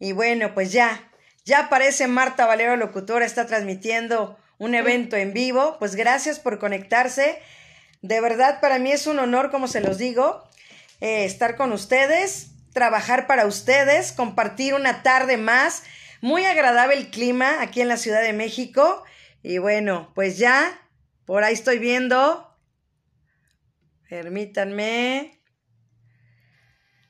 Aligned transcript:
Y 0.00 0.12
bueno, 0.12 0.54
pues 0.54 0.72
ya, 0.72 1.12
ya 1.44 1.66
aparece 1.66 2.08
Marta 2.08 2.46
Valero 2.46 2.74
Locutora, 2.76 3.24
está 3.24 3.46
transmitiendo 3.46 4.36
un 4.58 4.74
evento 4.74 5.16
en 5.16 5.32
vivo. 5.32 5.76
Pues 5.78 5.94
gracias 5.94 6.40
por 6.40 6.58
conectarse. 6.58 7.40
De 8.02 8.20
verdad, 8.20 8.60
para 8.60 8.78
mí 8.78 8.90
es 8.90 9.06
un 9.06 9.18
honor, 9.18 9.50
como 9.50 9.68
se 9.68 9.80
los 9.80 9.98
digo, 9.98 10.42
eh, 11.00 11.26
estar 11.26 11.56
con 11.56 11.70
ustedes, 11.72 12.52
trabajar 12.72 13.26
para 13.26 13.46
ustedes, 13.46 14.12
compartir 14.12 14.74
una 14.74 15.02
tarde 15.02 15.36
más. 15.36 15.82
Muy 16.22 16.44
agradable 16.44 16.96
el 16.96 17.10
clima 17.10 17.60
aquí 17.60 17.80
en 17.80 17.88
la 17.88 17.96
Ciudad 17.98 18.22
de 18.22 18.32
México. 18.32 19.04
Y 19.42 19.58
bueno, 19.58 20.12
pues 20.14 20.38
ya, 20.38 20.80
por 21.26 21.44
ahí 21.44 21.52
estoy 21.54 21.78
viendo. 21.78 22.58
Permítanme. 24.08 25.42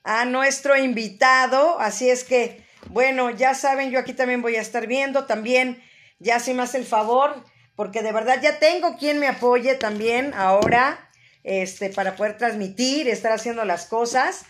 A 0.03 0.25
nuestro 0.25 0.77
invitado. 0.77 1.79
Así 1.79 2.09
es 2.09 2.23
que, 2.23 2.65
bueno, 2.91 3.29
ya 3.31 3.53
saben, 3.53 3.89
yo 3.91 3.99
aquí 3.99 4.13
también 4.13 4.41
voy 4.41 4.57
a 4.57 4.61
estar 4.61 4.85
viendo. 4.85 5.25
También, 5.25 5.81
ya 6.19 6.39
si 6.39 6.53
me 6.53 6.63
hace 6.63 6.77
el 6.77 6.85
favor, 6.85 7.43
porque 7.75 8.03
de 8.03 8.11
verdad 8.11 8.41
ya 8.41 8.59
tengo 8.59 8.97
quien 8.97 9.19
me 9.19 9.27
apoye 9.27 9.75
también 9.75 10.33
ahora, 10.33 11.09
este, 11.43 11.89
para 11.89 12.15
poder 12.15 12.37
transmitir, 12.37 13.07
estar 13.07 13.31
haciendo 13.31 13.63
las 13.65 13.85
cosas. 13.85 14.45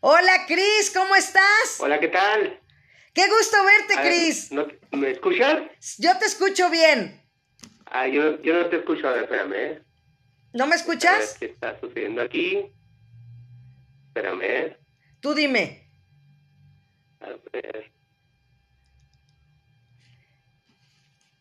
Hola, 0.00 0.46
Cris, 0.46 0.92
¿cómo 0.94 1.16
estás? 1.16 1.78
Hola, 1.78 1.98
¿qué 1.98 2.08
tal? 2.08 2.60
Qué 3.14 3.28
gusto 3.28 3.56
verte, 3.64 4.08
Cris. 4.08 4.50
¿Me 4.92 5.10
escuchas? 5.10 5.62
Yo 5.98 6.18
te 6.18 6.26
escucho 6.26 6.70
bien. 6.70 7.22
Ah, 7.86 8.06
yo, 8.06 8.40
yo 8.42 8.54
no 8.54 8.66
te 8.66 8.76
escucho, 8.76 9.08
a 9.08 9.12
ver, 9.12 9.24
espérame. 9.24 9.54
¿eh? 9.54 9.82
¿No 10.54 10.66
me 10.66 10.76
escuchas? 10.76 11.36
¿Qué 11.38 11.46
está 11.46 11.78
sucediendo 11.80 12.22
aquí? 12.22 12.72
Espérame. 14.08 14.76
Tú 15.20 15.34
dime. 15.34 15.81
A 17.22 17.28
ver. 17.52 17.92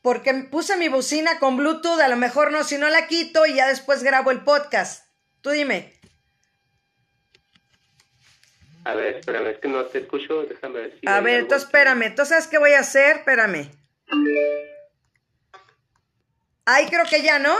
Porque 0.01 0.33
puse 0.49 0.77
mi 0.77 0.87
bocina 0.87 1.39
con 1.39 1.57
Bluetooth, 1.57 1.99
a 1.99 2.07
lo 2.07 2.15
mejor 2.17 2.51
no, 2.51 2.63
si 2.63 2.77
no 2.77 2.89
la 2.89 3.07
quito 3.07 3.45
y 3.45 3.55
ya 3.55 3.67
después 3.67 4.03
grabo 4.03 4.31
el 4.31 4.43
podcast. 4.43 5.05
Tú 5.41 5.51
dime. 5.51 5.93
A 8.83 8.95
ver, 8.95 9.17
espérame, 9.17 9.47
es 9.47 9.59
que 9.59 9.67
no 9.67 9.85
te 9.85 9.99
escucho, 9.99 10.41
déjame 10.43 10.79
ver 10.79 10.99
si... 10.99 11.07
A 11.07 11.19
ver, 11.19 11.41
entonces 11.41 11.67
espérame, 11.67 12.03
entonces 12.03 12.29
¿sabes 12.29 12.47
qué 12.47 12.57
voy 12.57 12.71
a 12.73 12.79
hacer? 12.79 13.17
Espérame. 13.17 13.69
Ahí 16.65 16.87
creo 16.87 17.05
que 17.05 17.21
ya, 17.21 17.37
¿no? 17.37 17.55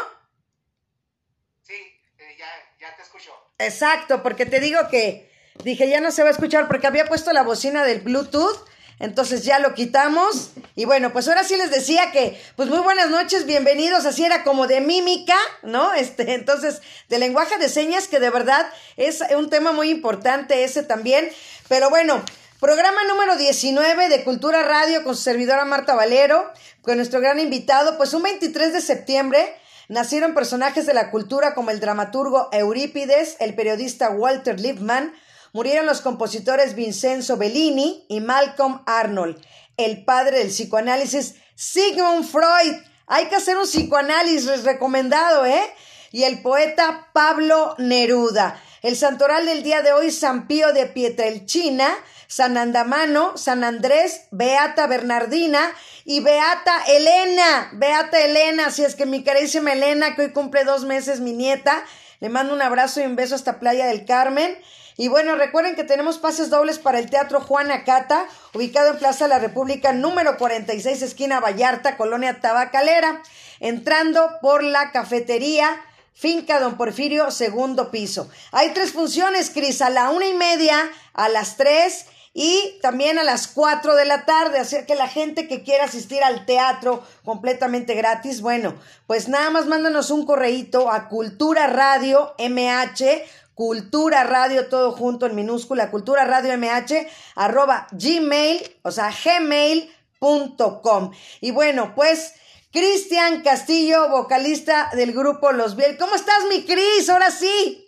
Sí, 1.62 1.74
eh, 1.74 2.36
ya, 2.40 2.48
ya 2.80 2.96
te 2.96 3.04
escucho. 3.04 3.32
Exacto, 3.60 4.24
porque 4.24 4.48
te 4.48 4.60
digo 4.60 4.80
que 4.90 5.31
dije 5.64 5.90
ya 5.90 6.02
no 6.02 6.12
se 6.12 6.24
va 6.24 6.30
a 6.30 6.32
escuchar 6.32 6.68
porque 6.68 6.88
había 6.88 7.06
puesto 7.06 7.34
la 7.34 7.44
bocina 7.44 7.84
del 7.84 8.02
Bluetooth 8.02 8.66
entonces 9.02 9.44
ya 9.44 9.58
lo 9.58 9.74
quitamos. 9.74 10.52
Y 10.76 10.86
bueno, 10.86 11.12
pues 11.12 11.28
ahora 11.28 11.44
sí 11.44 11.58
les 11.58 11.72
decía 11.72 12.12
que, 12.12 12.40
pues 12.56 12.70
muy 12.70 12.78
buenas 12.80 13.10
noches, 13.10 13.48
bienvenidos. 13.48 14.06
Así 14.06 14.24
era 14.24 14.44
como 14.44 14.68
de 14.68 14.80
mímica, 14.80 15.36
¿no? 15.64 15.92
Este, 16.02 16.36
entonces, 16.36 16.82
de 17.10 17.18
lenguaje 17.18 17.58
de 17.58 17.68
señas, 17.68 18.08
que 18.08 18.20
de 18.20 18.30
verdad 18.30 18.72
es 18.98 19.24
un 19.36 19.50
tema 19.50 19.72
muy 19.72 19.90
importante 19.90 20.64
ese 20.64 20.84
también. 20.84 21.30
Pero 21.68 21.90
bueno, 21.90 22.24
Programa 22.60 23.04
número 23.08 23.38
19 23.38 24.08
de 24.08 24.24
Cultura 24.24 24.62
Radio 24.62 25.04
con 25.04 25.16
su 25.16 25.24
servidora 25.24 25.66
Marta 25.66 25.96
Valero, 25.96 26.54
con 26.84 26.98
nuestro 26.98 27.20
gran 27.20 27.40
invitado. 27.40 27.98
Pues 27.98 28.14
un 28.14 28.22
23 28.22 28.72
de 28.72 28.82
septiembre 28.82 29.56
nacieron 29.88 30.36
personajes 30.36 30.86
de 30.86 30.94
la 30.94 31.10
cultura 31.10 31.56
como 31.56 31.72
el 31.72 31.80
dramaturgo 31.80 32.50
Eurípides, 32.52 33.36
el 33.40 33.56
periodista 33.56 34.12
Walter 34.12 34.60
Lippmann, 34.60 35.12
murieron 35.54 35.86
los 35.86 36.02
compositores 36.02 36.76
Vincenzo 36.76 37.38
Bellini 37.38 38.06
y 38.10 38.22
Malcolm 38.22 38.82
Arnold, 38.86 39.40
el 39.78 40.04
padre 40.06 40.40
del 40.40 40.50
psicoanálisis 40.50 41.36
Sigmund 41.56 42.26
Freud. 42.26 42.76
Hay 43.08 43.26
que 43.28 43.36
hacer 43.36 43.58
un 43.58 43.66
psicoanálisis 43.66 44.64
recomendado, 44.64 45.46
¿eh? 45.46 45.64
Y 46.12 46.24
el 46.24 46.42
poeta 46.42 47.10
Pablo 47.14 47.76
Neruda. 47.78 48.62
El 48.82 48.98
santoral 48.98 49.46
del 49.46 49.64
día 49.64 49.82
de 49.82 49.94
hoy, 49.94 50.12
San 50.12 50.48
Pío 50.48 50.74
de 50.74 50.88
Pietrelchina, 50.88 51.88
San 52.28 52.58
Andamano, 52.58 53.38
San 53.38 53.64
Andrés, 53.64 54.22
Beata 54.32 54.88
Bernardina 54.88 55.72
y 56.06 56.22
Beata 56.22 56.84
Elena. 56.88 57.70
Beata 57.74 58.20
Elena, 58.22 58.72
si 58.72 58.84
es 58.84 58.96
que 58.96 59.06
mi 59.06 59.24
carísima 59.24 59.74
Elena, 59.74 60.16
que 60.16 60.24
hoy 60.24 60.32
cumple 60.32 60.64
dos 60.64 60.86
meses, 60.86 61.20
mi 61.20 61.34
nieta, 61.34 61.84
le 62.22 62.30
mando 62.30 62.54
un 62.54 62.62
abrazo 62.62 63.02
y 63.02 63.04
un 63.04 63.16
beso 63.16 63.36
hasta 63.36 63.60
Playa 63.60 63.86
del 63.86 64.06
Carmen. 64.06 64.58
Y 64.98 65.08
bueno, 65.08 65.36
recuerden 65.36 65.76
que 65.76 65.84
tenemos 65.84 66.18
pases 66.18 66.50
dobles 66.50 66.80
para 66.80 67.00
el 67.00 67.10
Teatro 67.10 67.42
Juana 67.42 67.84
Cata, 67.84 68.26
ubicado 68.54 68.92
en 68.92 69.00
Plaza 69.00 69.26
de 69.26 69.30
la 69.30 69.40
República, 69.40 69.94
número 69.94 70.38
46, 70.38 71.02
esquina 71.02 71.40
Vallarta, 71.40 71.98
Colonia 71.98 72.40
Tabacalera, 72.40 73.22
entrando 73.60 74.30
por 74.42 74.64
la 74.64 74.92
cafetería. 74.92 75.82
Finca 76.14 76.60
Don 76.60 76.78
Porfirio, 76.78 77.32
segundo 77.32 77.90
piso. 77.90 78.30
Hay 78.52 78.72
tres 78.72 78.92
funciones, 78.92 79.50
Cris, 79.50 79.82
a 79.82 79.90
la 79.90 80.10
una 80.10 80.28
y 80.28 80.34
media, 80.34 80.92
a 81.14 81.30
las 81.30 81.58
tres 81.58 82.06
y 82.34 82.80
también 82.82 83.20
a 83.20 83.24
las 83.24 83.48
cuatro 83.48 83.96
de 83.96 84.06
la 84.06 84.26
tarde. 84.26 84.60
Así 84.60 84.78
que 84.86 84.96
la 84.96 85.08
gente 85.08 85.48
que 85.48 85.64
quiera 85.64 85.86
asistir 85.86 86.24
al 86.24 86.46
teatro 86.46 87.04
completamente 87.26 87.94
gratis, 87.96 88.42
bueno, 88.42 88.76
pues 89.08 89.28
nada 89.28 89.50
más 89.50 89.66
mándanos 89.66 90.12
un 90.12 90.26
correíto 90.26 90.92
a 90.92 91.08
Cultura 91.08 91.68
Radio 91.68 92.34
MH 92.38 93.24
Cultura 93.62 94.24
Radio, 94.24 94.70
todo 94.70 94.92
junto 94.92 95.28
en 95.28 95.36
minúscula, 95.36 95.92
Cultura 95.92 96.26
Radio 96.26 96.58
MH, 96.58 97.08
arroba 97.36 97.86
gmail, 97.92 98.80
o 98.82 98.90
sea, 98.90 99.12
gmail.com. 99.12 101.12
Y 101.42 101.52
bueno, 101.52 101.94
pues, 101.94 102.34
Cristian 102.72 103.44
Castillo, 103.44 104.10
vocalista 104.10 104.90
del 104.94 105.14
grupo 105.14 105.52
Los 105.52 105.76
Biel. 105.76 105.96
¿Cómo 106.00 106.16
estás, 106.16 106.44
mi 106.46 106.66
Cris? 106.66 107.08
Ahora 107.08 107.30
sí. 107.30 107.88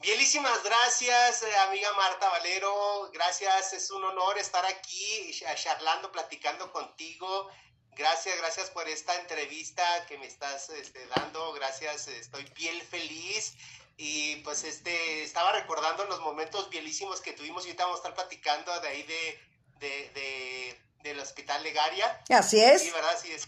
Bielísimas 0.00 0.64
gracias, 0.64 1.42
eh, 1.42 1.56
amiga 1.68 1.92
Marta 1.92 2.30
Valero. 2.30 3.10
Gracias, 3.12 3.74
es 3.74 3.90
un 3.90 4.02
honor 4.04 4.38
estar 4.38 4.64
aquí 4.64 5.38
charlando, 5.54 6.10
platicando 6.10 6.72
contigo. 6.72 7.50
Gracias, 7.94 8.38
gracias 8.38 8.70
por 8.70 8.88
esta 8.88 9.20
entrevista 9.20 10.06
que 10.06 10.16
me 10.16 10.26
estás 10.26 10.70
este, 10.70 11.06
dando. 11.08 11.52
Gracias, 11.52 12.08
estoy 12.08 12.44
bien 12.56 12.80
feliz 12.80 13.52
y 13.98 14.36
pues 14.36 14.62
este, 14.62 15.24
estaba 15.24 15.52
recordando 15.52 16.04
los 16.04 16.20
momentos 16.20 16.70
bielísimos 16.70 17.20
que 17.20 17.32
tuvimos 17.32 17.64
y 17.64 17.68
ahorita 17.68 17.84
vamos 17.84 17.98
a 17.98 18.02
estar 18.02 18.14
platicando 18.14 18.80
de 18.80 18.88
ahí 18.88 19.02
de, 19.02 19.40
de, 19.80 20.10
de 20.14 20.80
del 21.02 21.18
hospital 21.20 21.62
Legaria. 21.62 22.22
Así 22.30 22.60
es. 22.60 22.82
Sí, 22.82 22.90
¿verdad? 22.90 23.18
Sí, 23.20 23.32
es 23.32 23.46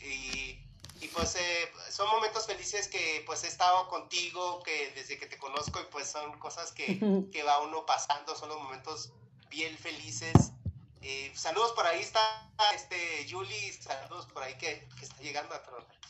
y, 0.00 0.60
y 1.00 1.08
pues 1.08 1.36
eh, 1.36 1.72
son 1.90 2.08
momentos 2.08 2.46
felices 2.46 2.88
que 2.88 3.22
pues 3.26 3.44
he 3.44 3.48
estado 3.48 3.88
contigo, 3.88 4.62
que 4.64 4.90
desde 4.90 5.18
que 5.18 5.26
te 5.26 5.38
conozco 5.38 5.80
y 5.80 5.84
pues 5.84 6.10
son 6.10 6.36
cosas 6.40 6.72
que, 6.72 6.98
que 7.32 7.42
va 7.44 7.60
uno 7.60 7.86
pasando, 7.86 8.34
son 8.34 8.48
los 8.48 8.60
momentos 8.60 9.12
bien 9.48 9.78
felices. 9.78 10.34
Eh, 11.00 11.32
saludos 11.34 11.72
por 11.72 11.86
ahí 11.86 12.00
está 12.00 12.50
este 12.74 13.26
Julie, 13.30 13.72
saludos 13.72 14.26
por 14.26 14.42
ahí 14.42 14.56
que, 14.58 14.88
que 14.98 15.04
está 15.04 15.20
llegando 15.20 15.54
a 15.54 15.62
trabajar. 15.62 16.01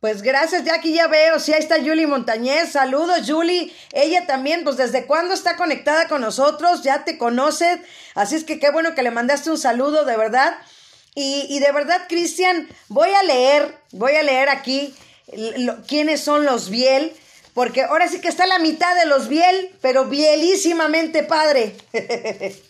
Pues 0.00 0.22
gracias, 0.22 0.64
ya 0.64 0.76
aquí 0.76 0.94
ya 0.94 1.08
veo, 1.08 1.38
sí, 1.38 1.52
ahí 1.52 1.60
está 1.60 1.76
Julie 1.76 2.06
Montañez, 2.06 2.72
saludos 2.72 3.20
Julie, 3.26 3.70
ella 3.92 4.26
también, 4.26 4.64
pues 4.64 4.78
desde 4.78 5.04
cuándo 5.04 5.34
está 5.34 5.56
conectada 5.56 6.08
con 6.08 6.22
nosotros, 6.22 6.82
ya 6.82 7.04
te 7.04 7.18
conoce, 7.18 7.82
así 8.14 8.34
es 8.34 8.44
que 8.44 8.58
qué 8.58 8.70
bueno 8.70 8.94
que 8.94 9.02
le 9.02 9.10
mandaste 9.10 9.50
un 9.50 9.58
saludo, 9.58 10.06
de 10.06 10.16
verdad. 10.16 10.56
Y, 11.14 11.58
de 11.58 11.72
verdad, 11.72 12.06
Cristian, 12.08 12.66
voy 12.88 13.10
a 13.10 13.22
leer, 13.24 13.76
voy 13.92 14.12
a 14.12 14.22
leer 14.22 14.48
aquí 14.48 14.94
quiénes 15.86 16.22
son 16.22 16.46
los 16.46 16.70
Biel, 16.70 17.12
porque 17.52 17.82
ahora 17.82 18.08
sí 18.08 18.22
que 18.22 18.28
está 18.28 18.46
la 18.46 18.58
mitad 18.58 18.94
de 18.94 19.04
los 19.04 19.28
Biel, 19.28 19.76
pero 19.82 20.06
bielísimamente 20.06 21.24
padre. 21.24 21.76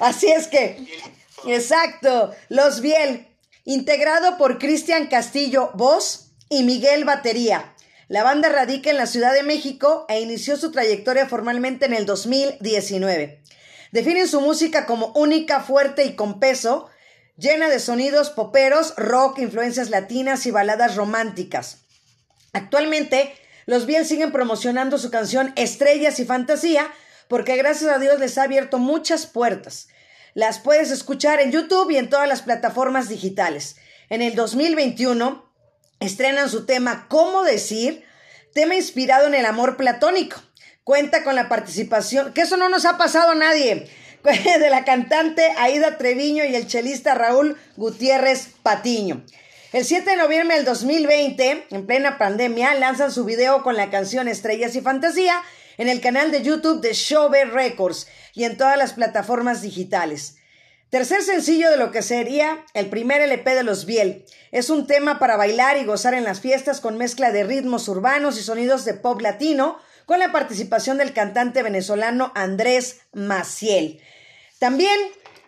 así 0.00 0.32
es 0.32 0.48
que, 0.48 0.84
exacto, 1.46 2.34
los 2.48 2.80
Biel, 2.80 3.28
integrado 3.64 4.36
por 4.36 4.58
Cristian 4.58 5.06
Castillo, 5.06 5.70
voz 5.74 6.23
y 6.54 6.62
Miguel 6.62 7.04
Batería. 7.04 7.74
La 8.06 8.22
banda 8.22 8.48
radica 8.48 8.88
en 8.88 8.96
la 8.96 9.06
Ciudad 9.06 9.34
de 9.34 9.42
México 9.42 10.06
e 10.08 10.20
inició 10.20 10.56
su 10.56 10.70
trayectoria 10.70 11.26
formalmente 11.26 11.86
en 11.86 11.94
el 11.94 12.06
2019. 12.06 13.42
Definen 13.90 14.28
su 14.28 14.40
música 14.40 14.86
como 14.86 15.08
única, 15.16 15.60
fuerte 15.60 16.04
y 16.04 16.14
con 16.14 16.38
peso, 16.38 16.88
llena 17.36 17.68
de 17.68 17.80
sonidos 17.80 18.30
poperos, 18.30 18.94
rock, 18.96 19.40
influencias 19.40 19.90
latinas 19.90 20.46
y 20.46 20.52
baladas 20.52 20.94
románticas. 20.94 21.78
Actualmente, 22.52 23.34
los 23.66 23.84
Biel 23.86 24.06
siguen 24.06 24.30
promocionando 24.30 24.98
su 24.98 25.10
canción 25.10 25.52
Estrellas 25.56 26.20
y 26.20 26.24
Fantasía 26.24 26.92
porque 27.26 27.56
gracias 27.56 27.90
a 27.90 27.98
Dios 27.98 28.20
les 28.20 28.38
ha 28.38 28.44
abierto 28.44 28.78
muchas 28.78 29.26
puertas. 29.26 29.88
Las 30.34 30.60
puedes 30.60 30.92
escuchar 30.92 31.40
en 31.40 31.50
YouTube 31.50 31.90
y 31.90 31.96
en 31.96 32.10
todas 32.10 32.28
las 32.28 32.42
plataformas 32.42 33.08
digitales. 33.08 33.74
En 34.08 34.22
el 34.22 34.36
2021 34.36 35.43
estrenan 36.04 36.50
su 36.50 36.66
tema 36.66 37.06
¿Cómo 37.08 37.42
decir? 37.42 38.04
Tema 38.52 38.74
inspirado 38.74 39.26
en 39.26 39.34
el 39.34 39.46
amor 39.46 39.76
platónico. 39.76 40.42
Cuenta 40.84 41.24
con 41.24 41.34
la 41.34 41.48
participación, 41.48 42.32
que 42.32 42.42
eso 42.42 42.56
no 42.56 42.68
nos 42.68 42.84
ha 42.84 42.98
pasado 42.98 43.32
a 43.32 43.34
nadie. 43.34 43.88
de 44.24 44.70
la 44.70 44.84
cantante 44.84 45.52
Aida 45.58 45.98
Treviño 45.98 46.44
y 46.44 46.54
el 46.54 46.66
chelista 46.66 47.14
Raúl 47.14 47.58
Gutiérrez 47.76 48.48
Patiño. 48.62 49.22
El 49.72 49.84
7 49.84 50.08
de 50.08 50.16
noviembre 50.16 50.56
del 50.56 50.64
2020, 50.64 51.66
en 51.70 51.86
plena 51.86 52.16
pandemia, 52.16 52.74
lanzan 52.74 53.12
su 53.12 53.24
video 53.24 53.62
con 53.62 53.76
la 53.76 53.90
canción 53.90 54.28
Estrellas 54.28 54.76
y 54.76 54.80
Fantasía 54.80 55.42
en 55.76 55.88
el 55.88 56.00
canal 56.00 56.30
de 56.30 56.42
YouTube 56.42 56.80
de 56.80 56.94
Shove 56.94 57.52
Records 57.52 58.06
y 58.34 58.44
en 58.44 58.56
todas 58.56 58.78
las 58.78 58.94
plataformas 58.94 59.60
digitales. 59.60 60.36
Tercer 60.88 61.22
sencillo 61.22 61.70
de 61.70 61.76
lo 61.76 61.90
que 61.90 62.02
sería 62.02 62.64
el 62.72 62.88
primer 62.88 63.20
LP 63.20 63.54
de 63.54 63.64
los 63.64 63.84
Biel. 63.84 64.24
Es 64.54 64.70
un 64.70 64.86
tema 64.86 65.18
para 65.18 65.36
bailar 65.36 65.78
y 65.78 65.84
gozar 65.84 66.14
en 66.14 66.22
las 66.22 66.38
fiestas 66.38 66.80
con 66.80 66.96
mezcla 66.96 67.32
de 67.32 67.42
ritmos 67.42 67.88
urbanos 67.88 68.38
y 68.38 68.42
sonidos 68.44 68.84
de 68.84 68.94
pop 68.94 69.20
latino, 69.20 69.80
con 70.06 70.20
la 70.20 70.30
participación 70.30 70.96
del 70.96 71.12
cantante 71.12 71.64
venezolano 71.64 72.30
Andrés 72.36 73.00
Maciel. 73.12 74.00
También, 74.60 74.96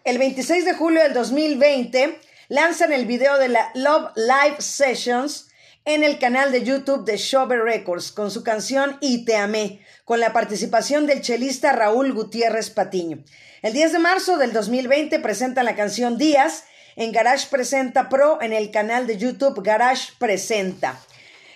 el 0.02 0.18
26 0.18 0.64
de 0.64 0.74
julio 0.74 1.04
del 1.04 1.12
2020, 1.12 2.18
lanzan 2.48 2.92
el 2.92 3.06
video 3.06 3.38
de 3.38 3.46
la 3.46 3.70
Love 3.74 4.10
Live 4.16 4.56
Sessions 4.58 5.50
en 5.84 6.02
el 6.02 6.18
canal 6.18 6.50
de 6.50 6.64
YouTube 6.64 7.04
de 7.04 7.16
Shove 7.16 7.62
Records 7.62 8.10
con 8.10 8.32
su 8.32 8.42
canción 8.42 8.98
Y 9.00 9.24
te 9.24 9.36
amé, 9.36 9.82
con 10.04 10.18
la 10.18 10.32
participación 10.32 11.06
del 11.06 11.20
chelista 11.20 11.70
Raúl 11.70 12.12
Gutiérrez 12.12 12.70
Patiño. 12.70 13.22
El 13.62 13.72
10 13.72 13.92
de 13.92 13.98
marzo 14.00 14.36
del 14.36 14.52
2020 14.52 15.20
presentan 15.20 15.64
la 15.64 15.76
canción 15.76 16.18
Días 16.18 16.64
en 16.96 17.12
Garage 17.12 17.46
Presenta 17.50 18.08
Pro 18.08 18.40
en 18.40 18.52
el 18.52 18.70
canal 18.70 19.06
de 19.06 19.18
YouTube 19.18 19.62
Garage 19.62 20.12
Presenta. 20.18 20.98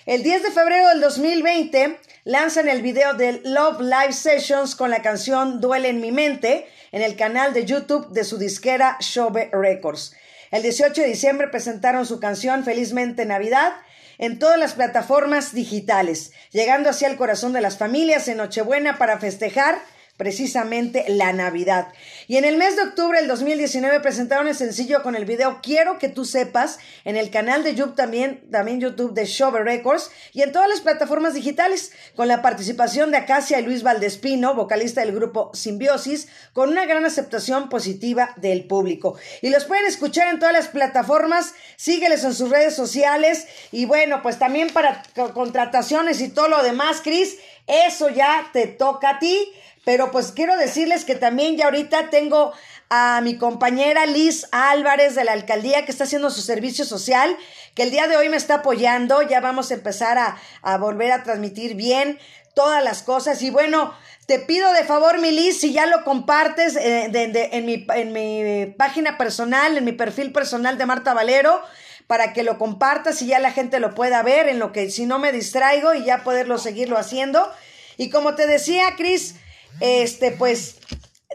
El 0.06 0.22
10 0.22 0.42
de 0.42 0.50
febrero 0.50 0.88
del 0.88 1.00
2020 1.00 1.98
lanzan 2.24 2.68
el 2.68 2.82
video 2.82 3.14
de 3.14 3.40
Love 3.44 3.80
Live 3.80 4.12
Sessions 4.12 4.76
con 4.76 4.90
la 4.90 5.02
canción 5.02 5.60
Duele 5.60 5.88
en 5.88 6.00
mi 6.00 6.12
mente 6.12 6.68
en 6.92 7.02
el 7.02 7.16
canal 7.16 7.54
de 7.54 7.64
YouTube 7.64 8.08
de 8.10 8.24
su 8.24 8.36
disquera 8.36 8.98
Shove 9.00 9.50
Records. 9.52 10.14
El 10.50 10.62
18 10.62 11.00
de 11.00 11.08
diciembre 11.08 11.48
presentaron 11.48 12.04
su 12.04 12.20
canción 12.20 12.64
Felizmente 12.64 13.24
Navidad 13.24 13.72
en 14.18 14.38
todas 14.38 14.58
las 14.58 14.74
plataformas 14.74 15.54
digitales, 15.54 16.32
llegando 16.50 16.90
así 16.90 17.06
al 17.06 17.16
corazón 17.16 17.54
de 17.54 17.62
las 17.62 17.78
familias 17.78 18.28
en 18.28 18.36
Nochebuena 18.36 18.98
para 18.98 19.18
festejar 19.18 19.80
precisamente 20.20 21.06
la 21.08 21.32
Navidad. 21.32 21.94
Y 22.28 22.36
en 22.36 22.44
el 22.44 22.58
mes 22.58 22.76
de 22.76 22.82
octubre 22.82 23.18
del 23.18 23.26
2019 23.26 24.00
presentaron 24.00 24.48
el 24.48 24.54
sencillo 24.54 25.02
con 25.02 25.16
el 25.16 25.24
video 25.24 25.60
Quiero 25.62 25.98
que 25.98 26.10
tú 26.10 26.26
sepas 26.26 26.78
en 27.06 27.16
el 27.16 27.30
canal 27.30 27.64
de 27.64 27.74
YouTube 27.74 27.94
también, 27.94 28.44
también 28.50 28.82
YouTube 28.82 29.14
de 29.14 29.24
Shover 29.24 29.64
Records 29.64 30.10
y 30.34 30.42
en 30.42 30.52
todas 30.52 30.68
las 30.68 30.82
plataformas 30.82 31.32
digitales 31.32 31.92
con 32.16 32.28
la 32.28 32.42
participación 32.42 33.10
de 33.10 33.16
Acacia 33.16 33.58
y 33.58 33.62
Luis 33.62 33.82
Valdespino, 33.82 34.54
vocalista 34.54 35.00
del 35.00 35.14
grupo 35.14 35.52
Simbiosis, 35.54 36.28
con 36.52 36.68
una 36.68 36.84
gran 36.84 37.06
aceptación 37.06 37.70
positiva 37.70 38.34
del 38.36 38.66
público. 38.66 39.18
Y 39.40 39.48
los 39.48 39.64
pueden 39.64 39.86
escuchar 39.86 40.28
en 40.28 40.38
todas 40.38 40.52
las 40.52 40.68
plataformas, 40.68 41.54
sígueles 41.76 42.24
en 42.24 42.34
sus 42.34 42.50
redes 42.50 42.76
sociales 42.76 43.46
y 43.72 43.86
bueno, 43.86 44.20
pues 44.20 44.38
también 44.38 44.68
para 44.68 45.02
contrataciones 45.32 46.20
y 46.20 46.28
todo 46.28 46.48
lo 46.48 46.62
demás, 46.62 47.00
Cris, 47.02 47.38
eso 47.66 48.08
ya 48.08 48.50
te 48.52 48.66
toca 48.66 49.10
a 49.10 49.18
ti. 49.18 49.52
Pero 49.84 50.10
pues 50.10 50.32
quiero 50.32 50.56
decirles 50.56 51.04
que 51.04 51.14
también 51.14 51.56
ya 51.56 51.66
ahorita 51.66 52.10
tengo 52.10 52.52
a 52.90 53.20
mi 53.22 53.38
compañera 53.38 54.04
Liz 54.04 54.46
Álvarez 54.50 55.14
de 55.14 55.24
la 55.24 55.32
alcaldía 55.32 55.84
que 55.84 55.92
está 55.92 56.04
haciendo 56.04 56.30
su 56.30 56.42
servicio 56.42 56.84
social, 56.84 57.36
que 57.74 57.84
el 57.84 57.90
día 57.90 58.08
de 58.08 58.16
hoy 58.16 58.28
me 58.28 58.36
está 58.36 58.56
apoyando. 58.56 59.22
Ya 59.22 59.40
vamos 59.40 59.70
a 59.70 59.74
empezar 59.74 60.18
a, 60.18 60.76
volver 60.78 61.12
a 61.12 61.22
transmitir 61.22 61.76
bien 61.76 62.18
todas 62.54 62.84
las 62.84 63.02
cosas. 63.02 63.40
Y 63.42 63.50
bueno, 63.50 63.94
te 64.26 64.38
pido 64.38 64.72
de 64.72 64.84
favor, 64.84 65.18
mi 65.18 65.30
Liz, 65.30 65.60
si 65.60 65.72
ya 65.72 65.86
lo 65.86 66.04
compartes 66.04 66.76
eh, 66.76 67.10
en, 67.14 67.64
mi, 67.64 67.86
en 67.94 68.12
mi 68.12 68.66
página 68.72 69.16
personal, 69.16 69.78
en 69.78 69.84
mi 69.84 69.92
perfil 69.92 70.32
personal 70.32 70.76
de 70.76 70.86
Marta 70.86 71.14
Valero, 71.14 71.62
para 72.06 72.32
que 72.32 72.42
lo 72.42 72.58
compartas 72.58 73.22
y 73.22 73.26
ya 73.26 73.38
la 73.38 73.52
gente 73.52 73.78
lo 73.78 73.94
pueda 73.94 74.22
ver, 74.24 74.48
en 74.48 74.58
lo 74.58 74.72
que 74.72 74.90
si 74.90 75.06
no 75.06 75.20
me 75.20 75.30
distraigo 75.30 75.94
y 75.94 76.04
ya 76.04 76.24
poderlo 76.24 76.58
seguirlo 76.58 76.98
haciendo. 76.98 77.48
Y 77.96 78.10
como 78.10 78.34
te 78.34 78.48
decía, 78.48 78.96
Cris, 78.96 79.36
este, 79.78 80.32
pues 80.32 80.76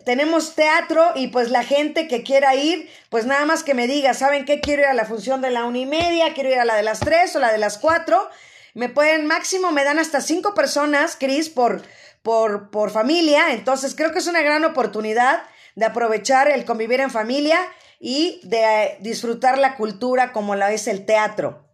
tenemos 0.04 0.56
teatro 0.56 1.14
y 1.16 1.28
pues 1.28 1.50
la 1.50 1.64
gente 1.64 2.08
que 2.08 2.24
quiera 2.24 2.56
ir, 2.56 2.90
pues 3.10 3.26
nada 3.26 3.46
más 3.46 3.64
que 3.64 3.74
me 3.74 3.88
diga, 3.88 4.14
¿saben 4.14 4.46
qué? 4.46 4.60
Quiero 4.60 4.84
ir 4.84 4.88
a 4.88 4.94
la 4.94 5.06
función 5.06 5.42
de 5.42 5.50
la 5.50 5.66
una 5.66 5.80
y 5.80 5.86
media, 5.86 6.34
quiero 6.34 6.50
ir 6.50 6.60
a 6.60 6.66
la 6.66 6.76
de 6.76 6.84
las 6.84 7.00
tres 7.00 7.36
o 7.36 7.40
la 7.40 7.52
de 7.52 7.58
las 7.58 7.78
cuatro. 7.78 8.30
Me 8.74 8.90
pueden, 8.90 9.26
máximo 9.26 9.72
me 9.72 9.84
dan 9.84 10.00
hasta 10.00 10.22
cinco 10.22 10.54
personas, 10.54 11.16
Cris, 11.18 11.50
por, 11.50 11.82
por, 12.22 12.70
por 12.70 12.92
familia. 12.92 13.54
Entonces 13.54 13.96
creo 13.96 14.12
que 14.12 14.20
es 14.20 14.28
una 14.28 14.42
gran 14.42 14.66
oportunidad 14.66 15.44
de 15.76 15.86
aprovechar 15.86 16.50
el 16.50 16.66
convivir 16.66 17.00
en 17.00 17.12
familia 17.12 17.60
y 18.00 18.42
de 18.44 18.98
disfrutar 19.00 19.58
la 19.58 19.76
cultura 19.76 20.32
como 20.34 20.56
la 20.56 20.72
es 20.72 20.88
el 20.88 21.06
teatro. 21.06 21.66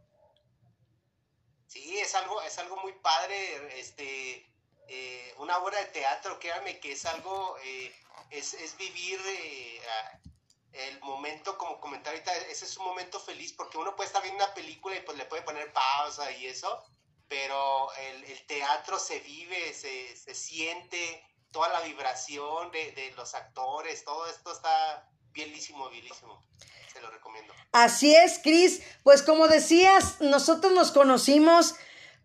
Sí, 1.67 1.97
es 1.99 2.13
algo, 2.15 2.41
es 2.43 2.57
algo 2.59 2.77
muy 2.77 2.93
padre, 3.01 3.79
este, 3.79 4.45
eh, 4.93 5.33
una 5.37 5.57
obra 5.59 5.79
de 5.79 5.85
teatro, 5.85 6.37
créanme 6.37 6.77
que 6.81 6.91
es 6.91 7.05
algo, 7.05 7.55
eh, 7.63 7.95
es, 8.29 8.53
es, 8.55 8.75
vivir 8.75 9.17
eh, 9.25 9.81
el 10.73 10.99
momento, 10.99 11.57
como 11.57 11.79
comentar 11.79 12.11
ahorita, 12.13 12.35
ese 12.49 12.65
es 12.65 12.75
un 12.75 12.87
momento 12.87 13.17
feliz 13.17 13.53
porque 13.53 13.77
uno 13.77 13.95
puede 13.95 14.07
estar 14.07 14.21
viendo 14.21 14.43
una 14.43 14.53
película 14.53 14.97
y 14.97 14.99
pues 14.99 15.17
le 15.17 15.23
puede 15.23 15.43
poner 15.43 15.71
pausa 15.71 16.29
y 16.33 16.45
eso, 16.45 16.83
pero 17.29 17.93
el, 17.93 18.25
el 18.25 18.45
teatro 18.47 18.99
se 18.99 19.19
vive, 19.21 19.73
se, 19.73 20.13
se, 20.17 20.35
siente, 20.35 21.25
toda 21.51 21.69
la 21.69 21.79
vibración 21.79 22.69
de, 22.71 22.91
de 22.91 23.11
los 23.11 23.33
actores, 23.33 24.03
todo 24.03 24.27
esto 24.27 24.51
está 24.51 25.09
bielísimo, 25.31 25.89
bielísimo. 25.89 26.45
Se 26.91 26.99
lo 26.99 27.09
recomiendo. 27.09 27.53
Así 27.71 28.13
es, 28.13 28.39
Cris. 28.39 28.81
Pues 29.03 29.21
como 29.21 29.47
decías, 29.47 30.19
nosotros 30.19 30.73
nos 30.73 30.91
conocimos, 30.91 31.75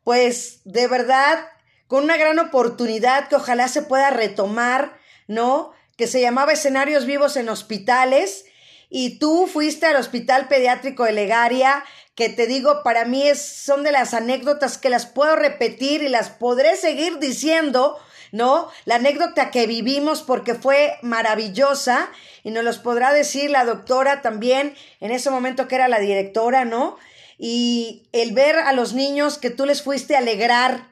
pues 0.02 0.62
de 0.64 0.88
verdad 0.88 1.52
con 1.88 2.04
una 2.04 2.16
gran 2.16 2.38
oportunidad 2.38 3.28
que 3.28 3.36
ojalá 3.36 3.68
se 3.68 3.82
pueda 3.82 4.10
retomar, 4.10 4.98
¿no? 5.28 5.72
Que 5.96 6.06
se 6.06 6.20
llamaba 6.20 6.52
Escenarios 6.52 7.06
Vivos 7.06 7.36
en 7.36 7.48
Hospitales. 7.48 8.44
Y 8.88 9.18
tú 9.18 9.48
fuiste 9.52 9.86
al 9.86 9.96
Hospital 9.96 10.48
Pediátrico 10.48 11.04
de 11.04 11.12
Legaria, 11.12 11.84
que 12.14 12.28
te 12.28 12.46
digo, 12.46 12.82
para 12.82 13.04
mí 13.04 13.28
es, 13.28 13.42
son 13.44 13.82
de 13.82 13.92
las 13.92 14.14
anécdotas 14.14 14.78
que 14.78 14.90
las 14.90 15.06
puedo 15.06 15.36
repetir 15.36 16.02
y 16.02 16.08
las 16.08 16.30
podré 16.30 16.76
seguir 16.76 17.18
diciendo, 17.18 17.98
¿no? 18.32 18.68
La 18.84 18.96
anécdota 18.96 19.50
que 19.50 19.66
vivimos 19.66 20.22
porque 20.22 20.54
fue 20.54 20.98
maravillosa 21.02 22.08
y 22.42 22.50
nos 22.50 22.64
los 22.64 22.78
podrá 22.78 23.12
decir 23.12 23.50
la 23.50 23.64
doctora 23.64 24.22
también 24.22 24.74
en 25.00 25.10
ese 25.10 25.30
momento 25.30 25.68
que 25.68 25.74
era 25.74 25.88
la 25.88 25.98
directora, 25.98 26.64
¿no? 26.64 26.96
Y 27.38 28.08
el 28.12 28.32
ver 28.32 28.56
a 28.56 28.72
los 28.72 28.94
niños 28.94 29.36
que 29.38 29.50
tú 29.50 29.66
les 29.66 29.82
fuiste 29.82 30.14
a 30.14 30.20
alegrar, 30.20 30.88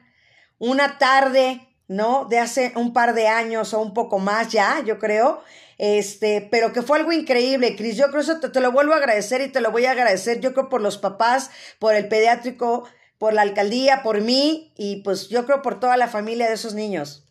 una 0.59 0.97
tarde, 0.97 1.67
¿no? 1.87 2.25
De 2.25 2.39
hace 2.39 2.73
un 2.75 2.93
par 2.93 3.13
de 3.13 3.27
años 3.27 3.73
o 3.73 3.81
un 3.81 3.93
poco 3.93 4.19
más 4.19 4.51
ya, 4.51 4.81
yo 4.81 4.99
creo. 4.99 5.43
Este, 5.77 6.47
pero 6.51 6.71
que 6.71 6.81
fue 6.81 6.99
algo 6.99 7.11
increíble, 7.11 7.75
Cris. 7.75 7.97
Yo 7.97 8.09
creo 8.09 8.21
eso 8.21 8.39
te, 8.39 8.59
lo 8.61 8.71
vuelvo 8.71 8.93
a 8.93 8.97
agradecer 8.97 9.41
y 9.41 9.51
te 9.51 9.61
lo 9.61 9.71
voy 9.71 9.85
a 9.85 9.91
agradecer, 9.91 10.39
yo 10.39 10.53
creo, 10.53 10.69
por 10.69 10.81
los 10.81 10.97
papás, 10.97 11.51
por 11.79 11.95
el 11.95 12.07
pediátrico, 12.07 12.87
por 13.17 13.33
la 13.33 13.41
alcaldía, 13.41 14.03
por 14.03 14.21
mí 14.21 14.73
y 14.77 15.01
pues 15.03 15.29
yo 15.29 15.45
creo 15.45 15.61
por 15.61 15.79
toda 15.79 15.97
la 15.97 16.07
familia 16.07 16.47
de 16.47 16.53
esos 16.53 16.73
niños. 16.73 17.23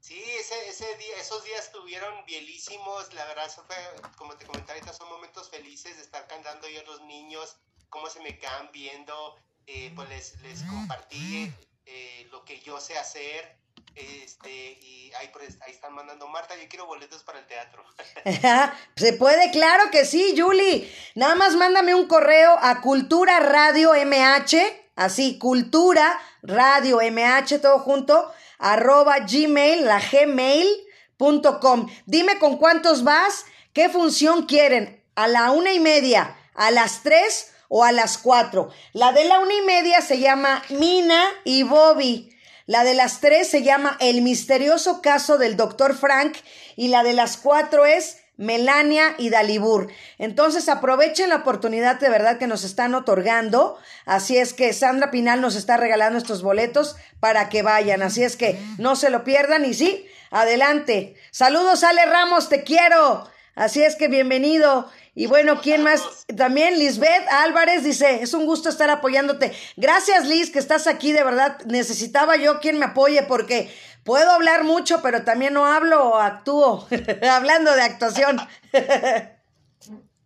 Sí, 0.00 0.20
ese, 0.38 0.68
ese 0.68 0.84
día, 0.96 1.16
esos 1.20 1.42
días 1.44 1.64
estuvieron 1.64 2.24
bielísimos, 2.26 3.12
la 3.14 3.24
verdad, 3.26 3.48
fue, 3.48 3.76
como 4.16 4.34
te 4.36 4.44
comentaba 4.44 4.78
son 4.92 5.08
momentos 5.08 5.48
felices 5.48 5.96
de 5.96 6.02
estar 6.02 6.26
cantando 6.26 6.68
yo 6.68 6.80
a 6.80 6.84
los 6.84 7.02
niños, 7.02 7.56
cómo 7.88 8.08
se 8.08 8.20
me 8.20 8.38
quedan 8.38 8.70
viendo, 8.72 9.36
eh, 9.66 9.92
pues 9.94 10.08
les, 10.08 10.40
les 10.42 10.62
compartí 10.62 11.52
eh, 11.86 12.28
lo 12.30 12.44
que 12.44 12.60
yo 12.60 12.80
sé 12.80 12.98
hacer. 12.98 13.62
Este, 13.94 14.50
y 14.50 15.12
ahí, 15.18 15.28
pues, 15.32 15.58
ahí 15.60 15.72
están 15.72 15.92
mandando 15.92 16.26
Marta, 16.26 16.54
yo 16.56 16.66
quiero 16.68 16.86
boletos 16.86 17.22
para 17.24 17.38
el 17.40 17.46
teatro. 17.46 17.84
Se 18.96 19.12
puede, 19.12 19.50
claro 19.50 19.90
que 19.90 20.06
sí, 20.06 20.34
Julie. 20.36 20.90
Nada 21.14 21.34
más 21.34 21.56
mándame 21.56 21.94
un 21.94 22.06
correo 22.06 22.56
a 22.60 22.80
Cultura 22.80 23.40
Radio 23.40 23.92
MH, 23.92 24.56
así, 24.96 25.38
Cultura 25.38 26.18
Radio 26.42 27.00
MH, 27.02 27.58
todo 27.60 27.80
junto, 27.80 28.32
arroba 28.58 29.18
gmail, 29.20 29.84
la 29.84 30.00
gmail.com. 30.00 31.88
Dime 32.06 32.38
con 32.38 32.56
cuántos 32.56 33.04
vas, 33.04 33.44
qué 33.74 33.90
función 33.90 34.46
quieren, 34.46 35.04
a 35.14 35.28
la 35.28 35.50
una 35.50 35.72
y 35.72 35.80
media, 35.80 36.34
a 36.54 36.70
las 36.70 37.02
tres 37.02 37.51
o 37.74 37.84
a 37.84 37.90
las 37.90 38.18
cuatro. 38.18 38.68
La 38.92 39.12
de 39.12 39.24
la 39.24 39.38
una 39.38 39.54
y 39.54 39.62
media 39.62 40.02
se 40.02 40.18
llama 40.18 40.62
Mina 40.68 41.24
y 41.42 41.62
Bobby. 41.62 42.30
La 42.66 42.84
de 42.84 42.92
las 42.92 43.20
tres 43.20 43.48
se 43.48 43.62
llama 43.62 43.96
El 43.98 44.20
misterioso 44.20 45.00
caso 45.00 45.38
del 45.38 45.56
doctor 45.56 45.96
Frank 45.96 46.36
y 46.76 46.88
la 46.88 47.02
de 47.02 47.14
las 47.14 47.38
cuatro 47.38 47.86
es 47.86 48.18
Melania 48.36 49.14
y 49.16 49.30
Dalibur. 49.30 49.88
Entonces 50.18 50.68
aprovechen 50.68 51.30
la 51.30 51.36
oportunidad 51.36 51.98
de 51.98 52.10
verdad 52.10 52.36
que 52.36 52.46
nos 52.46 52.62
están 52.62 52.94
otorgando. 52.94 53.78
Así 54.04 54.36
es 54.36 54.52
que 54.52 54.74
Sandra 54.74 55.10
Pinal 55.10 55.40
nos 55.40 55.56
está 55.56 55.78
regalando 55.78 56.18
estos 56.18 56.42
boletos 56.42 56.96
para 57.20 57.48
que 57.48 57.62
vayan. 57.62 58.02
Así 58.02 58.22
es 58.22 58.36
que 58.36 58.60
no 58.76 58.96
se 58.96 59.08
lo 59.08 59.24
pierdan 59.24 59.64
y 59.64 59.72
sí, 59.72 60.06
adelante. 60.30 61.14
Saludos 61.30 61.84
Ale 61.84 62.04
Ramos, 62.04 62.50
te 62.50 62.64
quiero. 62.64 63.32
Así 63.54 63.82
es 63.82 63.96
que 63.96 64.08
bienvenido. 64.08 64.90
Y 65.14 65.26
bueno, 65.26 65.60
¿quién 65.60 65.82
más? 65.82 66.24
También 66.36 66.78
Lisbeth 66.78 67.28
Álvarez 67.30 67.84
dice, 67.84 68.22
es 68.22 68.32
un 68.32 68.46
gusto 68.46 68.70
estar 68.70 68.88
apoyándote. 68.88 69.54
Gracias 69.76 70.26
Liz, 70.26 70.50
que 70.50 70.58
estás 70.58 70.86
aquí, 70.86 71.12
de 71.12 71.22
verdad. 71.22 71.60
Necesitaba 71.66 72.36
yo 72.36 72.60
quien 72.60 72.78
me 72.78 72.86
apoye 72.86 73.22
porque 73.24 73.74
puedo 74.04 74.30
hablar 74.30 74.64
mucho, 74.64 75.02
pero 75.02 75.22
también 75.22 75.52
no 75.52 75.66
hablo 75.66 76.08
o 76.08 76.18
actúo. 76.18 76.88
Hablando 77.30 77.74
de 77.74 77.82
actuación. 77.82 78.40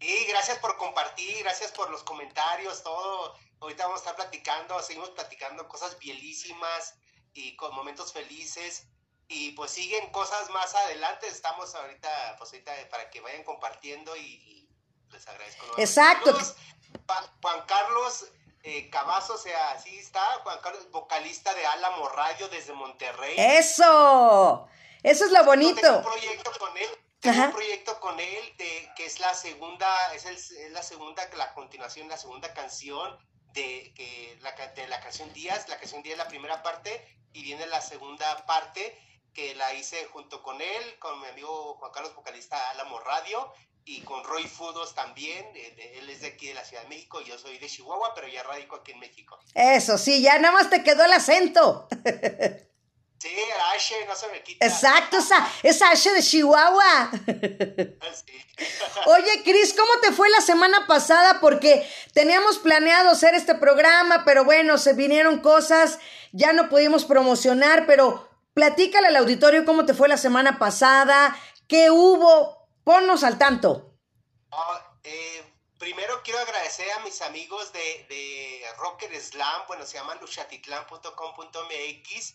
y 0.01 0.25
gracias 0.27 0.59
por 0.59 0.77
compartir, 0.77 1.43
gracias 1.43 1.73
por 1.73 1.91
los 1.91 2.05
comentarios, 2.05 2.85
todo. 2.85 3.35
Ahorita 3.61 3.85
vamos 3.85 4.01
a 4.01 4.03
estar 4.03 4.17
platicando, 4.17 4.81
seguimos 4.83 5.11
platicando 5.11 5.67
cosas 5.67 5.99
bielísimas 5.99 6.95
y 7.33 7.57
con 7.57 7.75
momentos 7.75 8.13
felices 8.13 8.87
y 9.29 9.53
pues 9.53 9.73
siguen 9.73 10.11
cosas 10.13 10.49
más 10.51 10.75
adelante. 10.75 11.27
Estamos 11.27 11.75
ahorita, 11.75 12.37
pues 12.39 12.53
ahorita 12.53 12.73
para 12.91 13.11
que 13.11 13.21
vayan 13.21 13.43
compartiendo 13.45 14.17
y, 14.17 14.56
les 15.17 15.27
agradezco. 15.27 15.65
Exacto. 15.79 16.39
Juan 17.43 17.63
Carlos 17.67 18.27
eh, 18.63 18.91
Cavazo, 18.91 19.35
o 19.35 19.39
sea, 19.39 19.71
así 19.71 19.99
está, 19.99 20.25
Juan 20.43 20.59
Carlos, 20.61 20.91
vocalista 20.91 21.55
de 21.55 21.65
Álamo 21.67 22.09
Radio 22.09 22.49
desde 22.49 22.73
Monterrey. 22.73 23.35
Eso, 23.39 24.69
eso 25.03 25.25
es 25.25 25.31
lo 25.31 25.45
bonito. 25.45 25.81
Tengo 25.81 25.99
un 25.99 26.05
proyecto 26.05 26.53
con 26.59 26.77
él. 26.77 26.91
Tengo 27.21 27.45
un 27.45 27.53
proyecto 27.53 28.01
con 28.01 28.21
él 28.21 28.55
de, 28.59 28.91
que 28.97 29.07
es 29.07 29.21
la 29.21 29.35
segunda, 29.35 29.89
es, 30.15 30.27
el, 30.27 30.37
es 30.37 30.71
la 30.73 30.83
segunda, 30.83 31.29
la 31.37 31.55
continuación, 31.55 32.09
la 32.09 32.19
segunda 32.19 32.53
canción 32.53 33.17
de, 33.53 33.93
que 33.95 34.39
la, 34.43 34.53
de 34.53 34.87
la 34.89 35.01
canción 35.01 35.33
Díaz. 35.33 35.69
La 35.69 35.79
canción 35.79 36.03
Díaz 36.03 36.19
es 36.19 36.25
la 36.25 36.29
primera 36.29 36.63
parte 36.63 37.19
y 37.33 37.43
viene 37.43 37.67
la 37.67 37.81
segunda 37.81 38.45
parte 38.47 39.01
que 39.33 39.55
la 39.55 39.75
hice 39.75 40.07
junto 40.07 40.43
con 40.43 40.61
él, 40.61 40.99
con 40.99 41.21
mi 41.21 41.27
amigo 41.29 41.77
Juan 41.77 41.93
Carlos, 41.93 42.15
vocalista 42.15 42.71
Álamo 42.71 42.99
Radio, 43.01 43.53
y 43.87 44.03
con 44.03 44.23
Roy 44.25 44.45
Fudos 44.45 44.95
también. 44.95 45.47
Él 45.55 46.11
es 46.11 46.21
de 46.21 46.27
aquí 46.29 46.49
de 46.49 46.55
la 46.55 46.65
Ciudad 46.65 46.83
de 46.83 46.89
México, 46.91 47.23
yo 47.23 47.39
soy 47.39 47.57
de 47.59 47.67
Chihuahua, 47.67 48.13
pero 48.15 48.29
ya 48.29 48.43
radico 48.43 48.77
aquí 48.77 48.93
en 48.93 49.01
México. 49.01 49.39
Eso 49.55 49.97
sí, 49.97 50.21
ya 50.21 50.39
nada 50.39 50.53
más 50.53 50.69
te 50.69 50.83
quedó 50.83 51.05
el 51.05 51.13
acento. 51.13 51.89
Sí, 53.19 53.29
el 53.31 53.61
H 53.75 53.95
no 54.07 54.15
se 54.15 54.29
me 54.29 54.43
quita. 54.43 54.67
Exacto, 54.67 55.17
esa, 55.17 55.49
esa 55.63 55.91
H 55.91 56.13
de 56.13 56.23
Chihuahua. 56.23 57.11
Oye, 59.07 59.43
Cris, 59.43 59.73
¿cómo 59.73 60.01
te 60.03 60.13
fue 60.13 60.29
la 60.29 60.43
semana 60.43 60.87
pasada? 60.87 61.41
Porque 61.41 61.89
teníamos 62.13 62.59
planeado 62.59 63.09
hacer 63.09 63.35
este 63.35 63.55
programa, 63.55 64.25
pero 64.27 64.45
bueno, 64.45 64.77
se 64.77 64.93
vinieron 64.93 65.41
cosas, 65.41 65.99
ya 66.33 66.53
no 66.53 66.69
pudimos 66.69 67.07
promocionar, 67.07 67.87
pero 67.87 68.29
Platícale 68.57 69.09
al 69.09 69.17
auditorio 69.17 69.67
cómo 69.67 69.85
te 69.85 69.93
fue 69.93 70.09
la 70.09 70.17
semana 70.17 70.59
pasada, 70.59 71.37
qué 71.69 71.91
hubo, 71.91 72.66
ponnos 72.87 73.23
al 73.25 73.37
tanto. 73.37 73.99
Ah, 74.53 74.97
eh, 75.03 75.45
primero 75.77 76.23
quiero 76.23 76.39
agradecer 76.39 76.89
a 76.93 77.01
mis 77.01 77.21
amigos 77.21 77.73
de, 77.73 78.07
de 78.09 78.63
Rocker 78.79 79.13
Slam, 79.21 79.63
bueno, 79.67 79.85
se 79.85 79.99
llama 79.99 80.15
luchatitlán.com.mx, 80.15 82.35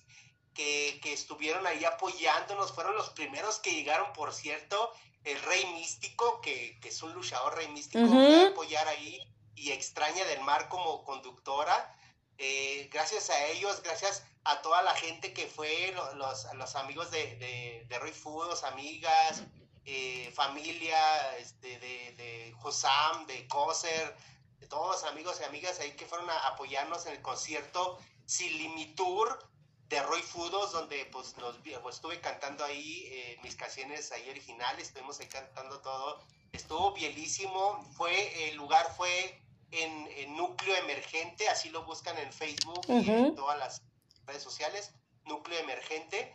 que, 0.53 1.00
que 1.01 1.13
estuvieron 1.13 1.65
ahí 1.65 1.86
apoyándonos, 1.86 2.74
fueron 2.74 2.98
los 2.98 3.12
primeros 3.12 3.60
que 3.60 3.74
llegaron, 3.74 4.12
por 4.12 4.34
cierto, 4.34 4.91
el 5.24 5.41
Rey 5.43 5.65
Místico, 5.74 6.41
que, 6.41 6.77
es 6.84 7.01
un 7.01 7.13
luchador 7.13 7.55
Rey 7.55 7.70
Místico, 7.70 8.03
uh 8.03 8.48
apoyar 8.48 8.89
ahí, 8.89 9.22
y 9.55 9.72
Extraña 9.72 10.25
del 10.25 10.41
Mar 10.41 10.67
como 10.67 11.05
conductora. 11.05 11.96
Eh, 12.38 12.89
gracias 12.91 13.29
a 13.29 13.46
ellos, 13.46 13.81
gracias 13.84 14.25
a 14.43 14.62
toda 14.62 14.81
la 14.81 14.96
gente 14.96 15.31
que 15.31 15.48
fue, 15.48 15.96
los, 16.15 16.46
los 16.55 16.75
amigos 16.75 17.10
de, 17.10 17.38
de, 17.38 17.86
de 17.88 18.00
Roy 18.00 18.12
Fudos, 18.12 18.65
amigas, 18.65 19.46
eh, 19.85 20.31
familia 20.33 21.38
este, 21.38 21.79
de, 21.79 22.13
de 22.13 22.53
Josam, 22.59 23.25
de 23.27 23.47
Coser, 23.47 24.15
de 24.59 24.67
todos 24.67 25.01
los 25.01 25.11
amigos 25.11 25.39
y 25.41 25.43
amigas 25.43 25.79
ahí 25.79 25.91
que 25.93 26.05
fueron 26.05 26.29
a 26.29 26.47
apoyarnos 26.47 27.05
en 27.05 27.13
el 27.13 27.21
concierto 27.21 27.97
Sin 28.25 28.57
Limitur 28.57 29.51
de 29.91 30.01
Roy 30.03 30.21
Fudos, 30.21 30.71
donde 30.71 31.05
pues, 31.11 31.35
los, 31.38 31.57
pues, 31.81 31.95
estuve 31.95 32.21
cantando 32.21 32.63
ahí 32.63 33.07
eh, 33.11 33.39
mis 33.43 33.55
canciones 33.55 34.11
ahí 34.13 34.29
originales, 34.29 34.88
estuvimos 34.88 35.19
ahí 35.19 35.27
cantando 35.27 35.81
todo, 35.81 36.23
estuvo 36.53 36.93
bielísimo, 36.93 37.85
fue, 37.97 38.50
el 38.50 38.55
lugar 38.55 38.93
fue 38.95 39.38
en, 39.71 40.35
Núcleo 40.38 40.75
Emergente, 40.77 41.47
así 41.50 41.69
lo 41.69 41.83
buscan 41.83 42.17
en 42.17 42.31
Facebook 42.31 42.81
y 42.88 43.09
en 43.09 43.35
todas 43.35 43.59
las 43.59 43.81
redes 44.25 44.41
sociales, 44.41 44.93
Núcleo 45.25 45.59
Emergente. 45.59 46.33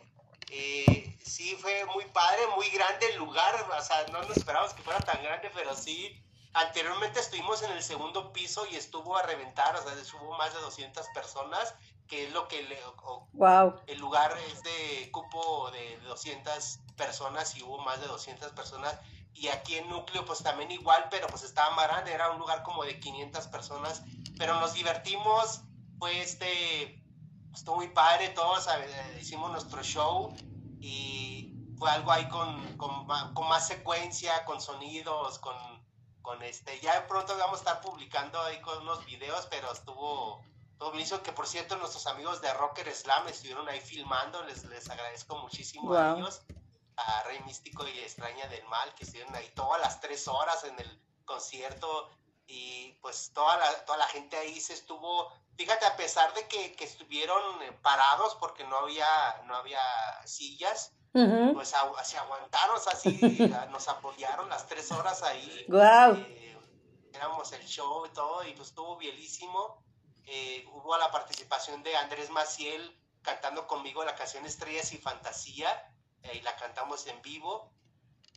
Eh, 0.49 1.17
sí, 1.23 1.55
fue 1.59 1.85
muy 1.93 2.05
padre, 2.05 2.41
muy 2.55 2.69
grande 2.69 3.07
el 3.11 3.17
lugar, 3.17 3.55
o 3.77 3.81
sea, 3.81 4.05
no 4.11 4.21
nos 4.21 4.37
esperábamos 4.37 4.73
que 4.73 4.83
fuera 4.83 4.99
tan 5.01 5.21
grande, 5.21 5.51
pero 5.53 5.75
sí, 5.75 6.23
anteriormente 6.53 7.19
estuvimos 7.19 7.61
en 7.63 7.71
el 7.71 7.83
segundo 7.83 8.31
piso 8.31 8.65
y 8.65 8.75
estuvo 8.75 9.17
a 9.17 9.23
reventar, 9.23 9.75
o 9.75 9.83
sea, 9.83 9.93
hubo 10.21 10.37
más 10.37 10.53
de 10.53 10.61
200 10.61 11.05
personas, 11.13 11.75
que 12.07 12.27
es 12.27 12.31
lo 12.31 12.47
que 12.47 12.63
le, 12.63 12.79
wow. 13.33 13.81
el 13.87 13.99
lugar 13.99 14.35
es 14.49 14.63
de 14.63 15.11
cupo 15.11 15.69
de 15.71 15.97
200 16.07 16.79
personas 16.95 17.55
y 17.57 17.63
hubo 17.63 17.79
más 17.79 17.99
de 17.99 18.07
200 18.07 18.53
personas 18.53 18.97
y 19.37 19.49
aquí 19.49 19.75
en 19.75 19.87
núcleo 19.89 20.25
pues 20.25 20.41
también 20.41 20.71
igual, 20.71 21.07
pero 21.11 21.27
pues 21.27 21.43
estaba 21.43 21.75
más 21.75 21.87
grande, 21.87 22.11
era 22.11 22.31
un 22.31 22.39
lugar 22.39 22.63
como 22.63 22.83
de 22.83 22.99
500 22.99 23.47
personas, 23.47 24.01
pero 24.37 24.59
nos 24.59 24.73
divertimos, 24.73 25.61
fue 25.99 26.21
este, 26.21 26.99
estuvo 27.57 27.77
muy 27.77 27.89
padre, 27.89 28.29
todos 28.29 28.67
eh, 28.67 29.17
hicimos 29.19 29.51
nuestro 29.51 29.81
show 29.83 30.33
y 30.79 31.53
fue 31.77 31.89
algo 31.91 32.11
ahí 32.11 32.27
con, 32.29 32.77
con, 32.77 33.05
más 33.47 33.67
secuencia, 33.67 34.45
con 34.45 34.61
sonidos, 34.61 35.39
con, 35.39 35.55
con 36.21 36.41
este, 36.43 36.79
ya 36.79 37.07
pronto 37.07 37.37
vamos 37.37 37.59
a 37.59 37.59
estar 37.59 37.81
publicando 37.81 38.41
ahí 38.41 38.59
con 38.61 38.81
unos 38.81 39.05
videos, 39.05 39.47
pero 39.47 39.71
estuvo, 39.71 40.43
todo 40.77 40.97
hizo 40.99 41.21
que 41.23 41.31
por 41.31 41.47
cierto 41.47 41.77
nuestros 41.77 42.07
amigos 42.07 42.41
de 42.41 42.53
Rocker 42.53 42.93
Slam 42.93 43.27
estuvieron 43.27 43.67
ahí 43.69 43.81
filmando, 43.81 44.43
les, 44.43 44.63
les 44.65 44.89
agradezco 44.89 45.37
muchísimo 45.37 45.93
a 45.93 46.15
ellos 46.15 46.41
a 46.97 47.23
Rey 47.23 47.39
Místico 47.45 47.87
y 47.87 47.99
Extraña 47.99 48.47
del 48.47 48.65
Mal, 48.65 48.93
que 48.95 49.03
estuvieron 49.03 49.33
ahí 49.35 49.49
todas 49.55 49.79
las 49.79 50.01
tres 50.01 50.27
horas 50.27 50.63
en 50.63 50.79
el 50.79 51.01
concierto 51.25 52.09
y 52.47 52.93
pues 53.01 53.31
toda 53.33 53.57
la, 53.57 53.85
toda 53.85 53.99
la 53.99 54.07
gente 54.07 54.35
ahí 54.35 54.59
se 54.59 54.73
estuvo, 54.73 55.31
fíjate, 55.57 55.85
a 55.85 55.95
pesar 55.97 56.33
de 56.33 56.47
que, 56.47 56.75
estuvieron 56.79 57.61
eh, 57.63 57.71
parados 57.81 58.35
porque 58.35 58.63
no 58.65 58.77
había, 58.77 59.07
no 59.45 59.55
había 59.55 59.81
sillas, 60.25 60.93
pues 61.11 61.73
se 62.03 62.17
aguantaron, 62.17 62.79
así 62.91 63.19
nos 63.71 63.87
apoyaron 63.87 64.49
las 64.49 64.67
tres 64.67 64.91
horas 64.91 65.23
ahí. 65.23 65.65
Wow. 65.67 66.15
Eh, 66.15 66.57
éramos 67.13 67.51
el 67.53 67.65
show 67.65 68.05
y 68.05 68.09
todo 68.09 68.43
y 68.47 68.53
pues 68.53 68.69
estuvo 68.69 68.97
bielísimo. 68.97 69.83
Eh, 70.25 70.65
hubo 70.71 70.95
la 70.97 71.09
participación 71.09 71.81
de 71.81 71.95
Andrés 71.95 72.29
Maciel 72.29 72.95
cantando 73.23 73.65
conmigo 73.65 74.03
la 74.03 74.15
canción 74.15 74.45
Estrellas 74.45 74.93
y 74.93 74.97
Fantasía 74.97 75.91
y 76.33 76.41
la 76.41 76.55
cantamos 76.55 77.07
en 77.07 77.19
vivo. 77.21 77.73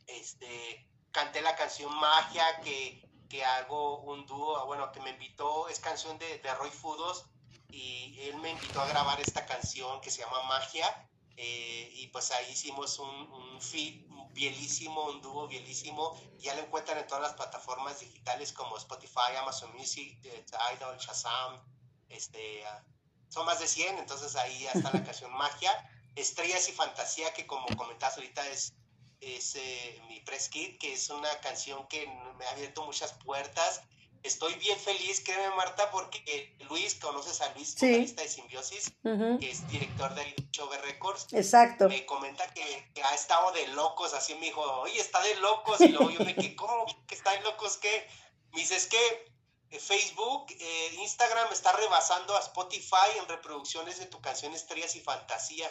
Este, 0.06 0.88
canté 1.12 1.42
la 1.42 1.56
canción 1.56 1.94
Magia, 1.94 2.60
que, 2.62 3.09
que 3.30 3.44
hago 3.44 4.00
un 4.00 4.26
dúo, 4.26 4.66
bueno, 4.66 4.92
que 4.92 5.00
me 5.00 5.10
invitó, 5.10 5.68
es 5.68 5.78
canción 5.78 6.18
de, 6.18 6.38
de 6.40 6.54
Roy 6.56 6.70
Fudos, 6.70 7.24
y 7.70 8.20
él 8.22 8.36
me 8.38 8.50
invitó 8.50 8.80
a 8.82 8.88
grabar 8.88 9.20
esta 9.20 9.46
canción 9.46 10.00
que 10.00 10.10
se 10.10 10.20
llama 10.20 10.42
Magia, 10.42 11.08
eh, 11.36 11.88
y 11.94 12.08
pues 12.08 12.30
ahí 12.32 12.50
hicimos 12.50 12.98
un, 12.98 13.08
un 13.08 13.60
feed 13.62 14.04
bielísimo, 14.32 15.06
un 15.06 15.22
dúo 15.22 15.48
bielísimo, 15.48 16.14
ya 16.38 16.54
lo 16.54 16.62
encuentran 16.62 16.98
en 16.98 17.06
todas 17.06 17.22
las 17.22 17.34
plataformas 17.34 18.00
digitales 18.00 18.52
como 18.52 18.76
Spotify, 18.76 19.36
Amazon 19.38 19.74
Music, 19.74 20.18
eh, 20.24 20.44
Tidal, 20.44 20.98
Shazam, 20.98 21.62
este, 22.08 22.66
ah, 22.66 22.84
son 23.28 23.46
más 23.46 23.60
de 23.60 23.68
100, 23.68 23.98
entonces 23.98 24.34
ahí 24.36 24.66
está 24.66 24.92
la 24.92 25.04
canción 25.04 25.32
Magia, 25.38 25.72
Estrellas 26.16 26.68
y 26.68 26.72
Fantasía, 26.72 27.32
que 27.32 27.46
como 27.46 27.74
comentas 27.76 28.16
ahorita 28.16 28.46
es, 28.48 28.74
es 29.20 29.54
eh, 29.56 30.00
mi 30.08 30.20
press 30.20 30.48
kit, 30.48 30.78
que 30.78 30.92
es 30.92 31.10
una 31.10 31.40
canción 31.40 31.86
que 31.88 32.06
me 32.38 32.44
ha 32.46 32.50
abierto 32.50 32.84
muchas 32.84 33.12
puertas. 33.24 33.82
Estoy 34.22 34.54
bien 34.54 34.78
feliz, 34.78 35.22
créeme 35.24 35.54
Marta, 35.56 35.90
porque 35.90 36.54
Luis, 36.68 36.94
conoces 36.96 37.40
a 37.40 37.54
Luis, 37.54 37.74
sí. 37.78 38.04
de 38.04 38.28
Simbiosis, 38.28 38.92
que 39.02 39.50
es 39.50 39.66
director 39.68 40.14
de 40.14 40.34
Chove 40.50 40.76
Records. 40.78 41.32
Exacto. 41.32 41.88
Me 41.88 42.04
comenta 42.04 42.46
que, 42.52 42.62
ha 43.02 43.14
estado 43.14 43.52
de 43.52 43.68
locos, 43.68 44.12
así 44.12 44.34
me 44.34 44.46
dijo, 44.46 44.60
oye, 44.60 45.00
está 45.00 45.22
de 45.22 45.36
locos, 45.36 45.80
y 45.80 45.88
luego 45.88 46.10
yo 46.10 46.20
me 46.20 46.34
quedé, 46.34 46.54
¿cómo 46.54 46.84
que 47.06 47.14
está 47.14 47.30
de 47.32 47.40
locos 47.40 47.78
qué? 47.78 48.06
Me 48.52 48.60
dice, 48.60 48.76
es 48.76 48.86
que 48.88 49.30
eh, 49.70 49.78
Facebook, 49.78 50.52
eh, 50.58 50.94
Instagram 50.98 51.50
está 51.52 51.72
rebasando 51.72 52.36
a 52.36 52.40
Spotify 52.40 53.18
en 53.18 53.26
reproducciones 53.26 53.98
de 53.98 54.06
tu 54.06 54.20
canción 54.20 54.52
Estrellas 54.52 54.96
y 54.96 55.00
Fantasía. 55.00 55.66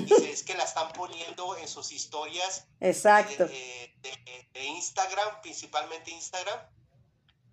Dice, 0.00 0.30
es 0.32 0.42
que 0.42 0.54
la 0.54 0.64
están 0.64 0.92
poniendo 0.92 1.56
en 1.56 1.68
sus 1.68 1.92
historias 1.92 2.66
Exacto. 2.80 3.46
de, 3.46 3.94
de- 4.00 4.48
de 4.52 4.64
Instagram, 4.64 5.40
principalmente 5.42 6.10
Instagram, 6.10 6.60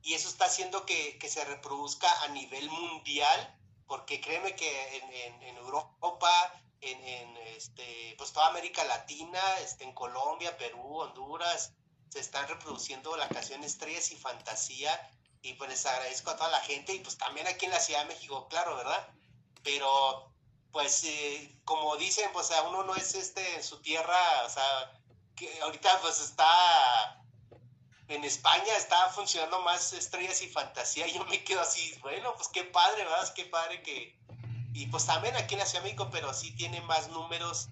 y 0.04 0.14
eso 0.14 0.30
está 0.30 0.46
haciendo 0.46 0.86
que, 0.86 1.18
que 1.18 1.30
se 1.30 1.44
reproduzca 1.46 2.10
a 2.24 2.28
nivel 2.30 2.70
mundial, 2.70 3.58
porque 3.88 4.20
créeme 4.22 4.56
que 4.56 4.98
en, 4.98 5.14
en- 5.14 5.44
en 5.44 5.58
Europa, 5.58 6.54
en, 6.82 7.04
en, 7.06 7.38
este, 7.56 8.16
pues 8.18 8.32
toda 8.34 8.48
América 8.48 8.84
Latina, 8.86 9.40
este, 9.64 9.84
en 9.84 9.94
Colombia, 9.94 10.58
Perú, 10.58 11.00
Honduras, 11.02 11.74
se 12.10 12.20
están 12.20 12.48
reproduciendo 12.48 13.16
la 13.18 13.30
canción 13.30 13.64
Estrellas 13.64 14.12
y 14.12 14.16
Fantasía, 14.16 14.92
y 15.44 15.54
pues 15.54 15.70
les 15.70 15.86
agradezco 15.86 16.32
a 16.32 16.36
toda 16.38 16.50
la 16.50 16.60
gente, 16.62 16.94
y 16.94 17.00
pues 17.00 17.18
también 17.18 17.48
aquí 17.48 17.66
en 17.66 17.72
la 17.72 17.80
Ciudad 17.80 18.02
de 18.02 18.14
México, 18.14 18.48
claro, 18.50 18.76
¿verdad? 18.76 19.08
Pero, 19.64 20.31
pues, 20.72 21.04
eh, 21.04 21.56
como 21.66 21.98
dicen, 21.98 22.30
pues 22.34 22.52
a 22.52 22.64
uno 22.64 22.84
no 22.84 22.96
es 22.96 23.16
este 23.16 23.56
en 23.56 23.64
su 23.64 23.82
tierra, 23.82 24.44
o 24.46 24.50
sea, 24.50 24.94
que 25.36 25.62
ahorita 25.62 26.00
pues 26.02 26.20
está 26.20 27.22
en 28.12 28.24
España 28.26 28.76
está 28.78 29.10
funcionando 29.10 29.62
más 29.62 29.94
estrellas 29.94 30.42
y 30.42 30.48
fantasía 30.48 31.08
yo 31.14 31.26
me 31.26 31.44
quedo 31.44 31.62
así, 31.62 31.98
bueno, 32.02 32.34
pues 32.36 32.50
qué 32.50 32.64
padre, 32.64 33.04
¿verdad? 33.04 33.34
Qué 33.34 33.46
padre 33.46 33.82
que... 33.82 34.20
Y 34.74 34.88
pues 34.88 35.06
también 35.06 35.36
aquí 35.36 35.56
en 35.56 35.60
la 35.60 35.66
Ciudad 35.66 35.84
México, 35.84 36.10
pero 36.12 36.34
sí 36.34 36.52
tiene 36.56 36.80
más 36.82 37.10
números 37.10 37.68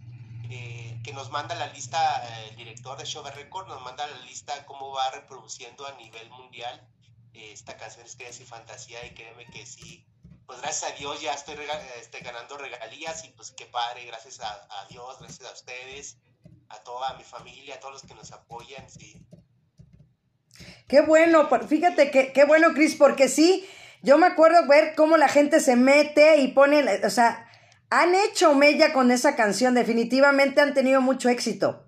eh, 0.49 0.99
que 1.03 1.13
nos 1.13 1.29
manda 1.29 1.55
la 1.55 1.67
lista, 1.67 1.99
eh, 2.27 2.49
el 2.49 2.55
director 2.57 2.97
de 2.97 3.05
Show 3.05 3.23
Record 3.23 3.67
nos 3.67 3.81
manda 3.81 4.05
la 4.05 4.17
lista 4.19 4.65
cómo 4.65 4.91
va 4.91 5.09
reproduciendo 5.11 5.87
a 5.87 5.93
nivel 5.93 6.29
mundial 6.31 6.85
eh, 7.33 7.51
esta 7.53 7.77
canción 7.77 8.05
Estrellas 8.05 8.39
y 8.41 8.45
Fantasía 8.45 9.05
y 9.05 9.13
créeme 9.13 9.45
que 9.45 9.65
sí, 9.65 10.05
pues 10.49 10.61
gracias 10.61 10.91
a 10.91 10.95
Dios 10.95 11.21
ya 11.21 11.31
estoy 11.31 11.55
este, 11.99 12.21
ganando 12.21 12.57
regalías 12.57 13.23
y 13.23 13.27
pues 13.27 13.51
qué 13.51 13.67
padre, 13.67 14.05
gracias 14.05 14.39
a, 14.39 14.49
a 14.49 14.85
Dios, 14.89 15.19
gracias 15.19 15.47
a 15.47 15.53
ustedes, 15.53 16.17
a 16.69 16.79
toda 16.79 17.13
mi 17.13 17.23
familia, 17.23 17.75
a 17.75 17.79
todos 17.79 17.93
los 17.93 18.01
que 18.01 18.15
nos 18.15 18.31
apoyan, 18.31 18.89
sí. 18.89 19.21
Qué 20.87 21.01
bueno, 21.01 21.47
fíjate 21.67 22.09
que 22.09 22.33
qué 22.33 22.45
bueno, 22.45 22.73
Cris, 22.73 22.95
porque 22.95 23.29
sí, 23.29 23.69
yo 24.01 24.17
me 24.17 24.25
acuerdo 24.25 24.67
ver 24.67 24.95
cómo 24.95 25.17
la 25.17 25.27
gente 25.27 25.59
se 25.59 25.75
mete 25.75 26.37
y 26.37 26.47
pone, 26.47 27.05
o 27.05 27.09
sea, 27.11 27.47
han 27.91 28.15
hecho 28.15 28.55
mella 28.55 28.91
con 28.91 29.11
esa 29.11 29.35
canción, 29.35 29.75
definitivamente 29.75 30.61
han 30.61 30.73
tenido 30.73 30.99
mucho 30.99 31.29
éxito. 31.29 31.85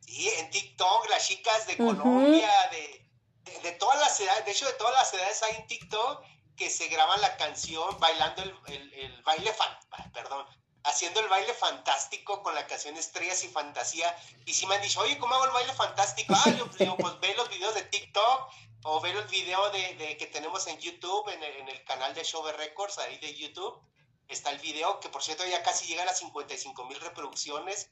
Sí, 0.00 0.28
en 0.40 0.50
TikTok, 0.50 1.08
las 1.10 1.28
chicas 1.28 1.64
de. 1.68 1.76
Colombia, 1.76 2.50
de, 2.72 3.08
de, 3.52 3.60
de 3.60 3.72
todas 3.76 4.00
las 4.00 4.18
edades, 4.18 4.44
de 4.46 4.50
hecho 4.50 4.66
de 4.66 4.72
todas 4.72 4.94
las 4.94 5.14
edades 5.14 5.40
hay 5.44 5.60
en 5.60 5.66
TikTok 5.68 6.33
que 6.56 6.70
se 6.70 6.88
graban 6.88 7.20
la 7.20 7.36
canción 7.36 7.98
bailando 7.98 8.42
el, 8.42 8.54
el, 8.66 8.94
el 8.94 9.22
baile, 9.22 9.52
ah, 9.58 10.10
perdón, 10.12 10.46
haciendo 10.84 11.20
el 11.20 11.28
baile 11.28 11.54
fantástico 11.54 12.42
con 12.42 12.54
la 12.54 12.66
canción 12.66 12.96
Estrellas 12.96 13.42
y 13.44 13.48
Fantasía. 13.48 14.14
Y 14.44 14.54
si 14.54 14.66
me 14.66 14.76
han 14.76 14.82
dicho, 14.82 15.00
oye, 15.00 15.18
¿cómo 15.18 15.34
hago 15.34 15.46
el 15.46 15.50
baile 15.52 15.72
fantástico? 15.72 16.34
Ah, 16.36 16.50
yo 16.50 16.66
digo, 16.78 16.96
pues 16.96 17.18
ve 17.20 17.34
los 17.34 17.48
videos 17.48 17.74
de 17.74 17.82
TikTok 17.82 18.50
o 18.84 19.00
ve 19.00 19.14
los 19.14 19.28
videos 19.30 19.72
de, 19.72 19.94
de 19.94 20.16
que 20.16 20.26
tenemos 20.26 20.66
en 20.66 20.78
YouTube, 20.78 21.28
en 21.30 21.42
el, 21.42 21.56
en 21.56 21.68
el 21.68 21.84
canal 21.84 22.14
de 22.14 22.22
Show 22.22 22.44
Records, 22.46 22.98
ahí 22.98 23.18
de 23.18 23.34
YouTube. 23.34 23.80
Está 24.28 24.50
el 24.50 24.58
video, 24.58 25.00
que 25.00 25.08
por 25.08 25.22
cierto 25.22 25.46
ya 25.46 25.62
casi 25.62 25.86
llega 25.86 26.02
a 26.02 26.06
las 26.06 26.18
55 26.18 26.84
mil 26.84 27.00
reproducciones 27.00 27.90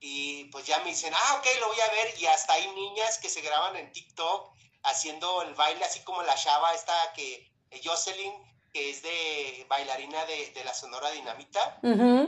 y 0.00 0.44
pues 0.46 0.66
ya 0.66 0.78
me 0.80 0.90
dicen, 0.90 1.14
ah, 1.14 1.36
ok, 1.38 1.46
lo 1.60 1.68
voy 1.68 1.80
a 1.80 1.90
ver, 1.92 2.18
y 2.18 2.26
hasta 2.26 2.52
hay 2.52 2.70
niñas 2.72 3.18
que 3.18 3.30
se 3.30 3.40
graban 3.40 3.76
en 3.76 3.90
TikTok 3.90 4.52
haciendo 4.82 5.42
el 5.42 5.54
baile, 5.54 5.82
así 5.84 6.00
como 6.00 6.22
la 6.22 6.34
chava 6.34 6.74
esta 6.74 7.12
que, 7.14 7.53
Jocelyn, 7.82 8.32
que 8.72 8.90
es 8.90 9.02
de 9.02 9.66
bailarina 9.68 10.24
de, 10.26 10.50
de 10.52 10.64
la 10.64 10.74
Sonora 10.74 11.10
Dinamita, 11.10 11.78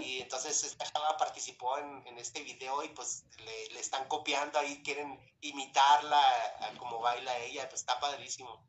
y 0.01 0.21
entonces 0.21 0.63
esta 0.63 0.85
chava 0.85 1.17
participó 1.17 1.77
en, 1.79 2.07
en 2.07 2.19
este 2.19 2.43
video 2.43 2.85
y 2.85 2.89
pues 2.89 3.25
le, 3.45 3.75
le 3.75 3.81
están 3.81 4.07
copiando 4.07 4.59
ahí, 4.59 4.81
quieren 4.85 5.19
imitarla 5.41 6.23
a 6.61 6.79
como 6.79 7.01
baila 7.01 7.37
ella, 7.39 7.69
pues 7.69 7.81
está 7.81 7.99
padrísimo. 7.99 8.65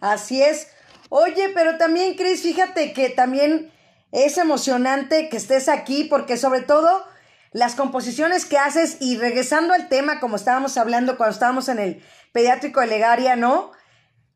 Así 0.00 0.42
es. 0.42 0.68
Oye, 1.10 1.50
pero 1.54 1.78
también, 1.78 2.16
Cris, 2.16 2.42
fíjate 2.42 2.92
que 2.92 3.10
también 3.10 3.72
es 4.12 4.38
emocionante 4.38 5.28
que 5.28 5.36
estés 5.36 5.68
aquí 5.68 6.04
porque 6.04 6.36
sobre 6.36 6.62
todo 6.62 7.04
las 7.52 7.74
composiciones 7.74 8.46
que 8.46 8.58
haces 8.58 8.96
y 9.00 9.16
regresando 9.16 9.74
al 9.74 9.88
tema 9.88 10.20
como 10.20 10.36
estábamos 10.36 10.76
hablando 10.76 11.16
cuando 11.16 11.34
estábamos 11.34 11.68
en 11.68 11.78
el 11.78 12.04
pediátrico 12.32 12.80
de 12.80 12.86
Legaria, 12.86 13.36
¿no? 13.36 13.72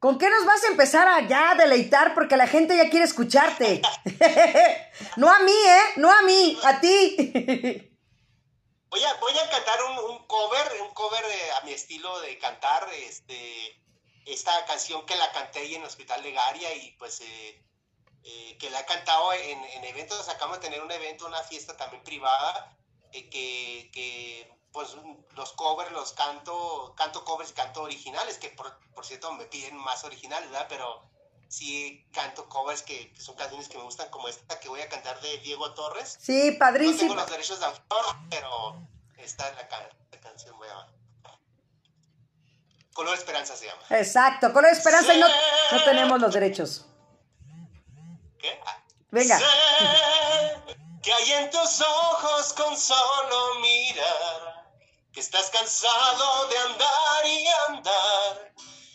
¿Con 0.04 0.18
qué 0.18 0.28
nos 0.28 0.44
vas 0.44 0.62
a 0.62 0.66
empezar 0.66 1.08
a 1.08 1.26
ya 1.26 1.54
deleitar? 1.54 2.12
Porque 2.12 2.36
la 2.36 2.46
gente 2.46 2.76
ya 2.76 2.90
quiere 2.90 3.06
escucharte. 3.06 3.80
no 5.16 5.32
a 5.32 5.38
mí, 5.38 5.50
¿eh? 5.50 5.92
No 5.96 6.12
a 6.12 6.20
mí, 6.20 6.58
a 6.62 6.78
ti. 6.78 7.16
Voy 8.90 9.02
a, 9.02 9.14
voy 9.14 9.32
a 9.38 9.48
cantar 9.48 9.82
un, 9.82 10.26
cover, 10.26 10.82
un 10.82 10.92
cover 10.92 11.24
a 11.58 11.64
mi 11.64 11.72
estilo 11.72 12.20
de 12.20 12.38
cantar, 12.38 12.86
este, 12.92 13.82
esta 14.26 14.52
canción 14.66 15.06
que 15.06 15.16
la 15.16 15.32
canté 15.32 15.60
ahí 15.60 15.74
en 15.74 15.80
el 15.80 15.88
Hospital 15.88 16.22
de 16.22 16.32
Garia 16.32 16.74
y 16.74 16.90
pues 16.98 17.22
eh, 17.22 17.64
eh, 18.24 18.58
que 18.58 18.68
la 18.68 18.80
he 18.80 18.84
cantado 18.84 19.32
en, 19.32 19.64
en 19.64 19.84
eventos, 19.84 20.28
acabamos 20.28 20.60
de 20.60 20.66
tener 20.66 20.82
un 20.82 20.92
evento, 20.92 21.24
una 21.24 21.42
fiesta 21.44 21.78
también 21.78 22.04
privada, 22.04 22.76
eh, 23.10 23.30
que, 23.30 23.90
que, 23.90 24.52
pues 24.74 24.88
los 25.36 25.52
covers 25.52 25.92
los 25.92 26.12
canto, 26.12 26.92
canto 26.96 27.24
covers 27.24 27.50
y 27.50 27.54
canto 27.54 27.82
originales, 27.82 28.36
que 28.38 28.48
por, 28.50 28.76
por 28.92 29.06
cierto 29.06 29.32
me 29.32 29.44
piden 29.46 29.76
más 29.76 30.02
originales, 30.04 30.50
¿verdad? 30.50 30.66
Pero 30.68 31.00
sí 31.48 32.04
canto 32.12 32.48
covers 32.48 32.82
que, 32.82 33.12
que 33.12 33.20
son 33.20 33.36
canciones 33.36 33.68
que 33.68 33.78
me 33.78 33.84
gustan, 33.84 34.10
como 34.10 34.26
esta 34.26 34.58
que 34.58 34.68
voy 34.68 34.80
a 34.80 34.88
cantar 34.88 35.20
de 35.20 35.38
Diego 35.38 35.72
Torres. 35.74 36.18
Sí, 36.20 36.32
No 36.32 36.42
tengo 36.50 36.58
padrísimo. 36.58 37.14
los 37.14 37.30
derechos 37.30 37.60
de 37.60 37.66
autor, 37.66 38.04
pero 38.28 38.76
esta 39.16 39.48
es 39.48 39.56
la, 39.56 39.68
ca- 39.68 39.88
la 40.10 40.20
canción 40.20 40.58
voy 40.58 40.68
a... 40.68 40.88
Color 42.94 43.14
Esperanza 43.16 43.56
se 43.56 43.66
llama. 43.66 43.82
Exacto, 43.90 44.52
la 44.60 44.70
esperanza 44.70 45.14
y 45.14 45.20
no, 45.20 45.26
no 45.72 45.84
tenemos 45.84 46.20
los 46.20 46.34
derechos. 46.34 46.86
¿Qué? 48.40 48.60
Ah. 48.66 48.82
Venga. 49.10 49.38
Sé 49.38 49.44
que 51.02 51.12
hay 51.12 51.32
en 51.32 51.50
tus 51.50 51.80
ojos 51.80 52.52
con 52.54 52.76
solo 52.76 53.54
mirar, 53.60 54.63
que 55.14 55.20
estás 55.20 55.48
cansado 55.50 56.48
de 56.48 56.58
andar 56.58 57.26
y 57.26 57.46
andar 57.68 58.52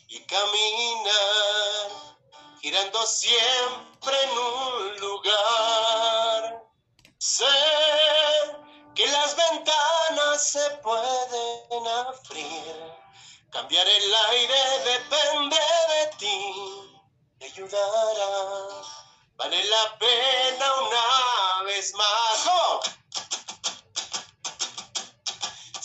y 0.09 0.19
caminar, 0.25 2.17
girando 2.61 3.05
siempre 3.07 4.23
en 4.23 4.37
un 4.37 4.97
lugar. 4.99 6.61
Sé 7.19 7.45
que 8.95 9.07
las 9.07 9.33
ventanas 9.33 10.51
se 10.51 10.69
pueden 10.83 11.87
abrir, 11.87 12.93
cambiar 13.49 13.87
el 13.87 14.13
aire 14.31 14.79
depende 14.83 15.55
de 15.55 16.17
ti, 16.17 16.53
te 17.39 17.45
ayudará. 17.45 18.81
Vale 19.37 19.63
la 19.63 19.97
pena 19.97 20.73
una 20.81 21.63
vez 21.63 21.93
más. 21.93 22.45
¡Oh! 22.45 22.81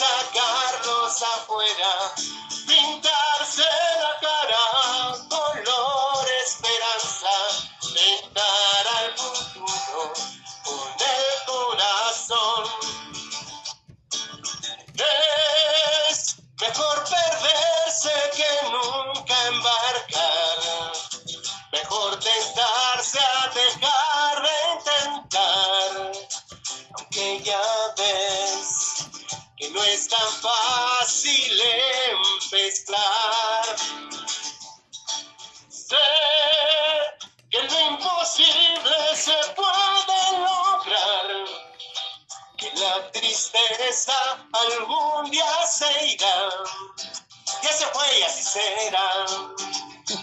sacarlos 0.00 1.22
afuera, 1.22 2.14
que 29.70 29.78
no 29.78 29.84
es 29.84 30.08
tan 30.08 30.28
fácil 30.42 31.60
empezar. 32.10 33.76
Sé 35.68 35.96
que 37.50 37.62
lo 37.62 37.80
imposible 37.80 39.16
se 39.16 39.36
puede 39.54 40.38
lograr 40.38 41.60
tristeza 43.12 44.12
algún 44.52 45.30
día 45.30 45.66
se 45.66 46.06
irá. 46.06 46.48
Ya 47.62 47.72
se 47.72 47.86
fue 47.86 48.18
y 48.18 48.22
así 48.22 48.42
será. 48.42 49.26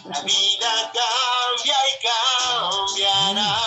La 0.06 0.22
vida 0.22 0.92
cambia 0.94 1.78
y 1.92 1.96
cambiará. 2.96 3.60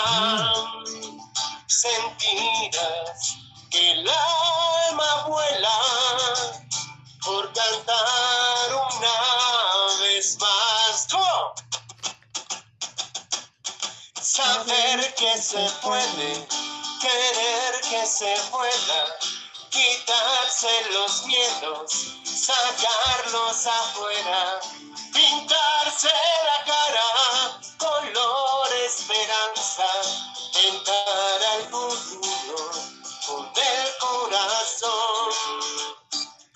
Sentirás 1.66 3.49
que 3.70 3.90
el 3.92 4.08
alma 4.08 5.24
vuela 5.26 5.78
por 7.24 7.52
cantar 7.52 8.74
una 8.74 10.00
vez 10.00 10.38
más. 10.40 10.60
Saber 14.20 15.14
que 15.16 15.36
se 15.42 15.68
puede, 15.82 16.46
querer 17.00 17.80
que 17.82 18.06
se 18.06 18.34
pueda, 18.50 19.18
quitarse 19.70 20.68
los 20.92 21.26
miedos, 21.26 21.90
sacarlos 22.24 23.66
afuera, 23.66 24.60
pintarse 25.12 26.08
la 26.08 26.64
cara, 26.64 27.60
color 27.76 28.72
esperanza, 28.86 29.86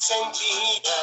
Sentirás 0.06 0.93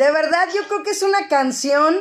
De 0.00 0.10
verdad, 0.12 0.48
yo 0.54 0.66
creo 0.66 0.82
que 0.82 0.92
es 0.92 1.02
una 1.02 1.28
canción 1.28 1.94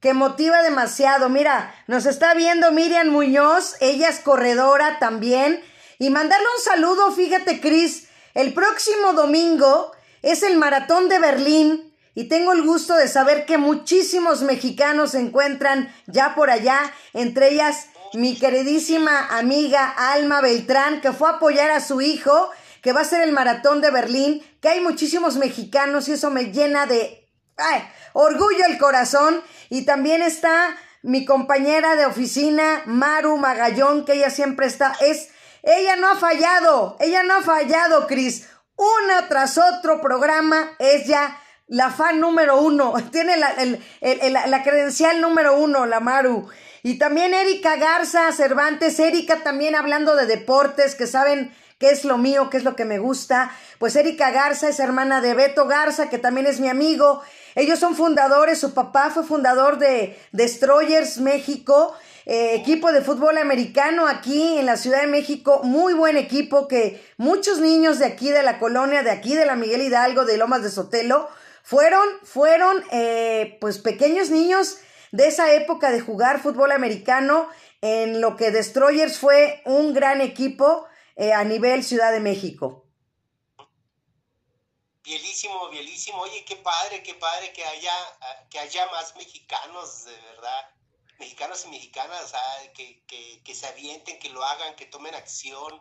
que 0.00 0.14
motiva 0.14 0.62
demasiado. 0.62 1.28
Mira, 1.28 1.72
nos 1.86 2.04
está 2.04 2.34
viendo 2.34 2.72
Miriam 2.72 3.06
Muñoz, 3.06 3.76
ella 3.78 4.08
es 4.08 4.18
corredora 4.18 4.98
también. 4.98 5.62
Y 6.00 6.10
mandarle 6.10 6.44
un 6.58 6.64
saludo, 6.64 7.12
fíjate, 7.12 7.60
Cris, 7.60 8.08
el 8.34 8.52
próximo 8.52 9.12
domingo 9.12 9.92
es 10.22 10.42
el 10.42 10.56
Maratón 10.56 11.08
de 11.08 11.20
Berlín 11.20 11.94
y 12.16 12.24
tengo 12.24 12.52
el 12.52 12.64
gusto 12.64 12.96
de 12.96 13.06
saber 13.06 13.46
que 13.46 13.58
muchísimos 13.58 14.42
mexicanos 14.42 15.12
se 15.12 15.20
encuentran 15.20 15.94
ya 16.08 16.34
por 16.34 16.50
allá, 16.50 16.80
entre 17.12 17.50
ellas 17.52 17.86
mi 18.12 18.36
queridísima 18.36 19.24
amiga 19.38 19.88
Alma 19.96 20.40
Beltrán, 20.40 21.00
que 21.00 21.12
fue 21.12 21.28
a 21.28 21.34
apoyar 21.34 21.70
a 21.70 21.78
su 21.78 22.00
hijo, 22.00 22.50
que 22.82 22.92
va 22.92 23.02
a 23.02 23.04
ser 23.04 23.22
el 23.22 23.30
Maratón 23.30 23.80
de 23.82 23.92
Berlín, 23.92 24.42
que 24.60 24.68
hay 24.68 24.80
muchísimos 24.80 25.36
mexicanos 25.36 26.08
y 26.08 26.14
eso 26.14 26.32
me 26.32 26.46
llena 26.46 26.86
de 26.86 27.22
ay, 27.56 27.82
orgullo 28.12 28.64
el 28.66 28.78
corazón. 28.78 29.42
Y 29.68 29.84
también 29.84 30.22
está 30.22 30.76
mi 31.02 31.24
compañera 31.24 31.96
de 31.96 32.06
oficina, 32.06 32.82
Maru 32.86 33.36
Magallón, 33.36 34.04
que 34.04 34.14
ella 34.14 34.30
siempre 34.30 34.66
está, 34.66 34.92
es, 35.00 35.28
ella 35.62 35.96
no 35.96 36.08
ha 36.08 36.16
fallado, 36.16 36.96
ella 37.00 37.22
no 37.22 37.34
ha 37.34 37.42
fallado, 37.42 38.06
Cris. 38.06 38.48
Una 38.76 39.28
tras 39.28 39.56
otro 39.56 40.00
programa, 40.00 40.72
es 40.78 41.06
ya 41.06 41.40
la 41.68 41.90
fan 41.90 42.20
número 42.20 42.60
uno, 42.60 42.92
tiene 43.12 43.36
la, 43.36 43.54
la 44.46 44.62
credencial 44.62 45.20
número 45.20 45.56
uno, 45.56 45.86
la 45.86 46.00
Maru. 46.00 46.48
Y 46.82 46.98
también 46.98 47.34
Erika 47.34 47.76
Garza 47.76 48.30
Cervantes, 48.32 48.98
Erika 49.00 49.42
también 49.42 49.74
hablando 49.74 50.14
de 50.14 50.26
deportes, 50.26 50.94
que 50.94 51.06
saben 51.06 51.52
qué 51.78 51.90
es 51.90 52.04
lo 52.04 52.18
mío, 52.18 52.48
qué 52.50 52.56
es 52.58 52.64
lo 52.64 52.76
que 52.76 52.84
me 52.84 52.98
gusta. 52.98 53.50
Pues 53.78 53.96
Erika 53.96 54.30
Garza 54.30 54.68
es 54.68 54.78
hermana 54.78 55.20
de 55.20 55.34
Beto 55.34 55.66
Garza, 55.66 56.08
que 56.08 56.18
también 56.18 56.46
es 56.46 56.60
mi 56.60 56.68
amigo. 56.68 57.22
Ellos 57.56 57.78
son 57.78 57.96
fundadores, 57.96 58.58
su 58.58 58.74
papá 58.74 59.10
fue 59.10 59.24
fundador 59.24 59.78
de 59.78 60.14
Destroyers 60.32 61.16
México, 61.18 61.94
eh, 62.26 62.54
equipo 62.54 62.92
de 62.92 63.00
fútbol 63.00 63.38
americano 63.38 64.06
aquí 64.06 64.58
en 64.58 64.66
la 64.66 64.76
Ciudad 64.76 65.00
de 65.00 65.06
México, 65.06 65.62
muy 65.64 65.94
buen 65.94 66.18
equipo 66.18 66.68
que 66.68 67.02
muchos 67.16 67.58
niños 67.58 67.98
de 67.98 68.04
aquí 68.04 68.30
de 68.30 68.42
la 68.42 68.58
colonia, 68.58 69.02
de 69.02 69.10
aquí 69.10 69.34
de 69.34 69.46
la 69.46 69.56
Miguel 69.56 69.80
Hidalgo, 69.80 70.26
de 70.26 70.36
Lomas 70.36 70.62
de 70.62 70.70
Sotelo, 70.70 71.30
fueron, 71.62 72.06
fueron 72.24 72.84
eh, 72.92 73.56
pues 73.58 73.78
pequeños 73.78 74.28
niños 74.28 74.76
de 75.10 75.26
esa 75.26 75.50
época 75.54 75.90
de 75.90 76.00
jugar 76.00 76.42
fútbol 76.42 76.72
americano 76.72 77.48
en 77.80 78.20
lo 78.20 78.36
que 78.36 78.50
Destroyers 78.50 79.16
fue 79.16 79.62
un 79.64 79.94
gran 79.94 80.20
equipo 80.20 80.86
eh, 81.16 81.32
a 81.32 81.42
nivel 81.42 81.84
Ciudad 81.84 82.12
de 82.12 82.20
México. 82.20 82.85
Bielísimo, 85.06 85.68
bielísimo. 85.70 86.18
Oye, 86.18 86.44
qué 86.44 86.56
padre, 86.56 87.00
qué 87.04 87.14
padre 87.14 87.52
que 87.52 87.64
haya, 87.64 87.92
que 88.50 88.58
haya 88.58 88.86
más 88.90 89.14
mexicanos, 89.14 90.04
de 90.04 90.16
verdad. 90.32 90.68
Mexicanos 91.20 91.64
y 91.64 91.68
mexicanas, 91.68 92.28
sea, 92.28 92.72
que, 92.74 93.04
que, 93.06 93.40
que 93.44 93.54
se 93.54 93.68
avienten, 93.68 94.18
que 94.18 94.30
lo 94.30 94.44
hagan, 94.44 94.74
que 94.74 94.86
tomen 94.86 95.14
acción. 95.14 95.80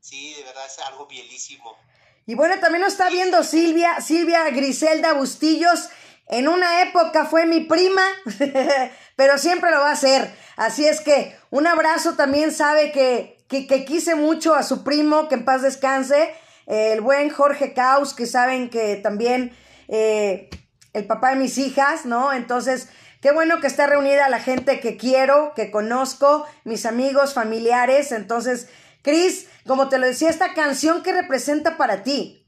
Sí, 0.00 0.32
de 0.32 0.42
verdad 0.42 0.64
es 0.64 0.78
algo 0.78 1.06
bielísimo. 1.06 1.76
Y 2.24 2.34
bueno, 2.34 2.58
también 2.58 2.80
nos 2.80 2.92
está 2.92 3.10
viendo 3.10 3.44
Silvia, 3.44 4.00
Silvia 4.00 4.48
Griselda 4.48 5.12
Bustillos. 5.12 5.90
En 6.26 6.48
una 6.48 6.80
época 6.80 7.26
fue 7.26 7.44
mi 7.44 7.60
prima, 7.60 8.06
pero 9.16 9.36
siempre 9.36 9.70
lo 9.70 9.80
va 9.80 9.90
a 9.90 9.96
ser. 9.96 10.34
Así 10.56 10.86
es 10.86 11.02
que 11.02 11.38
un 11.50 11.66
abrazo 11.66 12.14
también 12.14 12.52
sabe 12.52 12.90
que, 12.90 13.36
que, 13.48 13.66
que 13.66 13.84
quise 13.84 14.14
mucho 14.14 14.54
a 14.54 14.62
su 14.62 14.82
primo, 14.82 15.28
que 15.28 15.34
en 15.34 15.44
paz 15.44 15.60
descanse, 15.60 16.34
el 16.66 17.00
buen 17.00 17.30
Jorge 17.30 17.72
Caus, 17.72 18.12
que 18.12 18.26
saben 18.26 18.70
que 18.70 18.96
también 18.96 19.56
eh, 19.88 20.50
el 20.92 21.06
papá 21.06 21.30
de 21.30 21.36
mis 21.36 21.58
hijas, 21.58 22.06
¿no? 22.06 22.32
Entonces, 22.32 22.88
qué 23.20 23.32
bueno 23.32 23.60
que 23.60 23.66
está 23.66 23.86
reunida 23.86 24.28
la 24.28 24.40
gente 24.40 24.80
que 24.80 24.96
quiero, 24.96 25.52
que 25.54 25.70
conozco, 25.70 26.46
mis 26.64 26.86
amigos, 26.86 27.34
familiares. 27.34 28.12
Entonces, 28.12 28.68
Cris, 29.02 29.48
como 29.66 29.88
te 29.88 29.98
lo 29.98 30.06
decía, 30.06 30.30
esta 30.30 30.54
canción 30.54 31.02
que 31.02 31.12
representa 31.12 31.76
para 31.76 32.02
ti. 32.02 32.46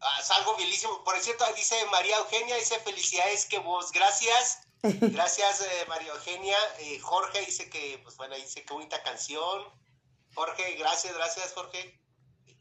Ah, 0.00 0.18
es 0.20 0.30
algo 0.32 0.56
bielísimo. 0.56 1.02
Por 1.04 1.18
cierto, 1.20 1.44
dice 1.56 1.76
María 1.92 2.16
Eugenia, 2.18 2.56
dice 2.56 2.78
felicidades 2.80 3.46
que 3.46 3.58
vos, 3.58 3.92
gracias. 3.92 4.60
Gracias, 4.82 5.60
eh, 5.60 5.84
María 5.86 6.12
Eugenia. 6.12 6.56
Eh, 6.80 6.98
Jorge 6.98 7.40
dice 7.46 7.70
que, 7.70 8.00
pues 8.02 8.16
bueno, 8.16 8.34
dice 8.34 8.64
qué 8.64 8.74
bonita 8.74 9.00
canción. 9.04 9.62
Jorge, 10.34 10.74
gracias, 10.76 11.14
gracias, 11.14 11.52
Jorge. 11.52 12.01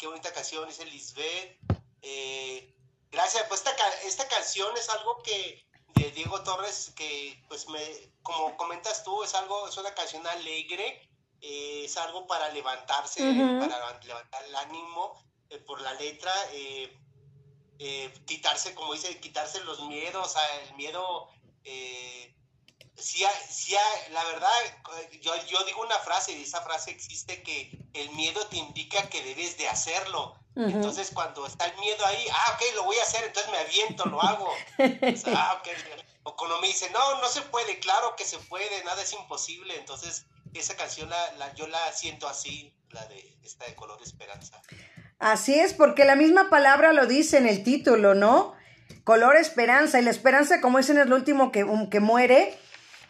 Qué 0.01 0.07
bonita 0.07 0.33
canción, 0.33 0.67
dice 0.67 0.83
Lisbeth. 0.85 1.59
Eh, 2.01 2.73
gracias, 3.11 3.45
pues 3.47 3.59
esta, 3.59 3.71
esta 4.03 4.27
canción 4.27 4.75
es 4.75 4.89
algo 4.89 5.21
que 5.21 5.63
de 5.93 6.09
Diego 6.09 6.41
Torres, 6.41 6.91
que 6.95 7.39
pues 7.47 7.69
me, 7.69 7.79
como 8.23 8.57
comentas 8.57 9.03
tú, 9.03 9.21
es 9.21 9.35
algo, 9.35 9.67
es 9.67 9.77
una 9.77 9.93
canción 9.93 10.25
alegre, 10.25 11.07
eh, 11.41 11.83
es 11.85 11.97
algo 11.97 12.25
para 12.25 12.49
levantarse, 12.49 13.19
para 13.59 13.99
levantar 13.99 14.43
el 14.45 14.55
ánimo 14.55 15.23
eh, 15.51 15.59
por 15.59 15.79
la 15.81 15.93
letra, 15.93 16.33
quitarse, 18.25 18.73
como 18.73 18.93
dice, 18.93 19.19
quitarse 19.19 19.63
los 19.65 19.81
miedos, 19.81 20.25
o 20.25 20.29
sea, 20.31 20.61
el 20.63 20.73
miedo, 20.77 21.29
sí, 23.01 23.23
hay- 23.23 23.45
sí 23.49 23.75
hay- 23.75 24.13
la 24.13 24.23
verdad, 24.25 24.49
yo, 25.21 25.33
yo 25.47 25.63
digo 25.65 25.81
una 25.81 25.97
frase 25.99 26.31
y 26.33 26.43
esa 26.43 26.61
frase 26.61 26.91
existe 26.91 27.41
que 27.43 27.71
el 27.93 28.09
miedo 28.11 28.45
te 28.47 28.57
indica 28.57 29.09
que 29.09 29.23
debes 29.23 29.57
de 29.57 29.67
hacerlo. 29.67 30.35
Entonces 30.55 31.11
cuando 31.13 31.45
está 31.47 31.65
el 31.65 31.77
miedo 31.77 32.05
ahí, 32.05 32.25
ah, 32.29 32.53
ok, 32.55 32.75
lo 32.75 32.83
voy 32.83 32.97
a 32.99 33.03
hacer, 33.03 33.23
entonces 33.23 33.49
me 33.51 33.57
aviento, 33.57 34.05
lo 34.05 34.21
hago. 34.21 34.49
O 34.49 35.17
sea, 35.17 35.33
ah, 35.35 35.53
ok. 35.61 35.67
O 36.23 36.35
cuando 36.35 36.59
me 36.59 36.67
dice, 36.67 36.89
no, 36.91 37.21
no 37.21 37.27
se 37.29 37.41
puede, 37.41 37.79
claro 37.79 38.15
que 38.17 38.25
se 38.25 38.37
puede, 38.37 38.83
nada 38.83 39.01
es 39.01 39.13
imposible. 39.13 39.75
Entonces 39.77 40.25
esa 40.53 40.75
canción 40.75 41.09
la, 41.09 41.31
la- 41.33 41.53
yo 41.55 41.67
la 41.67 41.91
siento 41.93 42.27
así, 42.27 42.73
la 42.89 43.05
de 43.05 43.33
esta 43.43 43.65
de 43.65 43.75
color 43.75 44.01
esperanza. 44.03 44.61
Así 45.19 45.57
es, 45.57 45.73
porque 45.73 46.03
la 46.03 46.15
misma 46.15 46.49
palabra 46.49 46.91
lo 46.93 47.05
dice 47.07 47.37
en 47.37 47.47
el 47.47 47.63
título, 47.63 48.13
¿no? 48.13 48.53
Color 49.05 49.37
esperanza, 49.37 49.99
y 49.99 50.03
la 50.03 50.11
esperanza, 50.11 50.59
como 50.61 50.77
dicen, 50.79 50.97
es 50.99 51.07
lo 51.07 51.15
último 51.15 51.51
que, 51.51 51.65
que 51.89 51.99
muere. 52.01 52.59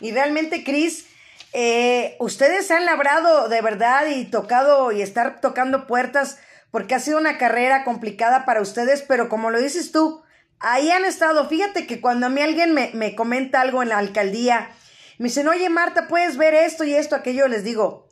Y 0.02 0.12
realmente, 0.12 0.64
Cris, 0.64 1.06
eh, 1.54 2.16
ustedes 2.20 2.72
han 2.72 2.86
labrado 2.86 3.50
de 3.50 3.62
verdad 3.62 4.08
y 4.08 4.26
tocado 4.26 4.92
y 4.92 5.02
estar 5.02 5.42
tocando 5.42 5.88
puertas 5.88 6.40
porque 6.72 6.96
ha 6.96 7.00
sido 7.00 7.18
una 7.18 7.38
carrera 7.38 7.84
complicada 7.84 8.46
para 8.46 8.62
ustedes, 8.62 9.02
pero 9.02 9.30
como 9.30 9.52
lo 9.52 9.60
dices 9.60 9.92
tú, 9.92 10.24
ahí 10.60 10.90
han 10.90 11.06
estado. 11.06 11.48
Fíjate 11.48 11.86
que 11.86 12.00
cuando 12.00 12.28
a 12.28 12.30
mí 12.30 12.42
alguien 12.42 12.74
me, 12.74 12.92
me 12.94 13.16
comenta 13.16 13.62
algo 13.62 13.84
en 13.84 13.90
la 13.90 13.98
alcaldía, 13.98 14.70
me 15.18 15.28
dicen, 15.28 15.48
oye 15.48 15.70
Marta, 15.70 16.08
puedes 16.08 16.38
ver 16.38 16.54
esto 16.54 16.84
y 16.84 16.96
esto, 16.96 17.16
aquello, 17.16 17.48
les 17.48 17.64
digo, 17.64 18.10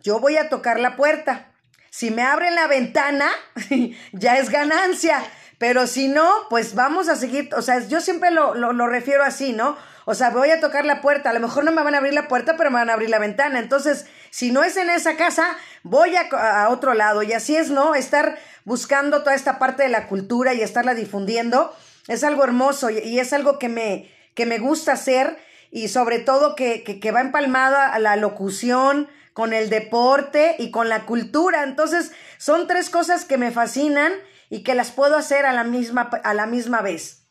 yo 0.00 0.18
voy 0.18 0.36
a 0.36 0.48
tocar 0.48 0.80
la 0.80 0.96
puerta. 0.96 1.52
Si 1.90 2.10
me 2.10 2.22
abren 2.22 2.54
la 2.54 2.66
ventana, 2.66 3.30
ya 4.12 4.38
es 4.38 4.48
ganancia. 4.48 5.22
Pero 5.58 5.86
si 5.86 6.08
no, 6.08 6.28
pues 6.50 6.74
vamos 6.74 7.08
a 7.08 7.14
seguir, 7.14 7.50
o 7.54 7.62
sea, 7.62 7.86
yo 7.86 8.00
siempre 8.00 8.32
lo, 8.32 8.54
lo, 8.54 8.72
lo 8.72 8.88
refiero 8.88 9.22
así, 9.22 9.52
¿no? 9.52 9.76
O 10.04 10.14
sea, 10.14 10.30
voy 10.30 10.50
a 10.50 10.60
tocar 10.60 10.84
la 10.84 11.00
puerta, 11.00 11.30
a 11.30 11.32
lo 11.32 11.40
mejor 11.40 11.64
no 11.64 11.72
me 11.72 11.82
van 11.82 11.94
a 11.94 11.98
abrir 11.98 12.14
la 12.14 12.28
puerta, 12.28 12.56
pero 12.56 12.70
me 12.70 12.78
van 12.78 12.90
a 12.90 12.94
abrir 12.94 13.10
la 13.10 13.18
ventana. 13.18 13.58
Entonces, 13.58 14.06
si 14.30 14.50
no 14.50 14.64
es 14.64 14.76
en 14.76 14.90
esa 14.90 15.16
casa, 15.16 15.46
voy 15.82 16.16
a, 16.16 16.28
a, 16.62 16.68
otro 16.70 16.94
lado. 16.94 17.22
Y 17.22 17.32
así 17.32 17.56
es, 17.56 17.70
¿no? 17.70 17.94
Estar 17.94 18.38
buscando 18.64 19.20
toda 19.20 19.34
esta 19.34 19.58
parte 19.58 19.82
de 19.82 19.88
la 19.88 20.08
cultura 20.08 20.54
y 20.54 20.62
estarla 20.62 20.94
difundiendo 20.94 21.74
es 22.08 22.24
algo 22.24 22.44
hermoso 22.44 22.90
y, 22.90 23.18
es 23.18 23.32
algo 23.32 23.58
que 23.58 23.68
me, 23.68 24.10
que 24.34 24.46
me 24.46 24.58
gusta 24.58 24.92
hacer 24.92 25.38
y 25.70 25.88
sobre 25.88 26.18
todo 26.18 26.56
que, 26.56 26.82
que, 26.82 27.00
que 27.00 27.12
va 27.12 27.20
empalmada 27.20 27.92
a 27.92 27.98
la 27.98 28.16
locución, 28.16 29.08
con 29.32 29.52
el 29.52 29.70
deporte 29.70 30.56
y 30.58 30.70
con 30.70 30.88
la 30.88 31.06
cultura. 31.06 31.62
Entonces, 31.62 32.12
son 32.38 32.66
tres 32.66 32.90
cosas 32.90 33.24
que 33.24 33.38
me 33.38 33.50
fascinan 33.50 34.12
y 34.50 34.62
que 34.62 34.74
las 34.74 34.90
puedo 34.90 35.16
hacer 35.16 35.46
a 35.46 35.52
la 35.52 35.64
misma, 35.64 36.10
a 36.22 36.34
la 36.34 36.46
misma 36.46 36.82
vez. 36.82 37.26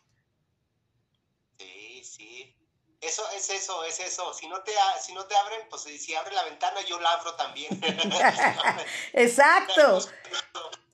Sí, 1.58 2.02
sí. 2.04 2.56
Eso 3.02 3.28
es 3.36 3.50
eso, 3.50 3.84
es 3.84 4.00
eso. 4.00 4.32
Si 4.32 4.48
no 4.48 4.62
te, 4.62 4.72
si 5.04 5.14
no 5.14 5.26
te 5.26 5.36
abren, 5.36 5.62
pues 5.70 5.82
si 5.82 6.14
abre 6.14 6.36
la 6.36 6.44
ventana, 6.44 6.82
yo 6.82 7.00
la 7.00 7.12
abro 7.14 7.34
también. 7.34 7.82
Exacto. 9.14 10.08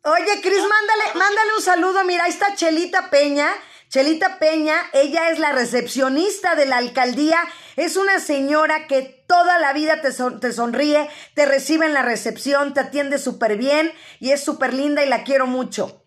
Oye, 0.04 0.42
Cris, 0.42 0.62
mándale, 0.62 1.14
mándale 1.16 1.56
un 1.58 1.62
saludo. 1.62 2.06
Mira, 2.06 2.24
ahí 2.24 2.32
está 2.32 2.56
Chelita 2.56 3.10
Peña. 3.10 3.54
Chelita 3.90 4.40
Peña, 4.40 4.90
ella 4.94 5.30
es 5.30 5.40
la 5.40 5.52
recepcionista 5.52 6.56
de 6.56 6.66
la 6.66 6.78
alcaldía. 6.78 7.40
Es 7.76 7.98
una 7.98 8.20
señora 8.20 8.88
que 8.88 9.02
toda 9.02 9.60
la 9.60 9.74
vida 9.74 10.02
te, 10.02 10.12
son, 10.12 10.40
te 10.40 10.52
sonríe, 10.52 11.10
te 11.36 11.46
recibe 11.46 11.86
en 11.86 11.94
la 11.94 12.02
recepción, 12.02 12.74
te 12.74 12.82
atiende 12.82 13.18
súper 13.18 13.58
bien 13.58 13.94
y 14.20 14.32
es 14.32 14.44
súper 14.44 14.74
linda 14.74 15.04
y 15.04 15.10
la 15.10 15.24
quiero 15.24 15.46
mucho. 15.46 16.04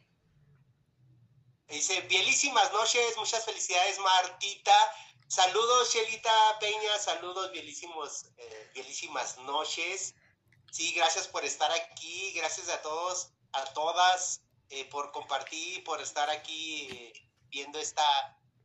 Dice, 1.69 2.01
bielísimas 2.03 2.73
noches, 2.73 3.17
muchas 3.17 3.45
felicidades 3.45 3.99
Martita. 3.99 4.73
Saludos 5.31 5.93
Chelita 5.93 6.59
Peña, 6.59 6.99
saludos, 6.99 7.53
bielísimos, 7.53 8.25
eh, 8.37 8.71
bielísimas 8.75 9.39
noches. 9.39 10.17
Sí, 10.73 10.93
gracias 10.93 11.29
por 11.29 11.45
estar 11.45 11.71
aquí, 11.71 12.33
gracias 12.33 12.69
a 12.69 12.83
todos, 12.83 13.33
a 13.53 13.65
todas, 13.67 14.43
eh, 14.71 14.87
por 14.87 15.13
compartir, 15.13 15.85
por 15.85 16.01
estar 16.01 16.29
aquí 16.31 16.89
eh, 16.91 17.13
viendo 17.49 17.79
esta 17.79 18.03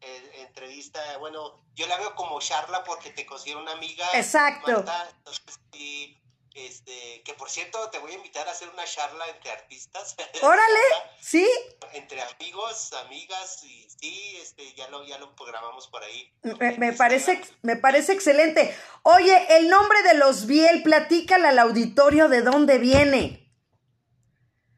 eh, 0.02 0.32
entrevista. 0.48 1.20
Bueno, 1.20 1.64
yo 1.76 1.86
la 1.86 1.98
veo 1.98 2.16
como 2.16 2.40
charla 2.42 2.84
porque 2.84 3.12
te 3.12 3.28
considero 3.28 3.60
una 3.60 3.74
amiga. 3.74 4.08
Exacto. 4.16 4.72
Marta, 4.72 5.08
entonces, 5.18 5.60
sí, 5.72 6.20
este, 6.56 7.22
que 7.24 7.34
por 7.34 7.50
cierto 7.50 7.90
te 7.90 8.00
voy 8.00 8.14
a 8.14 8.16
invitar 8.16 8.48
a 8.48 8.52
hacer 8.52 8.70
una 8.70 8.86
charla 8.86 9.28
entre 9.28 9.52
artistas. 9.52 10.16
Órale, 10.42 10.80
sí. 11.20 11.48
Entre 11.94 12.22
amigos, 12.22 12.94
amigas, 12.94 13.62
y 13.64 13.88
sí, 13.90 14.38
este, 14.42 14.74
ya 14.74 14.88
lo, 14.88 15.06
ya 15.06 15.18
lo 15.18 15.36
programamos 15.36 15.88
por 15.88 16.02
ahí. 16.04 16.34
Me, 16.44 16.78
me 16.78 16.94
parece, 16.94 17.42
me 17.62 17.76
parece 17.76 18.14
excelente. 18.14 18.76
Oye, 19.04 19.58
el 19.58 19.70
nombre 19.70 20.02
de 20.04 20.14
los 20.14 20.48
Biel, 20.48 20.82
platícale 20.82 21.50
al 21.50 21.60
auditorio 21.60 22.30
de 22.30 22.42
dónde 22.42 22.78
viene. 22.78 23.54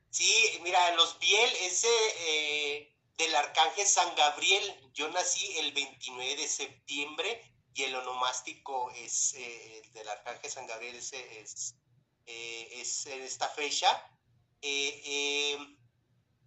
Sí, 0.09 0.59
mira, 0.63 0.95
los 0.95 1.19
Biel 1.19 1.51
es 1.61 1.85
eh, 2.27 2.91
del 3.17 3.35
Arcángel 3.35 3.85
San 3.85 4.15
Gabriel. 4.15 4.89
Yo 4.93 5.09
nací 5.09 5.57
el 5.59 5.73
29 5.73 6.35
de 6.37 6.47
septiembre 6.47 7.56
y 7.77 7.83
el 7.83 7.95
onomástico 7.95 8.91
es 8.95 9.35
eh, 9.35 9.83
del 9.93 10.09
Arcángel 10.09 10.49
San 10.49 10.65
Gabriel 10.65 10.95
es, 10.95 11.13
es, 11.13 11.75
eh, 12.25 12.69
es 12.81 13.05
en 13.05 13.21
esta 13.21 13.47
fecha. 13.49 13.87
Eh, 14.63 15.01
eh, 15.05 15.77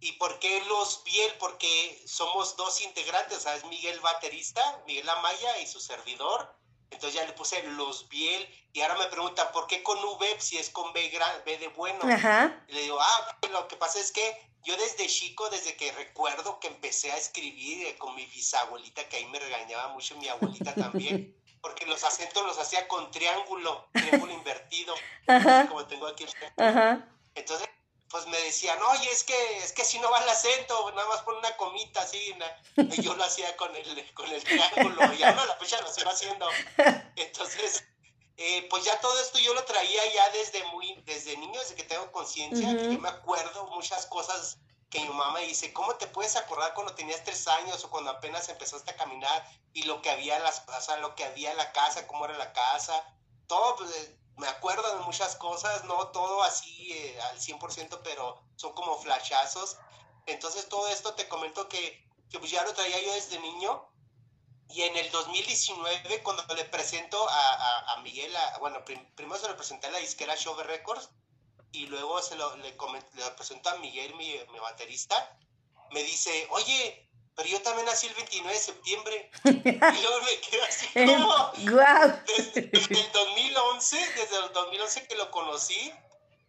¿Y 0.01 0.11
por 0.13 0.39
qué 0.39 0.61
los 0.65 1.05
Biel? 1.05 1.31
Porque 1.39 2.03
somos 2.05 2.57
dos 2.57 2.81
integrantes, 2.81 3.37
o 3.37 3.41
sea, 3.41 3.55
es 3.55 3.63
Miguel 3.65 3.97
baterista, 4.01 4.83
Miguel 4.85 5.07
Amaya 5.07 5.57
y 5.59 5.67
su 5.67 5.79
servidor. 5.79 6.53
Entonces 6.89 7.13
ya 7.13 7.25
le 7.25 7.31
puse 7.31 7.63
los 7.63 8.09
Biel 8.09 8.45
y 8.73 8.81
ahora 8.81 8.97
me 8.97 9.05
preguntan, 9.05 9.53
¿por 9.53 9.67
qué 9.67 9.81
con 9.83 10.03
V 10.03 10.41
si 10.41 10.57
es 10.57 10.69
con 10.69 10.91
B, 10.91 11.07
gran, 11.09 11.31
B 11.45 11.57
de 11.59 11.69
bueno? 11.69 11.99
Ajá. 12.03 12.65
Y 12.67 12.73
le 12.73 12.81
digo, 12.81 12.99
ah, 12.99 13.37
lo 13.49 13.69
que 13.69 13.77
pasa 13.77 14.01
es 14.01 14.11
que 14.11 14.50
yo 14.63 14.77
desde 14.77 15.07
chico, 15.07 15.49
desde 15.49 15.75
que 15.75 15.91
recuerdo 15.91 16.59
que 16.59 16.67
empecé 16.67 17.11
a 17.11 17.17
escribir 17.17 17.87
eh, 17.87 17.97
con 17.97 18.15
mi 18.15 18.25
bisabuelita, 18.25 19.07
que 19.09 19.17
ahí 19.17 19.25
me 19.25 19.39
regañaba 19.39 19.89
mucho 19.93 20.15
mi 20.17 20.27
abuelita 20.27 20.75
también, 20.75 21.35
porque 21.61 21.85
los 21.85 22.03
acentos 22.03 22.45
los 22.45 22.57
hacía 22.57 22.87
con 22.87 23.09
triángulo, 23.11 23.87
triángulo 23.93 24.33
invertido, 24.33 24.93
Ajá. 25.27 25.67
como 25.67 25.85
tengo 25.87 26.07
aquí. 26.07 26.25
Ajá. 26.57 27.07
Entonces, 27.35 27.67
pues 28.09 28.27
me 28.27 28.37
decían, 28.41 28.77
oye, 28.91 29.09
es 29.09 29.23
que, 29.23 29.57
es 29.59 29.71
que 29.71 29.85
si 29.85 29.97
no 29.99 30.11
va 30.11 30.21
el 30.21 30.29
acento, 30.29 30.91
nada 30.91 31.07
más 31.07 31.21
pon 31.21 31.37
una 31.37 31.55
comita 31.55 32.01
así, 32.01 32.33
na-". 32.37 32.61
y 32.75 33.01
yo 33.01 33.15
lo 33.15 33.23
hacía 33.23 33.55
con 33.55 33.73
el, 33.75 34.13
con 34.13 34.29
el 34.29 34.43
triángulo, 34.43 35.13
y 35.13 35.23
ahora 35.23 35.45
la 35.45 35.55
fecha 35.55 35.81
lo 35.81 35.91
sigo 35.91 36.09
haciendo. 36.09 36.47
Entonces, 37.15 37.83
eh, 38.43 38.67
pues 38.71 38.83
ya 38.83 38.99
todo 38.99 39.19
esto 39.19 39.37
yo 39.37 39.53
lo 39.53 39.63
traía 39.65 40.01
ya 40.13 40.29
desde 40.31 40.63
muy, 40.65 40.95
desde 41.05 41.37
niño, 41.37 41.59
desde 41.59 41.75
que 41.75 41.83
tengo 41.83 42.11
conciencia, 42.11 42.75
que 42.75 42.91
yo 42.91 42.99
me 42.99 43.09
acuerdo 43.09 43.67
muchas 43.67 44.07
cosas 44.07 44.57
que 44.89 44.99
mi 44.99 45.09
mamá 45.09 45.33
me 45.33 45.41
dice, 45.41 45.71
¿cómo 45.71 45.95
te 45.95 46.07
puedes 46.07 46.35
acordar 46.35 46.73
cuando 46.73 46.95
tenías 46.95 47.23
tres 47.23 47.47
años 47.47 47.83
o 47.83 47.91
cuando 47.91 48.09
apenas 48.09 48.49
empezaste 48.49 48.89
a 48.89 48.95
caminar 48.95 49.47
y 49.73 49.83
lo 49.83 50.01
que 50.01 50.09
había 50.09 50.37
en 50.37 50.43
las, 50.43 50.63
o 50.67 50.81
sea, 50.81 50.97
lo 50.97 51.13
que 51.13 51.23
había 51.23 51.51
en 51.51 51.57
la 51.57 51.71
casa, 51.71 52.07
cómo 52.07 52.25
era 52.25 52.35
la 52.35 52.51
casa? 52.51 53.05
Todo, 53.45 53.75
pues, 53.75 53.91
eh, 53.95 54.17
me 54.37 54.47
acuerdo 54.47 54.97
de 54.97 55.03
muchas 55.03 55.35
cosas, 55.35 55.83
no 55.83 56.07
todo 56.07 56.41
así 56.41 56.93
eh, 56.93 57.21
al 57.21 57.39
100%, 57.39 57.99
pero 58.03 58.41
son 58.55 58.73
como 58.73 58.97
flashazos. 58.97 59.77
Entonces 60.25 60.67
todo 60.67 60.87
esto 60.87 61.13
te 61.13 61.27
comento 61.27 61.69
que, 61.69 62.03
que 62.31 62.39
pues 62.39 62.49
ya 62.49 62.63
lo 62.63 62.73
traía 62.73 63.01
yo 63.03 63.13
desde 63.13 63.39
niño 63.39 63.87
y 64.73 64.83
en 64.83 64.95
el 64.97 65.09
2019 65.11 66.23
cuando 66.23 66.43
le 66.55 66.65
presento 66.65 67.27
a, 67.29 67.53
a, 67.53 67.93
a 67.93 68.01
Miguel, 68.01 68.35
a- 68.35 68.57
bueno, 68.59 68.83
prim- 68.85 69.05
primero 69.15 69.39
se 69.39 69.47
lo 69.47 69.55
presenté 69.55 69.87
a 69.87 69.91
la 69.91 69.99
disquera 69.99 70.35
Shove 70.35 70.63
Records 70.63 71.09
y 71.71 71.87
luego 71.87 72.21
se 72.21 72.35
lo, 72.35 72.55
le, 72.57 72.77
comen- 72.77 73.05
le 73.13 73.23
presento 73.31 73.69
a 73.69 73.75
Miguel, 73.77 74.13
mi, 74.15 74.35
mi 74.51 74.59
baterista, 74.59 75.37
me 75.91 76.03
dice, 76.03 76.47
oye, 76.51 77.07
pero 77.35 77.47
yo 77.49 77.61
también 77.61 77.85
nací 77.85 78.07
el 78.07 78.13
29 78.15 78.53
de 78.53 78.59
septiembre. 78.63 79.31
y 79.45 79.51
luego 80.01 80.21
me 80.25 80.39
quedo 80.41 80.63
así 80.63 80.87
como... 80.93 81.51
Guau. 81.71 82.19
Desde, 82.27 82.61
desde 82.63 82.99
el 82.99 83.11
2011, 83.13 83.97
desde 84.15 84.37
el 84.45 84.51
2011 84.53 85.07
que 85.07 85.15
lo 85.15 85.31
conocí, 85.31 85.93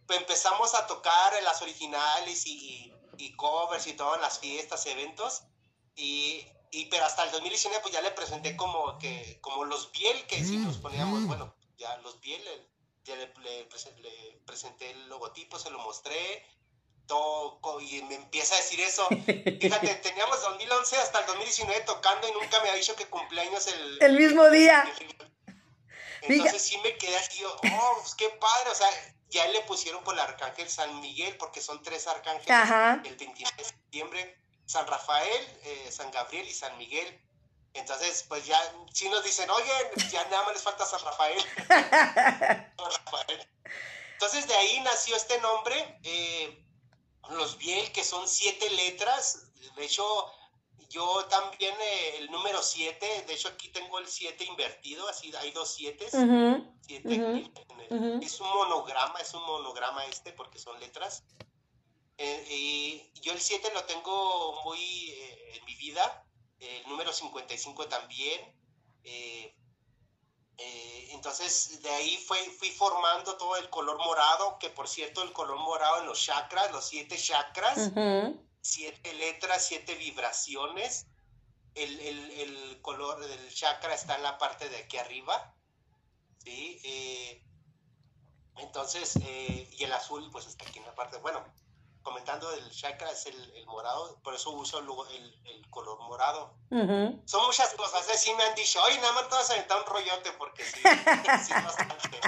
pues 0.06 0.18
empezamos 0.18 0.74
a 0.74 0.86
tocar 0.88 1.40
las 1.44 1.62
originales 1.62 2.46
y, 2.46 2.92
y 3.16 3.32
covers 3.36 3.86
y 3.86 3.92
todo 3.94 4.16
en 4.16 4.20
las 4.22 4.40
fiestas, 4.40 4.84
eventos. 4.86 5.42
Y, 5.94 6.44
y 6.72 6.86
pero 6.86 7.04
hasta 7.04 7.22
el 7.24 7.30
2019 7.30 7.80
pues 7.82 7.94
ya 7.94 8.00
le 8.00 8.10
presenté 8.10 8.56
como 8.56 8.98
que 8.98 9.38
como 9.40 9.64
los 9.64 9.92
Biel, 9.92 10.26
que 10.26 10.42
si 10.44 10.56
nos 10.56 10.78
poníamos, 10.78 11.24
bueno, 11.26 11.54
ya 11.78 11.96
los 11.98 12.18
Biel, 12.20 12.44
el- 12.46 12.68
ya 13.04 13.14
le, 13.16 13.32
le 13.42 13.68
le 14.00 14.40
presenté 14.46 14.90
el 14.90 15.08
logotipo, 15.08 15.58
se 15.58 15.70
lo 15.70 15.78
mostré, 15.80 16.44
todo, 17.06 17.60
y 17.80 18.00
me 18.02 18.14
empieza 18.14 18.54
a 18.54 18.58
decir 18.58 18.80
eso. 18.80 19.06
Fíjate, 19.60 19.94
teníamos 19.96 20.40
2011 20.42 20.96
hasta 20.96 21.20
el 21.20 21.26
2019 21.26 21.80
tocando 21.82 22.28
y 22.28 22.32
nunca 22.32 22.60
me 22.62 22.70
ha 22.70 22.74
dicho 22.74 22.94
que 22.96 23.06
cumpleaños 23.06 23.66
el, 23.66 24.02
El 24.02 24.16
mismo 24.18 24.48
día. 24.50 24.84
entonces 26.22 26.62
sí 26.62 26.78
me 26.78 26.96
quedé 26.96 27.16
así, 27.16 27.40
yo, 27.40 27.54
oh, 27.54 27.98
pues 28.00 28.14
qué 28.14 28.28
padre, 28.30 28.70
o 28.70 28.74
sea, 28.74 28.88
ya 29.28 29.46
le 29.48 29.60
pusieron 29.62 30.04
por 30.04 30.14
el 30.14 30.20
arcángel 30.20 30.68
San 30.70 31.00
Miguel, 31.00 31.36
porque 31.36 31.60
son 31.60 31.82
tres 31.82 32.06
arcángeles, 32.06 32.50
Ajá. 32.50 33.02
el 33.04 33.16
29 33.16 33.56
de 33.56 33.64
septiembre, 33.64 34.38
San 34.66 34.86
Rafael, 34.86 35.60
eh, 35.64 35.90
San 35.90 36.10
Gabriel 36.10 36.46
y 36.46 36.52
San 36.52 36.76
Miguel. 36.78 37.20
Entonces, 37.74 38.24
pues 38.28 38.46
ya, 38.46 38.58
sí 38.92 39.08
nos 39.08 39.24
dicen, 39.24 39.48
oye, 39.50 39.72
ya 40.10 40.24
nada 40.24 40.44
más 40.44 40.54
les 40.54 40.62
falta 40.62 40.84
San 40.84 41.02
Rafael. 41.04 41.42
San 41.68 42.72
Rafael. 42.78 43.48
Entonces 44.12 44.46
de 44.46 44.54
ahí 44.54 44.80
nació 44.80 45.16
este 45.16 45.40
nombre, 45.40 45.98
eh, 46.04 46.64
los 47.30 47.58
Biel, 47.58 47.90
que 47.92 48.04
son 48.04 48.28
siete 48.28 48.68
letras, 48.70 49.52
de 49.76 49.84
hecho, 49.84 50.04
yo 50.88 51.24
también 51.26 51.74
eh, 51.80 52.18
el 52.18 52.30
número 52.30 52.62
siete, 52.62 53.24
de 53.26 53.34
hecho 53.34 53.48
aquí 53.48 53.68
tengo 53.68 53.98
el 53.98 54.06
siete 54.06 54.44
invertido, 54.44 55.08
así 55.08 55.32
hay 55.36 55.50
dos. 55.52 55.74
Siete 55.74 56.06
ujú. 56.12 56.74
Es 58.22 58.40
un 58.40 58.48
monograma, 58.48 59.18
es 59.20 59.32
un 59.34 59.42
monograma 59.42 60.04
este 60.06 60.32
porque 60.32 60.58
son 60.58 60.78
letras. 60.80 61.24
Eh, 62.24 63.10
y 63.14 63.20
yo 63.20 63.32
el 63.32 63.40
7 63.40 63.70
lo 63.74 63.84
tengo 63.84 64.62
muy 64.64 65.10
eh, 65.10 65.56
en 65.56 65.64
mi 65.64 65.74
vida, 65.74 66.24
el 66.60 66.88
número 66.88 67.12
55 67.12 67.88
también. 67.88 68.40
Eh, 69.04 69.54
entonces 71.10 71.82
de 71.82 71.90
ahí 71.90 72.16
fue, 72.18 72.38
fui 72.50 72.70
formando 72.70 73.36
todo 73.36 73.56
el 73.56 73.68
color 73.70 73.98
morado, 73.98 74.58
que 74.60 74.70
por 74.70 74.88
cierto 74.88 75.22
el 75.22 75.32
color 75.32 75.58
morado 75.58 76.00
en 76.00 76.06
los 76.06 76.22
chakras, 76.22 76.70
los 76.72 76.86
siete 76.86 77.16
chakras, 77.16 77.90
siete 78.60 79.12
letras, 79.14 79.66
siete 79.66 79.94
vibraciones. 79.96 81.06
El, 81.74 81.98
el- 82.00 82.30
el 82.32 82.82
color 82.82 83.26
del 83.26 83.52
chakra 83.52 83.94
está 83.94 84.16
en 84.16 84.22
la 84.22 84.38
parte 84.38 84.68
de 84.68 84.76
aquí 84.76 84.98
arriba. 84.98 85.54
¿sí? 86.44 86.80
Eh, 86.84 87.42
entonces, 88.58 89.16
eh, 89.24 89.68
y 89.72 89.82
el 89.84 89.92
azul 89.92 90.28
pues 90.30 90.46
está 90.46 90.64
aquí 90.68 90.78
en 90.78 90.84
la 90.86 90.94
parte, 90.94 91.16
bueno, 91.18 91.42
comentando 92.02 92.50
del 92.50 92.70
chakra 92.70 93.10
es 93.10 93.26
el, 93.26 93.52
el 93.56 93.66
morado, 93.66 94.20
por 94.22 94.34
eso 94.34 94.50
uso 94.50 94.78
el, 95.10 95.40
el 95.44 95.70
color 95.70 95.98
morado. 96.00 96.54
Son 97.26 97.46
muchas 97.46 97.72
cosas, 97.74 98.08
¿eh? 98.08 98.18
sí 98.18 98.32
me 98.34 98.42
han 98.44 98.54
dicho, 98.54 98.82
oye, 98.82 98.96
nada 98.98 99.12
más 99.12 99.28
te 99.28 99.34
vas 99.34 99.50
a 99.50 99.52
aventar 99.54 99.78
un 99.80 99.86
rollote 99.86 100.32
porque 100.32 100.64
sí, 100.64 100.80
sí 100.80 101.52
bastante, 101.52 102.20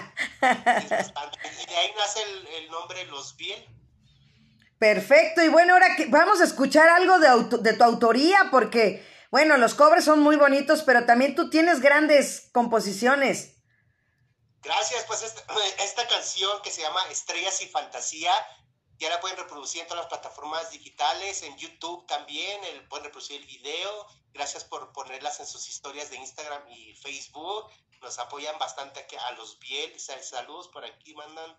es 0.78 0.90
bastante. 0.90 1.38
Y 1.62 1.66
de 1.66 1.76
ahí 1.76 1.92
nace 1.98 2.22
el, 2.22 2.46
el 2.46 2.70
nombre 2.70 3.04
Los 3.06 3.37
Biel. 3.37 3.66
Perfecto, 4.78 5.42
y 5.42 5.48
bueno, 5.48 5.72
ahora 5.74 5.96
que 5.96 6.06
vamos 6.06 6.40
a 6.40 6.44
escuchar 6.44 6.88
algo 6.88 7.18
de, 7.18 7.28
auto- 7.28 7.58
de 7.58 7.72
tu 7.72 7.84
autoría, 7.84 8.48
porque, 8.50 9.06
bueno, 9.30 9.56
los 9.56 9.74
covers 9.74 10.04
son 10.04 10.20
muy 10.20 10.37
bonitos, 10.37 10.82
pero 10.82 11.06
también 11.06 11.34
tú 11.34 11.48
tienes 11.48 11.80
grandes 11.80 12.50
composiciones. 12.52 13.52
Gracias, 14.62 15.04
pues 15.06 15.22
esta, 15.22 15.42
esta 15.84 16.06
canción 16.08 16.60
que 16.62 16.70
se 16.70 16.82
llama 16.82 17.00
Estrellas 17.10 17.60
y 17.62 17.68
Fantasía, 17.68 18.32
ya 18.98 19.09
la 19.11 19.20
pueden 19.20 19.37
reproducir 19.37 19.83
en 19.83 19.88
todas 19.88 20.04
las 20.04 20.09
plataformas 20.09 20.70
digitales, 20.70 21.42
en 21.42 21.57
YouTube 21.59 22.07
también, 22.07 22.62
el, 22.64 22.87
pueden 22.88 23.04
reproducir 23.07 23.40
el 23.40 23.46
video. 23.46 24.07
Gracias 24.33 24.64
por 24.64 24.92
ponerlas 24.92 25.40
en 25.40 25.46
sus 25.46 25.68
historias 25.68 26.11
de 26.11 26.16
Instagram 26.16 26.68
y 26.68 26.94
Facebook. 26.94 27.70
Nos 28.00 28.18
apoyan 28.18 28.59
bastante 28.59 29.00
aquí 29.00 29.16
a 29.16 29.30
los 29.33 29.59
Biel. 29.59 29.98
Sal- 29.98 30.22
Saludos 30.22 30.68
por 30.68 30.85
aquí, 30.85 31.14
mandan. 31.14 31.57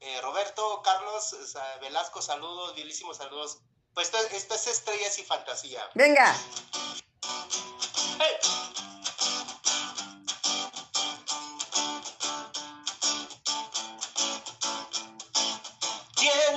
Eh, 0.00 0.20
Roberto, 0.20 0.82
Carlos, 0.82 1.32
eh, 1.32 1.78
Velasco, 1.80 2.20
saludos, 2.22 2.74
bielísimos 2.74 3.16
saludos. 3.16 3.58
Pues 3.94 4.08
esto, 4.08 4.18
esto 4.36 4.54
es 4.54 4.66
Estrellas 4.66 5.18
y 5.18 5.24
Fantasía. 5.24 5.88
Venga. 5.94 6.36
¡Hey! 8.18 8.36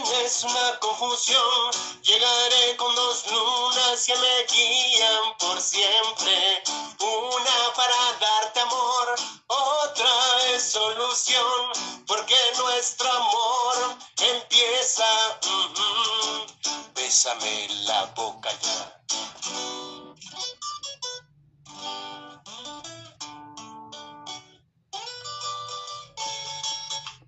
Tienes 0.09 0.43
una 0.43 0.79
confusión, 0.79 1.71
llegaré 2.01 2.75
con 2.77 2.95
dos 2.95 3.25
lunas 3.31 4.05
que 4.07 4.15
me 4.15 4.43
guían 4.51 5.37
por 5.37 5.61
siempre. 5.61 6.63
Una 6.99 7.73
para 7.75 7.93
darte 8.19 8.59
amor, 8.59 9.15
otra 9.45 10.09
es 10.55 10.71
solución, 10.71 11.71
porque 12.07 12.35
nuestro 12.57 13.11
amor 13.11 13.97
empieza. 14.17 15.05
Bésame 16.95 17.67
la 17.85 18.05
boca 18.15 18.49
ya. 18.63 18.95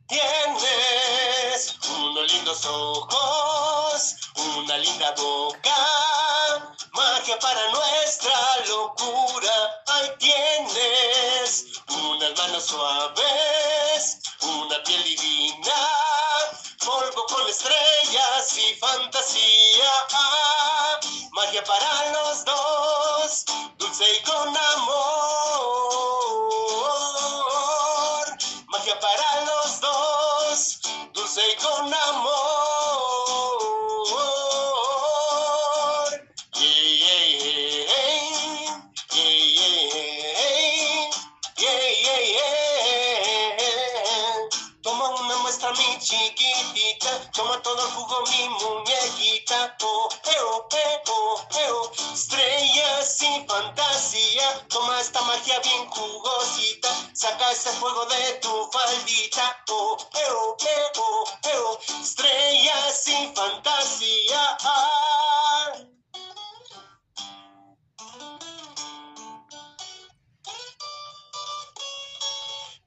Tienes 0.07 1.30
lindos 2.27 2.65
ojos, 2.65 4.15
una 4.35 4.77
linda 4.77 5.11
boca, 5.17 5.75
magia 6.93 7.39
para 7.39 7.71
nuestra 7.71 8.65
locura. 8.67 9.83
Ahí 9.87 10.11
tienes 10.19 11.65
unas 11.87 12.37
manos 12.37 12.65
suaves, 12.65 14.19
una 14.41 14.83
piel 14.83 15.03
divina, 15.03 15.73
polvo 16.85 17.25
con 17.27 17.47
estrellas 17.47 18.57
y 18.57 18.75
fantasía. 18.75 19.91
Magia 21.31 21.63
para 21.63 22.11
los 22.11 22.45
dos, 22.45 23.45
dulce 23.77 24.05
y 24.19 24.23
con 24.23 24.55
fuego 57.81 58.05
de 58.05 58.33
tu 58.33 58.69
faldita, 58.71 59.57
eh, 59.67 59.71
oh, 59.71 59.97
eh, 60.13 60.91
oh, 60.97 61.25
eh, 61.45 61.57
oh. 61.65 61.79
estrellas 61.99 63.07
y 63.07 63.33
fantasía. 63.35 64.57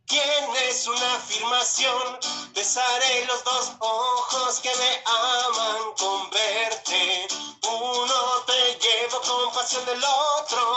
Tienes 0.06 0.86
una 0.86 1.14
afirmación, 1.16 2.20
besaré 2.54 3.24
los 3.26 3.42
dos 3.42 3.72
ojos 3.80 4.60
que 4.60 4.72
me 4.76 5.02
aman 5.06 5.92
con 5.98 6.30
verte. 6.30 7.26
Uno 7.66 8.44
te 8.46 8.78
llevo 8.78 9.20
con 9.22 9.52
pasión 9.54 9.84
del 9.86 10.04
otro, 10.04 10.73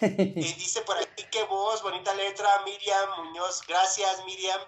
Eh, 0.00 0.32
dice 0.58 0.82
por 0.82 0.96
aquí 0.96 1.24
qué 1.30 1.44
voz, 1.44 1.82
bonita 1.82 2.14
letra, 2.14 2.48
Miriam 2.64 3.24
Muñoz, 3.24 3.62
gracias 3.66 4.24
Miriam. 4.24 4.60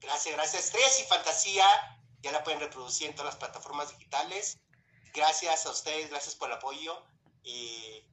Gracias, 0.00 0.34
gracias. 0.34 0.64
Estrellas 0.64 1.00
y 1.00 1.04
Fantasía, 1.04 1.64
ya 2.22 2.32
la 2.32 2.42
pueden 2.42 2.60
reproducir 2.60 3.08
en 3.08 3.14
todas 3.14 3.34
las 3.34 3.36
plataformas 3.36 3.90
digitales. 3.90 4.58
Gracias 5.14 5.66
a 5.66 5.70
ustedes, 5.70 6.10
gracias 6.10 6.34
por 6.34 6.48
el 6.48 6.56
apoyo. 6.56 7.04
Y 7.44 8.04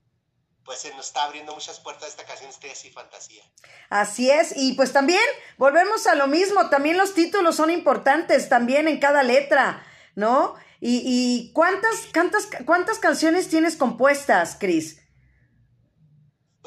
pues 0.64 0.80
se 0.82 0.94
nos 0.94 1.08
está 1.08 1.24
abriendo 1.24 1.54
muchas 1.56 1.80
puertas 1.80 2.10
esta 2.10 2.26
canción 2.26 2.50
Estrellas 2.50 2.86
y 2.86 2.92
Fantasía. 2.92 3.44
Así 3.90 4.30
es, 4.30 4.54
y 4.56 4.74
pues 4.74 4.94
también 4.94 5.22
volvemos 5.58 6.06
a 6.06 6.14
lo 6.14 6.28
mismo, 6.28 6.70
también 6.70 6.96
los 6.96 7.16
títulos 7.16 7.56
son 7.56 7.72
importantes, 7.72 8.50
también 8.50 8.88
en 8.88 9.00
cada 9.00 9.24
letra, 9.24 9.84
¿no? 10.14 10.56
Y, 10.80 11.02
y 11.04 11.54
¿cuántas, 11.54 12.08
cuántas, 12.14 12.48
¿cuántas 12.66 13.00
canciones 13.00 13.50
tienes 13.50 13.78
compuestas, 13.78 14.58
Cris? 14.60 14.99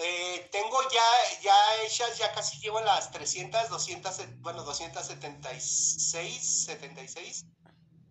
Eh, 0.05 0.49
tengo 0.51 0.83
ya, 0.91 1.01
ya 1.43 1.55
hechas, 1.85 2.19
ya 2.19 2.33
casi 2.33 2.59
llevo 2.59 2.81
las 2.81 3.13
300, 3.13 3.69
200, 3.69 4.41
bueno, 4.41 4.65
276, 4.65 6.65
76. 6.67 7.45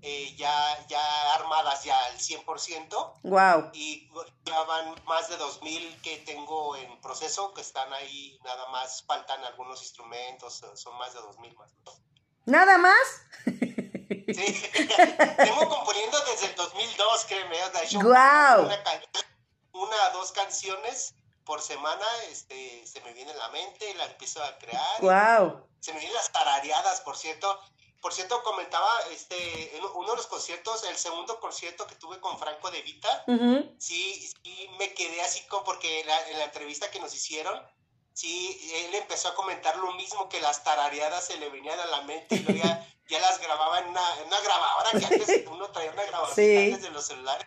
eh, 0.01 0.35
ya, 0.35 0.85
ya 0.87 1.33
armadas 1.35 1.83
ya 1.83 1.97
al 2.05 2.17
100%. 2.17 3.19
Wow. 3.23 3.69
Y 3.73 4.09
ya 4.45 4.63
van 4.63 4.95
más 5.05 5.29
de 5.29 5.37
2.000 5.37 6.01
que 6.01 6.17
tengo 6.19 6.75
en 6.75 6.99
proceso, 7.01 7.53
que 7.53 7.61
están 7.61 7.91
ahí, 7.93 8.39
nada 8.43 8.67
más 8.69 9.03
faltan 9.05 9.43
algunos 9.43 9.81
instrumentos, 9.81 10.61
son 10.75 10.97
más 10.97 11.13
de 11.13 11.19
2.000 11.19 11.55
más. 11.55 11.71
¿Nada 12.45 12.77
más? 12.77 12.97
Sí, 13.45 14.69
tengo 15.37 15.69
componiendo 15.69 16.19
desde 16.25 16.47
el 16.47 16.55
2002, 16.55 17.25
créeme. 17.25 17.63
O 17.63 17.71
sea, 17.71 17.83
yo 17.83 17.99
Guau. 17.99 18.65
una, 18.65 18.83
una 19.73 20.09
dos 20.13 20.31
canciones 20.31 21.13
por 21.51 21.61
semana 21.61 22.05
este, 22.29 22.87
se 22.87 23.01
me 23.01 23.11
viene 23.11 23.29
en 23.31 23.37
la 23.37 23.49
mente 23.49 23.89
y 23.89 23.93
la 23.95 24.05
empiezo 24.05 24.41
a 24.41 24.57
crear. 24.57 25.01
Wow. 25.01 25.67
Se 25.81 25.91
me 25.91 25.99
vienen 25.99 26.15
las 26.15 26.31
tarareadas, 26.31 27.01
por 27.01 27.17
cierto. 27.17 27.59
Por 27.99 28.13
cierto, 28.13 28.41
comentaba 28.41 28.89
este, 29.11 29.75
en 29.75 29.83
uno 29.83 30.11
de 30.11 30.15
los 30.15 30.27
conciertos, 30.27 30.85
el 30.85 30.95
segundo 30.95 31.41
concierto 31.41 31.85
que 31.87 31.95
tuve 31.95 32.21
con 32.21 32.39
Franco 32.39 32.71
De 32.71 32.81
Vita, 32.83 33.25
Ujú. 33.27 33.69
sí, 33.79 34.31
sí 34.45 34.69
me 34.79 34.93
quedé 34.93 35.21
así 35.23 35.41
como 35.47 35.65
porque 35.65 36.05
la- 36.05 36.29
en 36.29 36.37
la 36.39 36.45
entrevista 36.45 36.89
que 36.89 37.01
nos 37.01 37.13
hicieron, 37.13 37.61
sí, 38.13 38.71
él 38.85 38.95
empezó 38.95 39.27
a 39.27 39.35
comentar 39.35 39.75
lo 39.75 39.91
mismo 39.91 40.29
que 40.29 40.39
las 40.39 40.63
tarareadas 40.63 41.25
se 41.25 41.37
le 41.37 41.49
venían 41.49 41.77
a 41.81 41.85
la 41.87 42.01
mente 42.03 42.35
y 42.47 42.59
ya, 42.63 42.87
ya 43.09 43.19
las 43.19 43.39
grababa 43.41 43.79
en 43.79 43.89
una, 43.89 44.19
en 44.21 44.27
una 44.27 44.39
grabadora 44.39 44.91
que 44.91 45.05
antes 45.05 45.47
uno 45.47 45.69
traía 45.71 45.91
una 45.91 46.05
grabadora 46.05 46.33
Sí. 46.33 46.57
antes 46.71 46.81
de 46.83 46.91
los 46.91 47.05
celulares. 47.05 47.45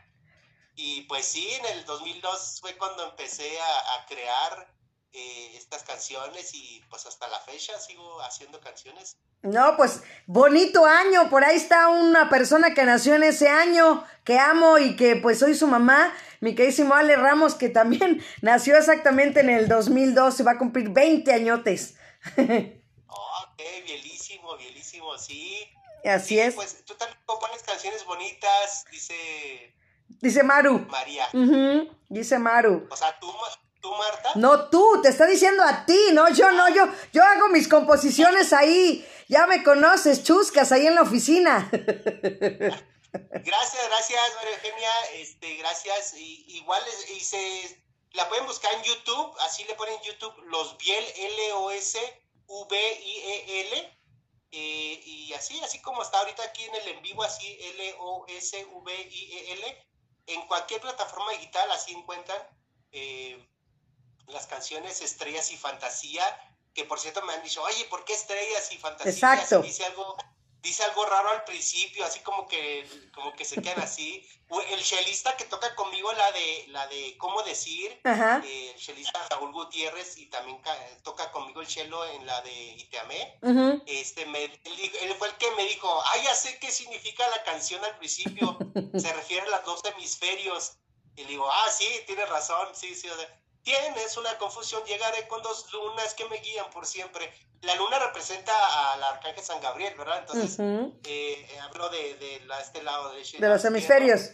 Y 0.76 1.02
pues 1.02 1.24
sí, 1.24 1.48
en 1.52 1.66
el 1.66 1.84
2002 1.84 2.58
fue 2.60 2.76
cuando 2.76 3.04
empecé 3.08 3.58
a, 3.60 3.94
a 3.94 4.06
crear 4.06 4.74
eh, 5.12 5.56
estas 5.56 5.84
canciones 5.84 6.52
y 6.54 6.82
pues 6.90 7.06
hasta 7.06 7.28
la 7.28 7.38
fecha 7.40 7.78
sigo 7.78 8.20
haciendo 8.22 8.60
canciones. 8.60 9.16
No, 9.42 9.76
pues 9.76 10.02
bonito 10.26 10.84
año. 10.86 11.30
Por 11.30 11.44
ahí 11.44 11.56
está 11.56 11.88
una 11.88 12.28
persona 12.28 12.74
que 12.74 12.82
nació 12.84 13.14
en 13.14 13.22
ese 13.22 13.48
año, 13.48 14.04
que 14.24 14.38
amo 14.38 14.78
y 14.78 14.96
que 14.96 15.14
pues 15.16 15.38
soy 15.38 15.54
su 15.54 15.68
mamá, 15.68 16.12
mi 16.40 16.54
queridísimo 16.56 16.94
Ale 16.94 17.14
Ramos, 17.14 17.54
que 17.54 17.68
también 17.68 18.24
nació 18.42 18.76
exactamente 18.76 19.40
en 19.40 19.50
el 19.50 19.68
2002 19.68 20.40
y 20.40 20.42
va 20.42 20.52
a 20.52 20.58
cumplir 20.58 20.88
20 20.90 21.32
añotes. 21.32 21.94
Oh, 23.16 23.44
ok, 23.44 23.62
bielísimo, 23.84 24.56
bielísimo, 24.56 25.16
sí. 25.18 25.68
Así 26.04 26.34
Sí, 26.34 26.40
es. 26.40 26.54
Pues 26.56 26.84
tú 26.84 26.94
también 26.96 27.16
compones 27.26 27.62
canciones 27.62 28.04
bonitas, 28.04 28.84
dice 28.90 29.72
Dice 30.20 30.42
Maru. 30.42 30.86
María. 30.88 31.28
Dice 32.08 32.38
Maru. 32.38 32.86
O 32.90 32.96
sea, 32.96 33.18
tú, 33.18 33.32
tú 33.80 33.90
Marta. 33.92 34.30
No 34.36 34.68
tú, 34.70 35.00
te 35.02 35.08
está 35.10 35.26
diciendo 35.26 35.62
a 35.62 35.84
ti, 35.86 35.98
no 36.12 36.28
yo, 36.30 36.50
no 36.52 36.68
yo. 36.68 36.86
Yo 37.12 37.22
hago 37.22 37.48
mis 37.48 37.68
composiciones 37.68 38.52
ahí. 38.52 39.06
Ya 39.28 39.46
me 39.46 39.62
conoces, 39.62 40.22
chuscas, 40.22 40.72
ahí 40.72 40.86
en 40.86 40.94
la 40.94 41.02
oficina. 41.02 41.68
Gracias, 41.72 43.88
gracias, 43.88 44.34
María 44.36 44.54
Eugenia. 44.56 44.90
Este, 45.14 45.56
gracias. 45.56 46.14
Y, 46.18 46.44
igual 46.56 46.82
es- 46.88 47.10
y 47.10 47.20
se 47.20 47.84
la 48.12 48.28
pueden 48.28 48.46
buscar 48.46 48.72
en 48.74 48.82
YouTube, 48.82 49.34
así 49.40 49.64
le 49.64 49.74
ponen 49.74 49.94
YouTube 50.02 50.34
Los 50.46 50.76
Biel 50.78 51.04
L 51.16 51.52
O 51.54 51.70
S 51.70 51.98
V 52.46 52.76
I 52.76 53.18
E 53.18 53.60
L. 53.68 53.98
eh, 54.56 55.02
y 55.04 55.32
así, 55.34 55.58
así 55.64 55.80
como 55.82 56.00
está 56.02 56.18
ahorita 56.18 56.44
aquí 56.44 56.62
en 56.64 56.74
el 56.76 56.88
en 56.88 57.02
vivo, 57.02 57.24
así 57.24 57.58
L 57.60 57.94
O 57.98 58.24
S 58.28 58.64
V 58.72 58.92
I 59.10 59.32
E 59.38 59.52
L. 59.54 59.86
En 60.26 60.46
cualquier 60.46 60.80
plataforma 60.80 61.32
digital 61.32 61.70
así 61.70 61.92
encuentran 61.92 62.38
eh, 62.92 63.46
las 64.26 64.46
canciones 64.46 65.02
Estrellas 65.02 65.50
y 65.50 65.56
Fantasía, 65.56 66.24
que 66.72 66.84
por 66.84 66.98
cierto 66.98 67.22
me 67.22 67.32
han 67.32 67.42
dicho, 67.42 67.62
oye, 67.62 67.84
¿por 67.86 68.04
qué 68.04 68.14
Estrellas 68.14 68.72
y 68.72 68.78
Fantasía? 68.78 69.12
Exacto. 69.12 69.60
Dice 69.60 69.84
algo, 69.84 70.16
dice 70.64 70.82
algo 70.82 71.04
raro 71.06 71.28
al 71.30 71.44
principio, 71.44 72.04
así 72.04 72.18
como 72.20 72.48
que, 72.48 72.84
como 73.14 73.32
que 73.34 73.44
se 73.44 73.62
quedan 73.62 73.80
así. 73.80 74.26
El 74.70 74.82
chelista 74.82 75.36
que 75.36 75.44
toca 75.44 75.74
conmigo 75.76 76.12
la 76.12 76.32
de, 76.32 76.64
la 76.68 76.86
de 76.88 77.16
cómo 77.18 77.42
decir, 77.42 78.00
eh, 78.44 78.70
el 78.74 78.80
chelista 78.80 79.24
Raúl 79.30 79.52
Gutiérrez, 79.52 80.16
y 80.18 80.26
también 80.26 80.58
ca- 80.62 80.76
toca 81.02 81.30
conmigo 81.30 81.60
el 81.60 81.66
chelo 81.68 82.04
en 82.06 82.26
la 82.26 82.40
de 82.42 82.52
Iteamé. 82.52 83.38
Ujú. 83.42 83.82
Este, 83.86 84.26
me, 84.26 84.44
él, 84.44 84.92
él 85.02 85.14
fue 85.16 85.28
el 85.28 85.34
que 85.36 85.50
me 85.52 85.64
dijo, 85.64 85.88
ah, 86.02 86.18
ya 86.24 86.34
sé 86.34 86.58
qué 86.58 86.70
significa 86.72 87.28
la 87.28 87.42
canción 87.44 87.84
al 87.84 87.96
principio, 87.98 88.58
se 88.96 89.12
refiere 89.12 89.46
a 89.46 89.50
los 89.50 89.64
dos 89.64 89.84
hemisferios. 89.84 90.78
Y 91.16 91.22
le 91.22 91.28
digo, 91.28 91.48
ah, 91.50 91.70
sí, 91.70 91.86
tienes 92.06 92.28
razón, 92.28 92.68
sí, 92.74 92.94
sí, 92.94 93.08
o 93.08 93.16
sea, 93.16 93.40
tienes 93.64 94.16
una 94.16 94.36
confusión, 94.38 94.84
llegaré 94.84 95.26
con 95.26 95.42
dos 95.42 95.72
lunas 95.72 96.14
que 96.14 96.28
me 96.28 96.36
guían 96.36 96.70
por 96.70 96.86
siempre. 96.86 97.32
La 97.62 97.74
luna 97.74 97.98
representa 97.98 98.52
al 98.92 99.02
arcángel 99.02 99.42
San 99.42 99.60
Gabriel, 99.60 99.94
¿verdad? 99.96 100.20
Entonces, 100.20 100.56
eh, 101.04 101.58
hablo 101.62 101.88
de, 101.88 102.14
de 102.16 102.36
este 102.60 102.82
lado 102.82 103.10
De 103.12 103.38
lado 103.40 103.54
los 103.54 103.64
hemisferios. 103.64 104.30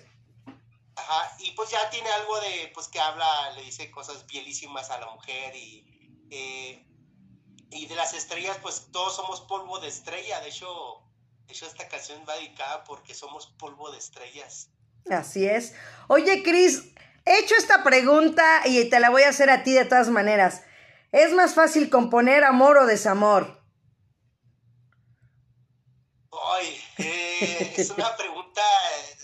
Ajá, 0.97 1.37
y 1.39 1.53
pues 1.53 1.71
ya 1.71 1.89
tiene 1.91 2.11
algo 2.11 2.39
de, 2.41 2.71
pues 2.75 2.89
que 2.89 3.01
habla, 3.01 3.53
le 3.53 3.63
dice 3.63 3.91
cosas 3.91 4.27
bielísimas 4.27 4.91
a 4.91 4.99
la 4.99 5.07
mujer 5.07 5.55
y, 5.55 5.87
eh, 6.31 6.85
y 7.71 7.87
de 7.87 7.95
las 7.95 8.13
estrellas, 8.13 8.59
pues 8.61 8.89
todos 8.93 9.15
somos 9.15 9.41
polvo 9.43 9.79
de 9.79 9.89
estrella, 9.89 10.41
de 10.41 10.49
hecho, 10.49 11.03
de 11.47 11.55
hecho 11.55 11.67
esta 11.67 11.89
canción 11.89 12.23
va 12.29 12.35
dedicada 12.35 12.85
porque 12.85 13.15
somos 13.15 13.47
polvo 13.47 13.91
de 13.93 13.99
estrellas. 13.99 14.69
Así 15.09 15.47
es. 15.47 15.75
Oye, 16.09 16.43
Cris, 16.43 16.83
he 17.25 17.39
hecho 17.41 17.55
esta 17.57 17.83
pregunta 17.83 18.63
y 18.65 18.89
te 18.91 19.01
la 19.01 19.11
voy 19.11 19.23
a 19.23 19.29
hacer 19.31 19.51
a 19.51 19.63
ti 19.63 19.73
de 19.73 19.85
todas 19.85 20.09
maneras. 20.09 20.63
¿Es 21.13 21.33
más 21.33 21.55
fácil 21.55 21.91
componer 21.91 22.45
amor 22.45 22.79
o 22.79 22.87
desamor? 22.87 23.61
Ay, 26.53 26.81
eh, 26.99 27.75
es 27.77 27.91
una 27.91 28.17
pregunta 28.17 28.63
eh, 28.99 29.17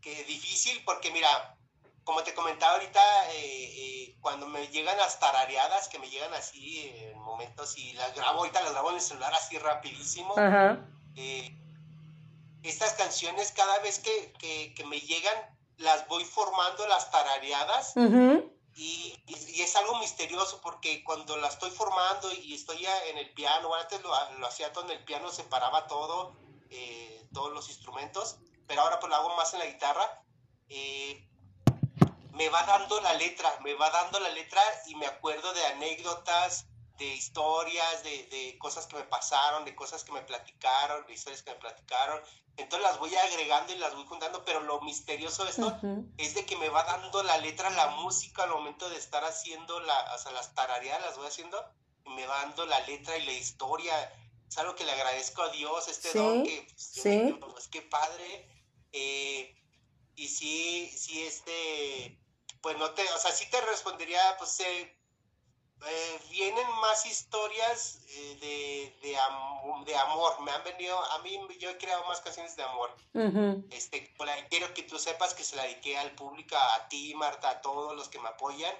que 0.00 0.24
difícil 0.24 0.82
porque 0.84 1.10
mira, 1.10 1.56
como 2.04 2.22
te 2.22 2.34
comentaba 2.34 2.74
ahorita, 2.74 3.00
eh, 3.32 3.34
eh, 3.76 4.16
cuando 4.20 4.46
me 4.48 4.66
llegan 4.68 4.96
las 4.96 5.20
tarareadas, 5.20 5.88
que 5.88 5.98
me 5.98 6.08
llegan 6.08 6.32
así 6.34 6.88
en 6.94 7.18
momentos 7.18 7.76
y 7.78 7.92
las 7.92 8.14
grabo, 8.14 8.40
ahorita 8.40 8.62
las 8.62 8.72
grabo 8.72 8.90
en 8.90 8.96
el 8.96 9.00
celular 9.02 9.32
así 9.34 9.58
rapidísimo. 9.58 10.36
Ajá. 10.38 10.78
eh, 11.16 11.54
estas 12.62 12.92
canciones 12.94 13.50
cada 13.52 13.78
vez 13.80 13.98
que, 13.98 14.32
que- 14.38 14.72
que 14.74 14.84
me 14.84 15.00
llegan 15.00 15.34
las 15.82 16.06
voy 16.08 16.24
formando 16.24 16.86
las 16.86 17.10
tarareadas 17.10 17.92
y, 18.74 19.14
y- 19.26 19.50
y 19.56 19.62
es 19.62 19.76
algo 19.76 19.98
misterioso 19.98 20.60
porque 20.62 21.04
cuando 21.04 21.36
la 21.36 21.48
estoy 21.48 21.70
formando 21.70 22.32
y 22.32 22.54
estoy 22.54 22.86
en 23.10 23.18
el 23.18 23.32
piano, 23.34 23.74
antes 23.74 24.00
lo, 24.02 24.10
lo 24.38 24.46
hacía 24.46 24.72
todo 24.72 24.84
en 24.84 24.92
el 24.92 25.04
piano, 25.04 25.30
separaba 25.30 25.86
todo, 25.86 26.34
eh, 26.70 27.28
todos 27.34 27.52
los 27.52 27.68
instrumentos, 27.68 28.36
pero 28.66 28.80
ahora 28.82 28.98
pues 28.98 29.10
lo 29.10 29.16
hago 29.16 29.36
más 29.36 29.52
en 29.52 29.58
la 29.60 29.66
guitarra. 29.66 30.22
eh, 30.68 31.28
me 32.32 32.48
va 32.48 32.62
dando 32.64 32.98
la 33.02 33.12
letra, 33.12 33.58
me 33.62 33.74
va 33.74 33.90
dando 33.90 34.18
la 34.18 34.30
letra 34.30 34.62
y 34.86 34.94
me 34.94 35.06
acuerdo 35.06 35.52
de 35.52 35.66
anécdotas, 35.66 36.64
de 37.02 37.14
historias, 37.14 38.02
de, 38.04 38.26
de 38.28 38.56
cosas 38.58 38.86
que 38.86 38.96
me 38.96 39.02
pasaron, 39.04 39.64
de 39.64 39.74
cosas 39.74 40.04
que 40.04 40.12
me 40.12 40.22
platicaron, 40.22 41.04
de 41.06 41.14
historias 41.14 41.42
que 41.42 41.50
me 41.50 41.56
platicaron. 41.58 42.20
Entonces 42.56 42.88
las 42.88 42.98
voy 42.98 43.14
agregando 43.14 43.72
y 43.72 43.78
las 43.78 43.94
voy 43.94 44.04
juntando, 44.06 44.44
pero 44.44 44.60
lo 44.60 44.80
misterioso 44.82 45.44
de 45.44 45.50
esto 45.50 45.66
Ujú. 45.66 46.12
es 46.18 46.34
de 46.34 46.44
que 46.44 46.56
me 46.56 46.68
va 46.68 46.84
dando 46.84 47.22
la 47.22 47.38
letra, 47.38 47.70
la 47.70 47.88
música 47.88 48.44
al 48.44 48.50
momento 48.50 48.88
de 48.88 48.98
estar 48.98 49.24
haciendo 49.24 49.80
la, 49.80 50.14
o 50.14 50.18
sea, 50.18 50.32
las 50.32 50.54
tarareadas 50.54 51.02
las 51.02 51.16
voy 51.16 51.26
haciendo, 51.26 51.58
y 52.04 52.10
me 52.10 52.26
va 52.26 52.42
dando 52.42 52.66
la 52.66 52.80
letra 52.80 53.16
y 53.16 53.24
la 53.24 53.32
historia. 53.32 53.94
Es 54.48 54.58
algo 54.58 54.74
que 54.74 54.84
le 54.84 54.92
agradezco 54.92 55.42
a 55.42 55.48
Dios, 55.48 55.88
este 55.88 56.10
Sí, 56.10 56.18
don 56.18 56.44
que, 56.44 56.66
pues, 56.68 56.82
sí. 57.02 57.38
pues 57.40 57.68
qué 57.68 57.82
padre. 57.82 58.48
Eh, 58.92 59.56
y 60.14 60.28
sí, 60.28 60.92
sí, 60.94 61.22
este, 61.22 62.20
pues 62.60 62.76
no 62.76 62.90
te, 62.90 63.02
o 63.12 63.18
sea, 63.18 63.32
sí 63.32 63.48
te 63.50 63.60
respondería, 63.62 64.36
pues 64.38 64.60
eh, 64.60 65.01
eh, 65.86 66.20
vienen 66.30 66.66
más 66.80 67.04
historias 67.06 68.00
eh, 68.08 68.38
de, 68.40 69.08
de, 69.08 69.16
am- 69.18 69.84
de 69.84 69.96
amor. 69.96 70.40
Me 70.42 70.50
han 70.52 70.62
venido, 70.64 70.98
a 71.12 71.18
mí 71.20 71.38
yo 71.58 71.70
he 71.70 71.78
creado 71.78 72.04
más 72.06 72.20
canciones 72.20 72.54
de 72.56 72.62
amor. 72.62 72.94
Este, 73.70 74.14
quiero 74.48 74.72
que 74.74 74.82
tú 74.84 74.98
sepas 74.98 75.34
que 75.34 75.44
se 75.44 75.56
la 75.56 75.62
dediqué 75.64 75.98
al 75.98 76.12
público, 76.14 76.56
a 76.56 76.88
ti, 76.88 77.14
Marta, 77.14 77.50
a 77.50 77.60
todos 77.60 77.94
los 77.96 78.08
que 78.08 78.18
me 78.18 78.28
apoyan, 78.28 78.74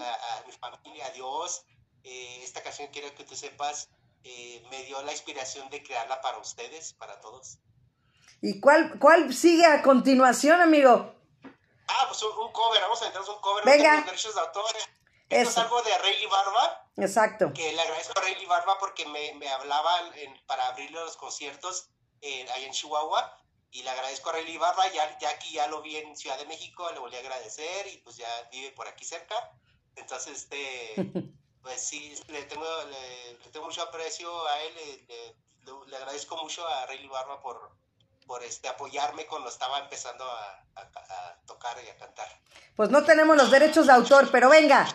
a, 0.00 0.14
a 0.38 0.42
mi 0.46 0.52
familia, 0.52 1.06
a 1.06 1.10
Dios. 1.10 1.64
Eh, 2.02 2.40
esta 2.42 2.62
canción 2.62 2.88
quiero 2.92 3.14
que 3.14 3.24
tú 3.24 3.34
sepas, 3.34 3.88
me 4.70 4.84
dio 4.84 5.02
la 5.02 5.12
inspiración 5.12 5.68
de 5.70 5.82
crearla 5.82 6.20
para 6.20 6.38
ustedes, 6.38 6.92
para 6.94 7.20
todos. 7.20 7.58
¿Y 8.42 8.60
cuál, 8.60 8.98
cuál 8.98 9.32
sigue 9.32 9.64
a 9.66 9.82
continuación, 9.82 10.60
amigo? 10.60 11.14
Ah, 11.88 12.04
pues 12.08 12.22
un, 12.22 12.36
un 12.38 12.52
cover, 12.52 12.80
vamos 12.82 13.00
a 13.02 13.06
entrarnos 13.06 13.34
un 13.34 13.40
cover. 13.40 13.64
Venga. 13.64 14.00
No 14.00 14.06
Esto 15.28 15.42
es 15.42 15.48
Eso. 15.48 15.60
algo 15.62 15.82
de 15.82 15.98
Rayleigh 15.98 16.26
Barba, 16.28 16.90
Exacto. 16.96 17.52
que 17.54 17.72
le 17.72 17.80
agradezco 17.80 18.12
a 18.18 18.22
Rayleigh 18.22 18.46
Barba 18.46 18.78
porque 18.78 19.06
me, 19.06 19.34
me 19.34 19.48
hablaban 19.48 20.12
en- 20.18 20.46
para 20.46 20.66
abrirle 20.68 21.00
los 21.00 21.16
conciertos 21.16 21.88
eh, 22.20 22.46
ahí 22.52 22.64
en 22.64 22.72
Chihuahua. 22.72 23.38
Y 23.70 23.82
le 23.82 23.90
agradezco 23.90 24.30
a 24.30 24.34
Rayleigh 24.34 24.58
Barba, 24.58 24.86
ya, 24.92 25.18
ya 25.18 25.30
aquí 25.30 25.52
ya 25.54 25.66
lo 25.66 25.82
vi 25.82 25.96
en 25.96 26.16
Ciudad 26.16 26.38
de 26.38 26.46
México, 26.46 26.88
le 26.92 27.00
volví 27.00 27.16
a 27.16 27.20
agradecer 27.20 27.86
y 27.88 27.98
pues 27.98 28.16
ya 28.16 28.28
vive 28.52 28.70
por 28.70 28.86
aquí 28.86 29.04
cerca. 29.04 29.34
Entonces, 29.96 30.42
este, 30.42 30.94
pues 31.62 31.80
sí, 31.84 32.14
le 32.28 32.44
tengo, 32.44 32.64
le, 32.84 33.32
le 33.38 33.50
tengo 33.50 33.66
mucho 33.66 33.82
aprecio 33.82 34.46
a 34.46 34.62
él, 34.62 34.74
le, 34.74 34.96
le- 35.08 35.36
le- 35.64 35.86
le 35.88 35.96
agradezco 35.96 36.36
mucho 36.36 36.66
a 36.68 36.86
Rayleigh 36.86 37.08
Barba 37.08 37.40
por, 37.40 37.72
por 38.26 38.42
este, 38.42 38.68
apoyarme 38.68 39.26
cuando 39.26 39.48
estaba 39.50 39.78
empezando 39.78 40.24
a, 40.24 40.62
a- 40.76 40.80
a 40.82 41.36
tocar 41.46 41.76
y 41.84 41.88
a 41.88 41.96
cantar. 41.96 42.28
Pues 42.76 42.90
no 42.90 43.04
tenemos 43.04 43.36
los 43.36 43.50
derechos 43.50 43.86
de 43.86 43.92
autor, 43.92 44.28
pero 44.30 44.48
venga. 44.48 44.86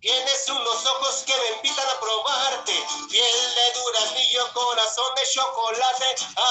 Tienes 0.00 0.48
unos 0.48 0.86
ojos 0.86 1.24
que 1.26 1.34
me 1.34 1.56
invitan 1.56 1.84
a 1.86 2.00
probarte, 2.00 2.72
piel 3.10 3.54
de 3.54 3.80
duraznillo, 3.80 4.50
corazón 4.54 5.14
de 5.14 5.22
chocolate, 5.34 6.06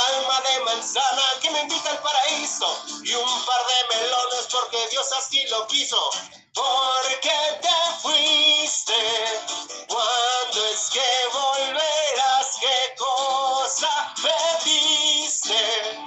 alma 0.09 0.41
de 0.41 0.59
manzana 0.65 1.24
que 1.41 1.49
me 1.49 1.61
invita 1.61 1.89
al 1.89 1.97
paraíso 1.99 2.86
y 3.03 3.13
un 3.15 3.45
par 3.45 3.61
de 3.65 3.97
melones 3.97 4.47
porque 4.51 4.78
Dios 4.91 5.11
así 5.13 5.43
lo 5.47 5.65
quiso. 5.67 5.99
Porque 6.53 7.32
te 7.61 8.01
fuiste, 8.01 8.93
cuando 9.89 10.65
es 10.71 10.89
que 10.91 11.09
volverás, 11.33 12.57
qué 12.59 12.95
cosa 12.97 14.13
me 14.23 14.63
diste, 14.63 15.99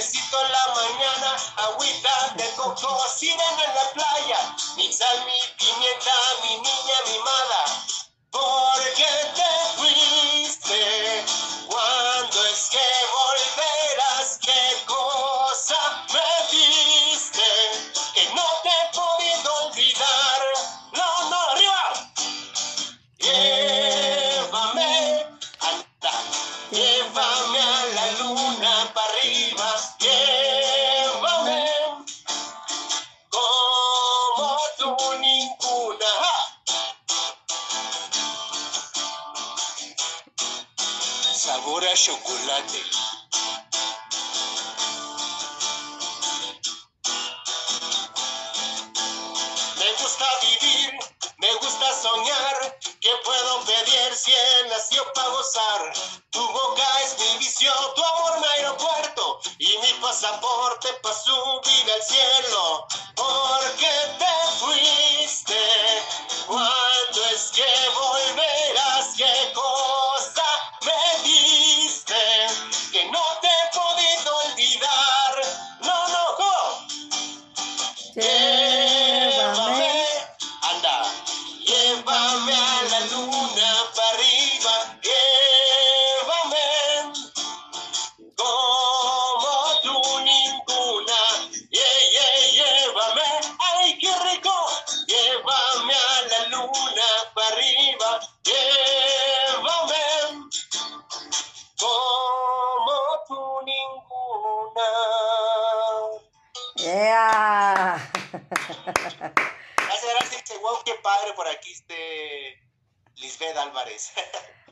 solecito 0.00 0.40
en 0.40 0.52
la 0.52 0.74
mañana. 0.74 1.36
Agüita 1.56 2.34
de 2.36 2.50
coco, 2.56 3.04
sirena 3.18 3.64
en 3.64 3.74
la 3.74 3.90
playa. 3.92 4.56
Mi 4.76 4.92
sal, 4.92 5.24
mi 5.26 5.38
pimienta, 5.58 6.12
mi 6.42 6.56
niña 6.56 6.94
mimada. 7.06 7.84
Porque 8.30 9.04
te 9.34 9.59
vivir, 50.40 50.98
me 51.38 51.54
gusta 51.54 51.86
soñar. 52.02 52.78
¿Qué 53.00 53.10
puedo 53.24 53.60
pedir 53.64 54.14
si 54.14 54.32
él 54.32 54.68
nació 54.68 55.10
para 55.12 55.28
gozar? 55.28 55.92
Tu 56.30 56.40
boca 56.40 57.00
es 57.04 57.18
mi 57.18 57.38
visión, 57.38 57.74
tu 57.94 58.04
amor 58.04 58.40
mi 58.40 58.46
aeropuerto 58.46 59.40
y 59.58 59.78
mi 59.78 59.92
pasaporte 60.00 60.92
para 61.02 61.14
subir 61.14 61.92
al 61.92 62.02
cielo. 62.02 62.86
Porque 63.16 63.90
te 64.18 64.39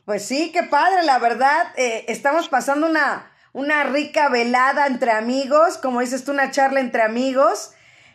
Pues 0.09 0.25
sí, 0.25 0.49
qué 0.51 0.63
padre, 0.63 1.03
la 1.03 1.19
verdad. 1.19 1.67
eh, 1.75 2.05
estamos 2.07 2.49
pasando 2.49 2.87
una, 2.87 3.31
una 3.53 3.83
rica 3.83 4.27
velada 4.27 4.87
entre 4.87 5.11
amigos, 5.11 5.77
como 5.77 5.99
dices 6.01 6.23
tú, 6.23 6.31
una 6.31 6.49
charla 6.49 6.79
entre 6.79 7.03
amigos. 7.03 7.73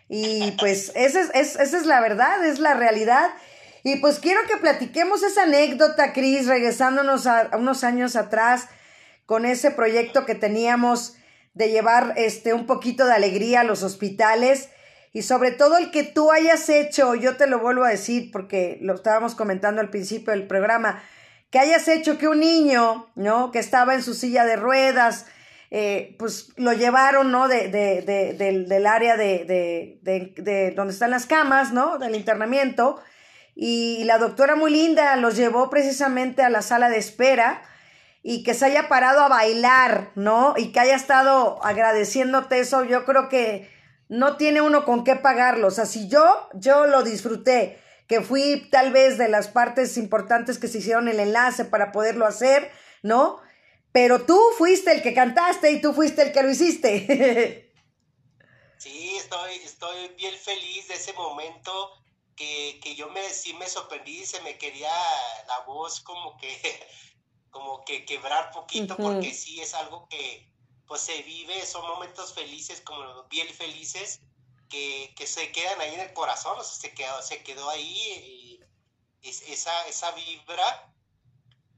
Y 0.09 0.51
pues 0.59 0.91
esa 0.97 1.21
es, 1.21 1.31
es- 1.35 1.55
esa 1.55 1.77
es 1.79 1.87
la 1.87 2.01
verdad, 2.01 2.45
es 2.45 2.59
la 2.59 2.75
realidad. 2.75 3.31
Y 3.85 3.95
pues 4.01 4.19
quiero 4.19 4.41
que 4.49 4.57
platiquemos 4.57 5.23
esa 5.23 5.45
anécdota, 5.45 6.13
Cris, 6.13 6.49
regresándonos 6.49 7.29
a, 7.29 7.43
a 7.43 7.57
unos 7.59 7.85
años 7.85 8.17
atrás 8.17 8.67
con 9.25 9.47
ese 9.47 9.71
proyecto 9.71 10.27
que 10.27 10.35
teníamos 10.35 11.15
de 11.53 11.71
llevar 11.71 12.15
este 12.17 12.55
un 12.55 12.67
poquito 12.67 13.07
de 13.07 13.13
alegría 13.13 13.61
a 13.61 13.65
los 13.65 13.85
hospitales 13.85 14.69
y 15.13 15.23
sobre 15.23 15.53
todo 15.53 15.79
el 15.79 15.93
que 15.93 16.03
tú 16.03 16.33
hayas 16.33 16.69
hecho, 16.71 17.15
yo 17.15 17.37
te 17.37 17.47
lo 17.47 17.61
vuelvo 17.61 17.85
a 17.85 17.91
decir 17.91 18.33
porque 18.33 18.79
lo 18.83 18.97
estábamos 18.97 19.37
comentando 19.37 19.81
al 19.81 19.91
principio 19.91 20.33
del 20.33 20.49
programa, 20.49 21.01
que 21.55 21.61
hayas 21.61 21.87
hecho 21.87 22.19
que 22.19 22.27
un 22.27 22.41
niño, 22.41 23.07
¿no? 23.15 23.53
Que 23.53 23.61
estaba 23.61 23.95
en 23.95 24.03
su 24.03 24.13
silla 24.13 24.45
de 24.45 24.57
ruedas, 24.57 25.27
eh, 25.71 26.17
pues 26.19 26.49
lo 26.57 26.73
llevaron, 26.73 27.31
¿no? 27.31 27.47
De, 27.47 27.69
de, 27.69 28.03
de- 28.03 28.33
del, 28.33 28.69
del 28.69 28.87
área 28.89 29.17
de, 29.17 29.45
de, 29.45 30.01
de, 30.03 30.35
de 30.43 30.73
donde 30.73 30.93
están 30.93 31.13
las 31.13 31.27
camas, 31.27 31.73
¿no? 31.73 31.99
Del 31.99 32.17
internamiento. 32.17 33.01
Y 33.55 34.03
la 34.03 34.19
doctora 34.19 34.57
muy 34.57 34.73
linda 34.73 35.15
los 35.15 35.37
llevó 35.37 35.71
precisamente 35.71 36.43
a 36.43 36.51
la 36.51 36.61
sala 36.61 36.89
de 36.89 36.99
espera 36.99 37.63
y 38.25 38.43
que 38.43 38.53
se 38.55 38.65
haya 38.67 38.89
parado 38.89 39.21
a 39.21 39.29
bailar, 39.29 40.11
¿no? 40.17 40.55
Y 40.57 40.73
que 40.73 40.81
haya 40.81 40.97
estado 40.97 41.65
agradeciéndote 41.65 42.59
eso, 42.59 42.83
yo 42.83 43.05
creo 43.05 43.29
que 43.29 43.71
no 44.09 44.37
tiene 44.37 44.61
uno 44.61 44.85
con 44.85 45.05
qué 45.05 45.15
pagarlo. 45.15 45.69
O 45.69 45.71
sea, 45.71 45.87
si 45.87 46.09
yo, 46.09 46.49
yo 46.55 46.89
lo 46.89 47.05
disfruté, 47.05 47.79
que 48.07 48.21
fui 48.21 48.69
tal 48.71 48.93
vez 48.93 49.19
de 49.19 49.29
las 49.29 49.49
partes 49.49 49.97
importantes 49.97 50.59
que 50.59 50.69
se 50.69 50.79
hicieron 50.79 51.09
el 51.09 51.21
enlace 51.21 51.65
para 51.65 51.93
poderlo 51.93 52.27
hacer, 52.27 52.71
¿no? 53.03 53.41
Pero 53.93 54.27
tú 54.27 54.41
fuiste 54.59 54.93
el 54.93 55.03
que 55.03 55.15
cantaste 55.15 55.71
y 55.71 55.81
tú 55.81 55.93
fuiste 55.93 56.23
el 56.23 56.33
que 56.33 56.43
lo 56.43 56.51
hiciste. 56.51 57.61
Sí, 58.77 59.17
estoy, 59.17 59.55
estoy 59.65 60.09
bien 60.09 60.35
feliz 60.37 60.89
de 60.89 60.95
ese 60.97 61.15
momento 61.15 62.05
que, 62.37 62.79
que 62.83 62.95
yo 62.95 63.09
me, 63.09 63.23
sí 63.31 63.55
me 63.55 63.67
sorprendí, 63.67 64.27
se 64.27 64.43
me 64.43 64.59
quería 64.59 64.91
la 65.49 65.61
voz 65.61 66.01
como 66.01 66.37
que, 66.37 66.51
como 67.51 67.83
que 67.87 68.05
quebrar 68.05 68.51
poquito, 68.51 68.95
porque 68.99 69.33
sí 69.33 69.59
es 69.59 69.73
algo 69.73 70.07
que 70.11 70.53
pues 70.87 71.01
se 71.01 71.23
vive, 71.23 71.65
son 71.65 71.87
momentos 71.87 72.35
felices, 72.35 72.83
como 72.83 73.25
bien 73.29 73.49
felices, 73.49 74.21
que, 74.75 75.15
que 75.17 75.27
se 75.27 75.53
quedan 75.53 75.81
ahí 75.81 75.95
en 75.95 76.01
el 76.01 76.13
corazón, 76.13 76.59
o 76.59 76.65
sea, 76.65 76.75
se 76.81 76.95
quedó, 76.95 77.23
se 77.23 77.43
quedó 77.45 77.71
ahí 77.71 78.61
es- 79.23 79.43
esa, 79.43 79.87
esa 79.87 80.11
vibra, 80.13 80.93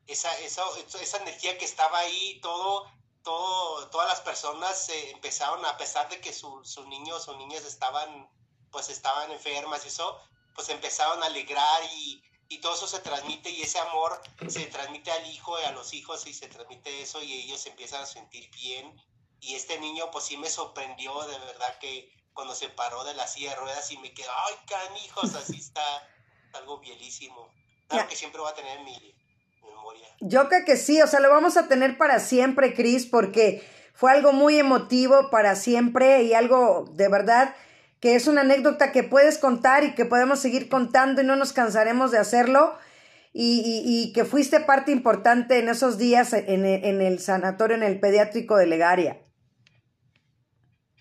esa, 0.06 0.32
esa, 0.40 0.62
esa 1.00 1.16
energía 1.18 1.58
que 1.58 1.64
estaba 1.64 1.98
ahí, 1.98 2.40
todo, 2.40 2.86
todo, 3.22 3.88
todas 3.90 4.08
las 4.08 4.20
personas 4.20 4.88
eh, 4.88 5.10
empezaron, 5.10 5.64
a 5.66 5.76
pesar 5.76 6.08
de 6.08 6.20
que 6.20 6.32
su- 6.32 6.64
sus 6.64 6.86
niños 6.86 7.28
o 7.28 7.36
niñas 7.36 7.64
estaban, 7.64 8.28
pues 8.70 8.88
estaban 8.88 9.30
enfermas 9.32 9.84
y 9.84 9.88
eso, 9.88 10.18
pues 10.54 10.68
empezaron 10.70 11.22
a 11.22 11.26
alegrar 11.26 11.82
y, 11.94 12.22
y 12.48 12.58
todo 12.60 12.74
eso 12.74 12.86
se 12.86 13.00
transmite 13.00 13.50
y 13.50 13.62
ese 13.62 13.78
amor 13.80 14.20
se 14.48 14.66
transmite 14.66 15.10
al 15.12 15.26
hijo 15.30 15.60
y 15.60 15.64
a 15.64 15.72
los 15.72 15.92
hijos 15.92 16.26
y 16.26 16.32
se 16.34 16.48
transmite 16.48 17.02
eso 17.02 17.22
y 17.22 17.32
ellos 17.42 17.66
empiezan 17.66 18.02
a 18.02 18.06
sentir 18.06 18.50
bien. 18.52 18.96
Y 19.40 19.54
este 19.54 19.78
niño 19.80 20.10
pues 20.10 20.24
sí 20.24 20.36
me 20.38 20.48
sorprendió 20.50 21.22
de 21.24 21.38
verdad 21.40 21.78
que 21.78 22.10
cuando 22.36 22.54
se 22.54 22.68
paró 22.68 23.02
de 23.02 23.14
la 23.14 23.26
silla 23.26 23.50
de 23.50 23.56
ruedas 23.56 23.90
y 23.90 23.98
me 23.98 24.12
quedó, 24.14 24.30
ay 24.46 24.54
canijos, 24.68 25.34
así 25.34 25.56
está 25.58 25.82
algo 26.54 26.78
bielísimo. 26.78 27.48
Claro 27.88 28.04
Ya. 28.04 28.08
que 28.08 28.14
siempre 28.16 28.40
va 28.40 28.50
a 28.50 28.54
tener 28.54 28.78
en 28.78 28.84
mi 28.84 29.14
memoria. 29.64 30.06
Yo 30.20 30.48
creo 30.48 30.64
que 30.64 30.76
sí, 30.76 31.02
o 31.02 31.06
sea, 31.08 31.18
lo 31.18 31.30
vamos 31.30 31.56
a 31.56 31.66
tener 31.66 31.98
para 31.98 32.20
siempre, 32.20 32.74
Cris, 32.74 33.06
porque 33.06 33.66
fue 33.94 34.12
algo 34.12 34.32
muy 34.32 34.56
emotivo 34.58 35.30
para 35.30 35.56
siempre 35.56 36.22
y 36.22 36.34
algo 36.34 36.84
de 36.92 37.08
verdad 37.08 37.56
que 38.00 38.14
es 38.14 38.26
una 38.28 38.42
anécdota 38.42 38.92
que 38.92 39.02
puedes 39.02 39.38
contar 39.38 39.82
y 39.82 39.94
que 39.94 40.04
podemos 40.04 40.38
seguir 40.38 40.68
contando 40.68 41.22
y 41.22 41.24
no 41.24 41.34
nos 41.34 41.52
cansaremos 41.54 42.10
de 42.12 42.18
hacerlo. 42.18 42.78
y, 43.38 43.82
y, 43.84 44.12
que 44.14 44.24
fuiste 44.24 44.60
parte 44.60 44.92
importante 44.92 45.58
en 45.58 45.68
esos 45.68 45.98
días 45.98 46.32
en, 46.32 46.64
en 46.64 47.02
el 47.02 47.18
sanatorio, 47.20 47.76
en 47.76 47.82
el 47.82 48.00
pediátrico 48.00 48.56
de 48.56 48.64
Legaria. 48.66 49.20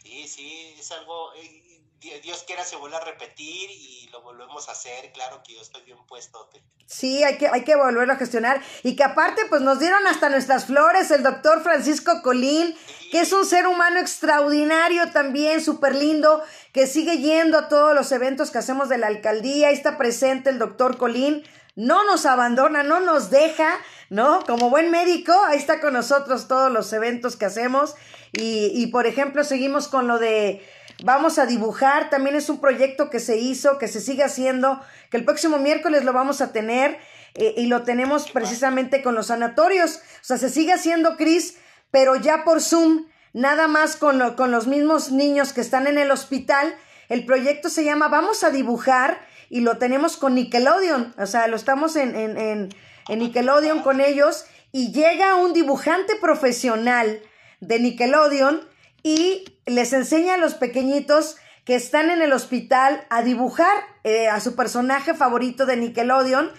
Sí, 0.03 0.27
sí, 0.27 0.74
es 0.86 0.91
algo, 0.91 1.33
eh, 1.33 2.21
Dios 2.21 2.43
quiera 2.45 2.63
se 2.63 2.75
vuelva 2.75 2.97
a 2.97 3.03
repetir 3.03 3.69
y 3.71 4.07
lo 4.11 4.21
volvemos 4.21 4.69
a 4.69 4.73
hacer, 4.73 5.11
claro 5.13 5.41
que 5.43 5.55
yo 5.55 5.61
estoy 5.61 5.81
bien 5.81 5.97
puesto. 6.05 6.47
Sí, 6.86 7.23
hay 7.23 7.39
que, 7.39 7.47
hay 7.47 7.63
que 7.63 7.75
volverlo 7.75 8.13
a 8.13 8.17
gestionar. 8.17 8.61
Y 8.83 8.95
que 8.95 9.03
aparte 9.03 9.41
pues 9.49 9.61
nos 9.61 9.79
dieron 9.79 10.05
hasta 10.05 10.29
nuestras 10.29 10.65
flores 10.65 11.09
el 11.09 11.23
doctor 11.23 11.63
Francisco 11.63 12.21
Colín, 12.21 12.75
que 13.11 13.21
es 13.21 13.33
un 13.33 13.45
ser 13.45 13.65
humano 13.65 13.99
extraordinario 13.99 15.11
también, 15.11 15.63
súper 15.63 15.95
lindo, 15.95 16.43
que 16.71 16.86
sigue 16.86 17.17
yendo 17.17 17.57
a 17.57 17.67
todos 17.67 17.95
los 17.95 18.11
eventos 18.11 18.51
que 18.51 18.59
hacemos 18.59 18.88
de 18.88 18.99
la 18.99 19.07
alcaldía, 19.07 19.69
ahí 19.69 19.73
está 19.73 19.97
presente 19.97 20.51
el 20.51 20.59
doctor 20.59 20.97
Colín, 20.97 21.43
no 21.75 22.03
nos 22.03 22.27
abandona, 22.27 22.83
no 22.83 22.99
nos 22.99 23.31
deja, 23.31 23.79
¿no? 24.11 24.43
Como 24.45 24.69
buen 24.69 24.91
médico, 24.91 25.33
ahí 25.47 25.57
está 25.57 25.81
con 25.81 25.93
nosotros 25.93 26.47
todos 26.47 26.71
los 26.71 26.93
eventos 26.93 27.36
que 27.36 27.45
hacemos. 27.45 27.95
Y, 28.31 28.71
y 28.73 28.88
por 28.88 29.07
ejemplo 29.07 29.43
seguimos 29.43 29.88
con 29.88 30.07
lo 30.07 30.19
de 30.19 30.61
Vamos 31.03 31.39
a 31.39 31.45
dibujar, 31.45 32.09
también 32.09 32.35
es 32.35 32.49
un 32.49 32.59
proyecto 32.61 33.09
que 33.09 33.19
se 33.19 33.37
hizo, 33.37 33.77
que 33.77 33.87
se 33.87 33.99
sigue 33.99 34.23
haciendo, 34.23 34.81
que 35.11 35.17
el 35.17 35.25
próximo 35.25 35.57
miércoles 35.57 36.05
lo 36.05 36.13
vamos 36.13 36.41
a 36.41 36.51
tener 36.53 36.97
eh, 37.33 37.53
y 37.57 37.67
lo 37.67 37.83
tenemos 37.83 38.31
precisamente 38.31 39.03
con 39.03 39.13
los 39.13 39.27
sanatorios. 39.27 39.97
O 39.97 40.23
sea, 40.23 40.37
se 40.37 40.49
sigue 40.49 40.71
haciendo, 40.71 41.17
Cris, 41.17 41.57
pero 41.91 42.15
ya 42.15 42.43
por 42.45 42.61
Zoom, 42.61 43.07
nada 43.33 43.67
más 43.67 43.97
con, 43.97 44.35
con 44.35 44.51
los 44.51 44.67
mismos 44.67 45.11
niños 45.11 45.51
que 45.51 45.61
están 45.61 45.87
en 45.87 45.97
el 45.97 46.11
hospital. 46.11 46.73
El 47.09 47.25
proyecto 47.25 47.69
se 47.69 47.83
llama 47.83 48.07
Vamos 48.07 48.43
a 48.43 48.49
dibujar 48.49 49.19
y 49.49 49.61
lo 49.61 49.77
tenemos 49.77 50.15
con 50.15 50.35
Nickelodeon. 50.35 51.13
O 51.17 51.25
sea, 51.25 51.47
lo 51.47 51.57
estamos 51.57 51.97
en, 51.97 52.15
en, 52.15 52.37
en, 52.37 52.69
en 53.09 53.19
Nickelodeon 53.19 53.81
con 53.81 53.99
ellos 53.99 54.45
y 54.71 54.93
llega 54.93 55.35
un 55.35 55.51
dibujante 55.51 56.15
profesional 56.15 57.21
de 57.59 57.79
Nickelodeon 57.79 58.61
y 59.05 59.45
les 59.67 59.93
enseña 59.93 60.33
a 60.33 60.37
los 60.37 60.55
pequeñitos 60.55 61.37
que 61.63 61.75
están 61.75 62.09
en 62.09 62.23
el 62.23 62.33
hospital 62.33 63.05
a 63.11 63.21
dibujar 63.21 63.71
eh, 64.03 64.29
a 64.29 64.39
su 64.39 64.55
personaje 64.55 65.13
favorito 65.13 65.67
de 65.67 65.77
Nickelodeon. 65.77 66.51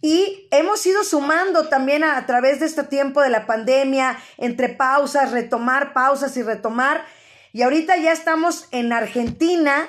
Y 0.00 0.48
hemos 0.50 0.86
ido 0.86 1.04
sumando 1.04 1.68
también 1.68 2.02
a, 2.02 2.16
a, 2.16 2.24
través 2.24 2.60
de 2.60 2.66
este 2.66 2.84
tiempo 2.84 3.20
de 3.20 3.28
la 3.28 3.46
pandemia, 3.46 4.18
entre 4.38 4.70
pausas, 4.70 5.30
retomar 5.32 5.92
pausas 5.92 6.34
y 6.38 6.42
retomar. 6.42 7.04
Y 7.52 7.60
ahorita 7.60 7.98
ya 7.98 8.12
estamos 8.12 8.66
en 8.70 8.94
Argentina, 8.94 9.86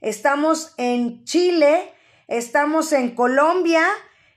estamos 0.00 0.74
en 0.76 1.24
Chile, 1.24 1.92
estamos 2.28 2.92
en 2.92 3.16
Colombia, 3.16 3.84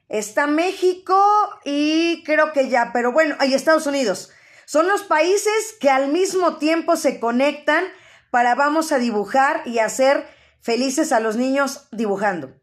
está 0.10 0.48
México 0.48 1.24
y 1.66 2.24
creo 2.24 2.52
que 2.52 2.68
ya, 2.68 2.90
pero 2.94 3.12
bueno, 3.12 3.36
hay 3.38 3.54
Estados 3.54 3.86
Unidos. 3.86 4.32
Son 4.66 4.88
los 4.88 5.04
países 5.04 5.76
que 5.80 5.90
al 5.90 6.10
mismo 6.10 6.58
tiempo 6.58 6.96
se 6.96 7.20
conectan 7.20 7.86
para 8.32 8.56
vamos 8.56 8.92
a 8.92 8.98
dibujar 8.98 9.62
y 9.66 9.80
hacer 9.80 10.28
felices 10.62 11.12
a 11.12 11.20
los 11.20 11.36
niños 11.36 11.88
dibujando. 11.92 12.54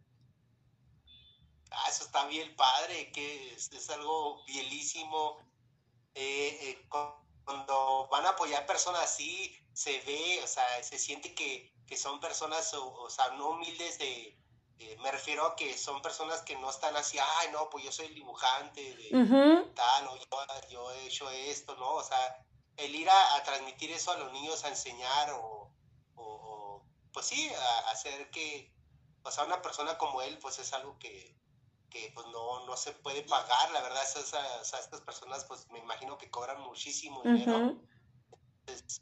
Ah, 1.71 1.85
eso 1.89 2.05
está 2.05 2.27
bien 2.27 2.55
padre, 2.57 3.11
que 3.13 3.55
es, 3.55 3.91
algo 3.91 4.45
bielísimo. 4.45 5.39
Eh, 6.15 6.59
eh, 6.63 6.89
cuando 7.45 8.09
van 8.11 8.27
a 8.27 8.31
apoyar 8.31 8.67
personas 8.67 9.03
así, 9.03 9.57
se 9.73 10.01
ve, 10.01 10.41
o 10.43 10.47
sea, 10.47 10.65
se 10.83 10.99
siente 10.99 11.35
que, 11.35 11.73
que 11.87 11.97
son 11.97 12.21
personas, 12.21 12.75
o 12.75 13.09
sea, 13.09 13.31
no 13.31 13.51
humildes 13.51 13.99
de, 13.99 14.42
eh, 14.91 14.97
me 15.03 15.11
refiero 15.11 15.47
a 15.47 15.57
que 15.57 15.77
son 15.77 16.03
personas 16.03 16.43
que 16.43 16.57
no 16.57 16.71
están 16.71 16.97
así, 16.97 17.19
ay, 17.19 17.49
no, 17.53 17.71
pues 17.71 17.85
yo 17.85 17.93
soy 17.93 18.07
el 18.07 18.15
dibujante 18.15 18.81
de 18.81 19.71
tal, 19.75 20.09
o 20.09 20.17
yo, 20.69 20.93
he 20.93 21.07
hecho 21.07 21.31
esto, 21.31 21.75
¿no? 21.77 21.95
O 21.95 22.03
sea, 22.03 22.45
el 22.77 22.95
ir 22.95 23.09
a, 23.09 23.43
transmitir 23.45 23.91
eso 23.93 24.11
a 24.13 24.19
los 24.19 24.33
niños, 24.33 24.65
a 24.65 24.69
enseñar, 24.69 25.31
o, 25.33 25.71
o 26.17 26.85
pues 27.13 27.27
sí, 27.27 27.51
a, 27.51 27.91
hacer 27.91 28.31
que, 28.31 28.73
o 29.23 29.31
sea, 29.31 29.45
una 29.45 29.63
persona 29.63 29.99
como 29.99 30.23
él, 30.23 30.39
pues 30.39 30.59
es 30.59 30.73
algo 30.73 30.99
que, 30.99 31.37
que 31.91 32.11
pues 32.15 32.27
no, 32.29 32.67
no 32.67 32.77
se 32.77 32.93
puede 32.93 33.23
pagar, 33.23 33.71
la 33.71 33.83
verdad, 33.83 34.03
o 34.17 34.23
sea, 34.23 34.61
estas 34.63 35.01
personas, 35.03 35.45
pues 35.45 35.71
me 35.71 35.79
imagino 35.79 36.19
que 36.19 36.31
cobran 36.31 36.61
muchísimo 36.61 37.23
dinero 37.23 37.79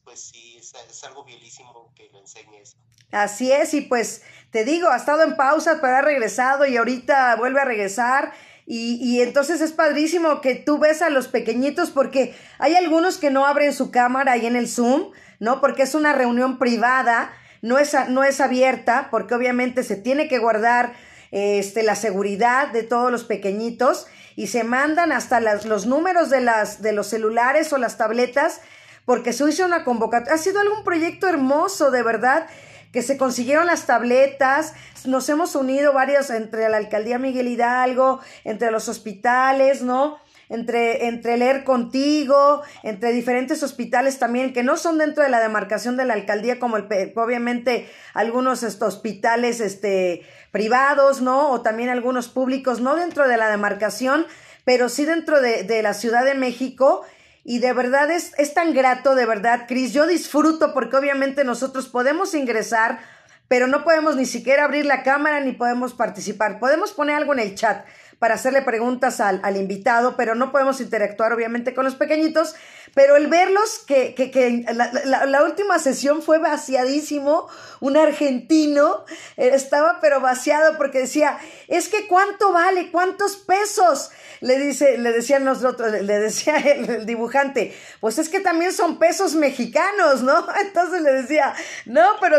pues 0.05 0.21
sí, 0.21 0.59
es, 0.59 1.05
algo 1.05 1.25
que 1.25 2.09
lo 2.13 2.21
enseñes. 2.21 2.77
Así 3.13 3.51
es, 3.51 3.75
y 3.75 3.81
pues 3.83 4.23
te 4.51 4.65
digo, 4.65 4.89
ha 4.89 4.97
estado 4.97 5.23
en 5.23 5.37
pausa, 5.37 5.79
pero 5.81 5.97
ha 5.97 6.03
regresado 6.03 6.67
y 6.67 6.77
ahorita 6.77 7.37
vuelve 7.37 7.61
a 7.61 7.65
regresar. 7.65 8.33
Y, 8.67 8.99
y, 9.03 9.21
entonces 9.21 9.61
es 9.61 9.73
padrísimo 9.73 10.41
que 10.41 10.55
tú 10.55 10.79
ves 10.79 11.03
a 11.03 11.11
los 11.11 11.27
pequeñitos 11.27 11.91
porque 11.91 12.37
hay 12.59 12.77
algunos 12.77 13.19
que 13.19 13.31
no 13.31 13.45
abren 13.45 13.73
su 13.73 13.91
cámara 13.91 14.33
ahí 14.33 14.47
en 14.47 14.55
el 14.55 14.69
Zoom, 14.69 15.11
¿no? 15.41 15.61
Porque 15.61 15.83
es 15.83 15.97
una 15.97 16.13
reunión 16.13 16.59
privada, 16.59 17.33
no 17.63 17.79
es, 17.79 17.97
no 18.09 18.23
es 18.23 18.41
abierta, 18.41 19.09
porque 19.11 19.35
obviamente 19.35 19.83
se 19.83 19.97
tiene 19.97 20.29
que 20.29 20.39
guardar 20.39 20.93
este, 21.33 21.83
la 21.83 21.97
seguridad 21.97 22.69
de 22.69 22.85
todos 22.85 23.11
los 23.11 23.25
pequeñitos 23.25 24.07
y 24.37 24.47
se 24.47 24.63
mandan 24.63 25.11
hasta 25.11 25.41
las, 25.41 25.65
los 25.65 25.87
números 25.87 26.31
de, 26.31 26.41
las, 26.41 26.81
de 26.81 26.93
los 26.93 27.09
celulares 27.09 27.73
o 27.73 27.79
las 27.79 27.99
tabletas 27.99 28.61
porque 29.05 29.33
se 29.33 29.49
hizo 29.49 29.65
una 29.65 29.85
convocatoria. 29.85 30.35
Ha 30.35 30.39
sido 30.39 30.61
algún 30.61 30.85
proyecto 30.85 31.29
hermoso, 31.29 31.91
de 31.91 32.03
verdad, 32.03 32.47
que 32.93 33.03
se 33.03 33.17
consiguieron 33.17 33.67
las 33.67 33.87
tabletas, 33.87 34.75
nos 35.05 35.29
hemos 35.29 35.55
unido 35.55 35.93
varios 35.93 36.31
entre 36.31 36.69
la 36.69 36.77
alcaldía 36.77 37.19
Miguel 37.19 37.49
Hidalgo, 37.49 38.21
entre 38.45 38.71
los 38.71 38.89
hospitales, 38.89 39.83
¿no? 39.83 40.19
Entre, 40.49 41.07
entre 41.07 41.37
leer 41.37 41.63
contigo, 41.63 42.63
entre 42.83 43.13
diferentes 43.13 43.63
hospitales 43.63 44.19
también, 44.19 44.53
que 44.53 44.65
no 44.65 44.77
son 44.77 44.99
dentro 44.99 45.23
de 45.23 45.31
la 45.31 45.39
demarcación 45.39 45.97
de 45.97 46.05
la 46.05 46.15
alcaldía, 46.15 46.59
como 46.59 46.77
el, 46.77 46.87
obviamente 47.15 47.89
algunos 48.15 48.65
estos 48.65 48.95
hospitales 48.95 49.61
este, 49.61 50.23
privados, 50.51 51.21
¿no? 51.21 51.51
O 51.51 51.63
también 51.63 51.89
algunos 51.89 52.29
públicos, 52.29 52.81
no 52.81 52.97
dentro 52.97 53.29
de 53.29 53.37
la 53.37 53.49
demarcación, 53.49 54.27
pero 54.65 54.89
sí 54.89 55.05
dentro 55.05 55.41
de, 55.41 55.63
de 55.63 55.83
la 55.85 55.95
Ciudad 55.95 56.25
de 56.25 56.35
México, 56.35 57.03
y 57.45 57.59
de 57.59 57.73
verdad 57.73 58.11
es, 58.11 58.33
es 58.39 58.55
tan 58.55 58.75
grato, 58.75 59.15
de 59.15 59.27
verdad, 59.27 59.67
Cris. 59.67 59.93
Yo 59.93 60.07
disfruto 60.07 60.75
porque 60.75 60.97
obviamente 60.97 61.45
nosotros 61.45 61.89
podemos 61.89 62.35
ingresar, 62.35 63.01
pero 63.49 63.67
no 63.67 63.83
podemos 63.83 64.17
ni 64.17 64.27
siquiera 64.27 64.65
abrir 64.65 64.87
la 64.87 65.03
cámara 65.03 65.41
ni 65.41 65.53
podemos 65.53 65.95
participar. 65.95 66.59
Podemos 66.59 66.93
poner 66.93 67.17
algo 67.17 67.33
en 67.33 67.41
el 67.41 67.55
chat 67.55 67.85
para 68.21 68.35
hacerle 68.35 68.63
preguntas 68.63 69.19
al, 69.19 69.41
al 69.43 69.57
invitado, 69.57 70.15
pero 70.15 70.37
no 70.37 70.53
podemos 70.53 70.81
interactuar 70.81 71.33
obviamente 71.33 71.75
con 71.75 71.85
los 71.85 71.97
pequeñitos. 71.97 72.55
Pero 72.95 73.17
el 73.17 73.29
verlos, 73.29 73.85
que, 73.87 74.15
que, 74.15 74.65
la, 74.75 75.45
última 75.45 75.79
sesión 75.79 76.23
fue 76.23 76.39
vaciadísimo, 76.39 77.49
un 77.81 77.97
argentino 77.97 79.05
eh, 79.37 79.51
estaba 79.55 79.99
pero 80.01 80.21
vaciado 80.21 80.77
porque 80.77 81.01
decía, 81.01 81.39
es 81.69 81.89
que 81.89 82.09
cuánto 82.09 82.53
vale, 82.53 82.91
cuántos 82.91 83.37
pesos. 83.37 84.11
Le 84.41 84.59
dice, 84.59 84.97
le 84.97 85.13
decían 85.13 85.45
nosotros, 85.45 85.93
le 85.93 86.19
decía 86.19 86.57
el, 86.65 87.07
dibujante, 87.07 87.77
pues 88.01 88.19
es 88.19 88.29
que 88.29 88.41
también 88.41 88.73
son 88.73 88.99
pesos 88.99 89.35
mexicanos, 89.35 90.23
¿no? 90.23 90.47
Entonces 90.61 91.03
le 91.03 91.13
decía, 91.13 91.55
no, 91.87 92.03
pero, 92.21 92.39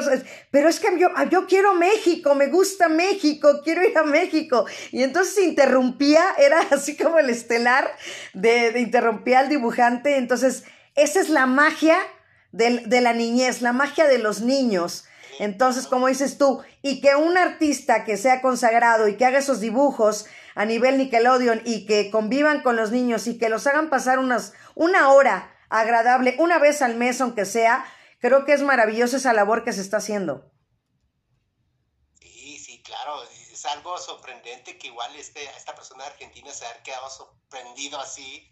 pero 0.49 0.67
es 0.67 0.79
que 0.79 0.99
yo, 0.99 1.09
yo 1.29 1.47
quiero 1.47 1.75
México, 1.75 2.35
me 2.35 2.47
gusta 2.47 2.89
México, 2.89 3.61
quiero 3.63 3.87
ir 3.87 3.97
a 3.97 4.03
México. 4.03 4.65
Y 4.91 5.03
entonces 5.03 5.37
interrumpía, 5.71 6.23
era 6.37 6.59
así 6.71 6.97
como 6.97 7.19
el 7.19 7.29
estelar 7.29 7.89
de, 8.33 8.71
de 8.71 8.79
interrumpía 8.81 9.39
al 9.39 9.49
dibujante, 9.49 10.17
entonces 10.17 10.63
esa 10.95 11.21
es 11.21 11.29
la 11.29 11.45
magia 11.45 11.97
de, 12.51 12.83
de, 12.85 13.01
la 13.01 13.13
niñez, 13.13 13.61
la 13.61 13.71
magia 13.71 14.07
de 14.07 14.17
los 14.17 14.41
niños. 14.41 15.05
Entonces, 15.39 15.87
como 15.87 16.07
dices 16.07 16.37
tú, 16.37 16.61
y 16.81 16.99
que 16.99 17.15
un 17.15 17.37
artista 17.37 18.03
que 18.03 18.17
sea 18.17 18.41
consagrado 18.41 19.07
y 19.07 19.15
que 19.15 19.25
haga 19.25 19.39
esos 19.39 19.61
dibujos 19.61 20.25
a 20.55 20.65
nivel 20.65 20.97
Nickelodeon 20.97 21.61
y 21.63 21.85
que 21.85 22.11
convivan 22.11 22.61
con 22.61 22.75
los 22.75 22.91
niños 22.91 23.27
y 23.27 23.37
que 23.37 23.49
los 23.49 23.65
hagan 23.65 23.89
pasar 23.89 24.19
unas, 24.19 24.53
una 24.75 25.09
hora 25.09 25.55
agradable, 25.69 26.35
una 26.37 26.59
vez 26.59 26.81
al 26.81 26.95
mes, 26.95 27.21
aunque 27.21 27.45
sea, 27.45 27.85
creo 28.19 28.43
que 28.43 28.51
es 28.53 28.61
maravilloso 28.61 29.17
esa 29.17 29.31
labor 29.31 29.63
que 29.63 29.71
se 29.71 29.81
está 29.81 29.97
haciendo. 29.97 30.51
Sí, 32.19 32.59
sí, 32.59 32.83
claro, 32.83 33.13
es 33.61 33.65
algo 33.67 33.95
sorprendente 33.99 34.77
que 34.79 34.87
igual 34.87 35.15
este, 35.15 35.43
esta 35.55 35.75
persona 35.75 36.05
argentina 36.05 36.51
se 36.51 36.65
haya 36.65 36.81
quedado 36.81 37.09
sorprendido 37.09 37.99
así 37.99 38.51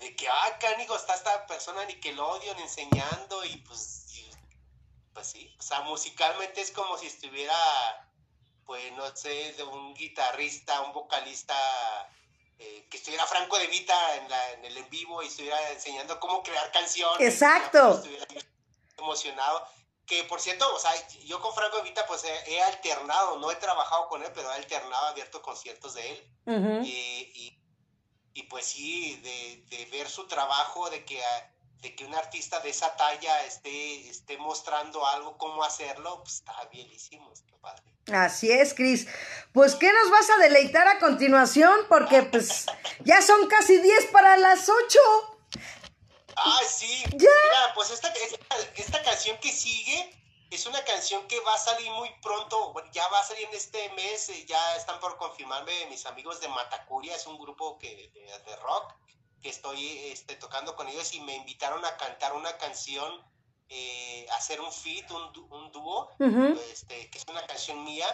de 0.00 0.14
que, 0.14 0.28
ah, 0.28 0.58
cánigo, 0.60 0.96
está 0.96 1.14
esta 1.14 1.46
persona 1.46 1.84
Nickelodeon 1.84 2.58
enseñando 2.58 3.44
y 3.44 3.56
pues, 3.58 4.06
y, 4.14 4.30
pues 5.12 5.26
sí, 5.26 5.54
o 5.58 5.62
sea, 5.62 5.80
musicalmente 5.80 6.60
es 6.60 6.70
como 6.70 6.96
si 6.98 7.06
estuviera, 7.06 7.56
pues 8.64 8.92
no 8.92 9.14
sé, 9.16 9.54
de 9.54 9.64
un 9.64 9.94
guitarrista, 9.94 10.82
un 10.82 10.92
vocalista, 10.92 11.56
eh, 12.58 12.86
que 12.88 12.96
estuviera 12.96 13.26
Franco 13.26 13.58
de 13.58 13.66
Vita 13.66 14.16
en, 14.16 14.28
la, 14.28 14.52
en 14.52 14.64
el 14.64 14.76
en 14.76 14.90
vivo 14.90 15.22
y 15.22 15.26
estuviera 15.26 15.70
enseñando 15.72 16.20
cómo 16.20 16.42
crear 16.42 16.70
canciones. 16.70 17.20
Exacto. 17.20 17.94
Estuviera 17.94 18.26
emocionado. 18.96 19.66
Que 20.08 20.24
por 20.24 20.40
cierto, 20.40 20.64
o 20.74 20.78
sea, 20.78 20.90
yo 21.26 21.40
con 21.40 21.54
Franco 21.54 21.78
Evita 21.78 22.06
pues 22.06 22.24
he, 22.24 22.54
he 22.54 22.62
alternado, 22.62 23.38
no 23.38 23.50
he 23.50 23.56
trabajado 23.56 24.08
con 24.08 24.22
él, 24.22 24.32
pero 24.34 24.50
he 24.50 24.54
alternado, 24.54 25.06
abierto 25.06 25.42
conciertos 25.42 25.94
de 25.94 26.10
él. 26.10 26.82
Y, 26.82 27.30
y, 27.34 27.62
y, 28.32 28.42
pues 28.44 28.64
sí, 28.64 29.20
de, 29.22 29.76
de, 29.76 29.84
ver 29.90 30.08
su 30.08 30.26
trabajo, 30.26 30.88
de 30.88 31.04
que, 31.04 31.20
de 31.82 31.94
que 31.94 32.06
un 32.06 32.14
artista 32.14 32.58
de 32.60 32.70
esa 32.70 32.96
talla 32.96 33.44
esté, 33.44 34.08
esté 34.08 34.38
mostrando 34.38 35.06
algo, 35.06 35.36
cómo 35.36 35.62
hacerlo, 35.62 36.22
pues 36.22 36.36
está 36.36 36.64
bienísimo, 36.72 37.30
está 37.30 37.54
padre. 37.58 37.82
Así 38.10 38.50
es, 38.50 38.72
Cris. 38.72 39.06
Pues, 39.52 39.74
¿qué 39.74 39.92
nos 39.92 40.10
vas 40.10 40.30
a 40.30 40.38
deleitar 40.38 40.88
a 40.88 40.98
continuación? 40.98 41.74
Porque, 41.90 42.22
pues, 42.22 42.64
ya 43.04 43.20
son 43.20 43.46
casi 43.48 43.78
10 43.78 44.06
para 44.06 44.38
las 44.38 44.70
8. 44.70 45.37
Ah, 46.44 46.60
sí. 46.66 47.02
Ya. 47.04 47.16
Mira, 47.18 47.74
pues 47.74 47.90
esta, 47.90 48.08
esta, 48.08 48.56
esta, 48.76 49.02
canción 49.02 49.36
que 49.38 49.52
sigue 49.52 50.14
es 50.50 50.66
una 50.66 50.82
canción 50.84 51.26
que 51.28 51.38
va 51.40 51.54
a 51.54 51.58
salir 51.58 51.90
muy 51.92 52.10
pronto. 52.22 52.72
Bueno, 52.72 52.90
ya 52.92 53.06
va 53.08 53.20
a 53.20 53.24
salir 53.24 53.46
en 53.48 53.54
este 53.54 53.90
mes. 53.90 54.28
eh, 54.30 54.46
Ya 54.46 54.76
están 54.76 55.00
por 55.00 55.16
confirmarme 55.18 55.86
mis 55.86 56.06
amigos 56.06 56.40
de 56.40 56.48
Matacuria. 56.48 57.14
Es 57.16 57.26
un 57.26 57.38
grupo 57.38 57.78
que, 57.78 58.10
de, 58.14 58.38
de 58.50 58.56
rock 58.56 58.94
que 59.42 59.48
estoy 59.50 59.98
este, 60.10 60.34
tocando 60.36 60.74
con 60.74 60.88
ellos 60.88 61.12
y 61.14 61.20
me 61.20 61.34
invitaron 61.36 61.84
a 61.84 61.96
cantar 61.96 62.32
una 62.34 62.56
canción, 62.58 63.22
eh, 63.68 64.26
hacer 64.32 64.60
un 64.60 64.72
feat, 64.72 65.10
un, 65.10 65.70
dúo, 65.72 66.10
este, 66.72 67.10
que 67.10 67.18
es 67.18 67.24
una 67.28 67.46
canción 67.46 67.84
mía 67.84 68.06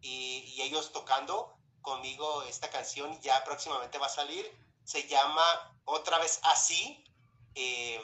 y, 0.00 0.44
y 0.56 0.62
ellos 0.62 0.92
tocando 0.92 1.54
conmigo 1.82 2.42
esta 2.44 2.70
canción 2.70 3.20
ya 3.20 3.44
próximamente 3.44 3.98
va 3.98 4.06
a 4.06 4.10
salir. 4.10 4.50
Se 4.84 5.06
llama 5.06 5.42
Otra 5.84 6.18
vez 6.18 6.40
así. 6.44 7.04
Eh, 7.54 8.00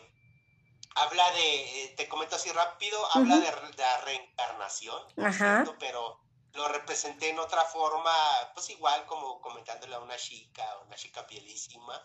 habla 0.96 1.30
de, 1.32 1.84
eh, 1.84 1.88
te 1.96 2.08
comento 2.08 2.36
así 2.36 2.50
rápido, 2.52 2.98
habla 3.14 3.36
Ujú. 3.36 3.44
de, 3.44 3.50
re- 3.52 3.70
de 3.70 3.82
la 3.82 4.00
reencarnación, 4.02 5.02
Ajá. 5.18 5.62
cierto, 5.62 5.76
pero 5.78 6.20
lo 6.52 6.68
representé 6.68 7.28
en 7.30 7.38
otra 7.38 7.64
forma, 7.64 8.12
pues 8.54 8.68
igual 8.70 9.06
como 9.06 9.40
comentándole 9.40 9.94
a 9.94 10.00
una 10.00 10.16
chica, 10.16 10.64
una 10.86 10.96
chica 10.96 11.26
pielísima. 11.26 12.02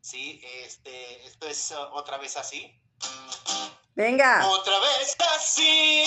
Sí, 0.00 0.40
este, 0.64 1.26
esto 1.26 1.46
es 1.48 1.72
uh, 1.72 1.94
otra 1.94 2.16
vez 2.18 2.36
así. 2.36 2.72
Venga. 3.94 4.46
Otra 4.48 4.78
vez 4.78 5.16
así, 5.34 6.04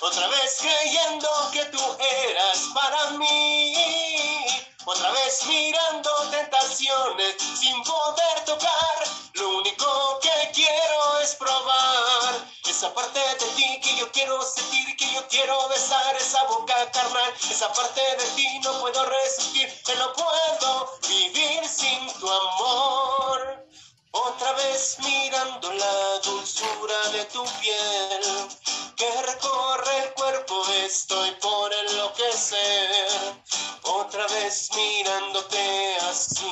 otra 0.00 0.28
vez 0.28 0.58
creyendo 0.60 1.28
que 1.52 1.64
tú 1.66 1.80
eras 2.28 2.68
para 2.74 3.10
mí. 3.12 3.74
Otra 4.84 5.10
vez 5.12 5.44
mirando 5.46 6.10
tentaciones 6.30 7.36
sin 7.58 7.82
poder 7.82 8.44
tocar. 8.44 8.98
Lo 9.38 9.58
único 9.58 10.18
que 10.20 10.50
quiero 10.52 11.20
es 11.22 11.36
probar 11.36 12.48
esa 12.68 12.92
parte 12.92 13.20
de 13.20 13.46
ti 13.54 13.80
que 13.80 13.96
yo 13.96 14.10
quiero 14.10 14.42
sentir, 14.42 14.96
que 14.96 15.12
yo 15.12 15.26
quiero 15.28 15.68
besar, 15.68 16.16
esa 16.16 16.42
boca 16.44 16.90
carnal. 16.90 17.32
Esa 17.50 17.72
parte 17.72 18.00
de 18.00 18.24
ti 18.34 18.58
no 18.64 18.80
puedo 18.80 19.04
resistir, 19.04 19.72
que 19.84 19.94
no 19.94 20.12
puedo 20.12 20.98
vivir 21.08 21.68
sin 21.68 22.12
tu 22.14 22.28
amor. 22.28 23.64
Otra 24.10 24.52
vez 24.54 24.96
mirando 25.04 25.72
la 25.72 26.18
dulzura 26.24 27.08
de 27.12 27.24
tu 27.26 27.44
piel 27.60 28.48
que 28.96 29.22
recorre 29.22 29.98
el 30.04 30.14
cuerpo, 30.14 30.64
estoy 30.84 31.30
por 31.40 31.72
enloquecer. 31.72 33.08
Otra 33.84 34.26
vez 34.26 34.70
mirándote 34.74 35.96
así, 36.10 36.46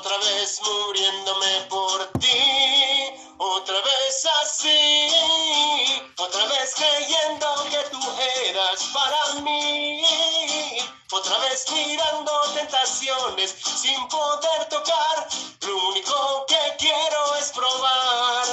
otra 0.00 0.16
vez 0.16 0.58
muriéndome 0.62 1.60
por 1.68 2.06
ti, 2.20 3.12
otra 3.36 3.74
vez 3.82 4.26
así, 4.42 5.10
otra 6.16 6.46
vez 6.46 6.74
creyendo 6.74 7.46
que 7.70 7.82
tú 7.90 8.00
eras 8.46 8.82
para 8.94 9.40
mí. 9.42 10.02
Otra 11.12 11.36
vez 11.40 11.66
mirando 11.70 12.32
tentaciones 12.54 13.54
sin 13.62 14.08
poder 14.08 14.68
tocar. 14.70 15.28
Lo 15.66 15.88
único 15.88 16.46
que 16.48 16.76
quiero 16.78 17.36
es 17.36 17.50
probar 17.50 18.46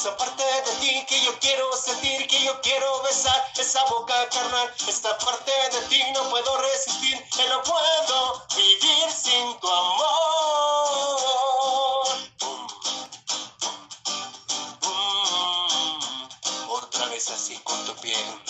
esa 0.00 0.16
parte 0.16 0.42
de 0.42 0.72
ti 0.80 1.04
que 1.06 1.20
yo 1.26 1.38
quiero 1.40 1.76
sentir, 1.76 2.26
que 2.26 2.42
yo 2.42 2.58
quiero 2.62 3.02
besar. 3.02 3.52
Esa 3.58 3.84
boca 3.84 4.14
carnal, 4.30 4.74
esta 4.88 5.18
parte 5.18 5.52
de 5.72 5.82
ti 5.90 6.02
no 6.14 6.22
puedo 6.30 6.56
resistir, 6.56 7.22
que 7.28 7.46
no 7.48 7.62
puedo 7.62 8.46
vivir 8.56 9.12
sin 9.12 9.60
tu 9.60 9.68
amor. 9.68 10.06
Mm, 14.86 16.28
otra 16.70 17.06
vez 17.08 17.28
así 17.28 17.58
con 17.58 17.84
tu 17.84 17.94
piel. 17.96 18.42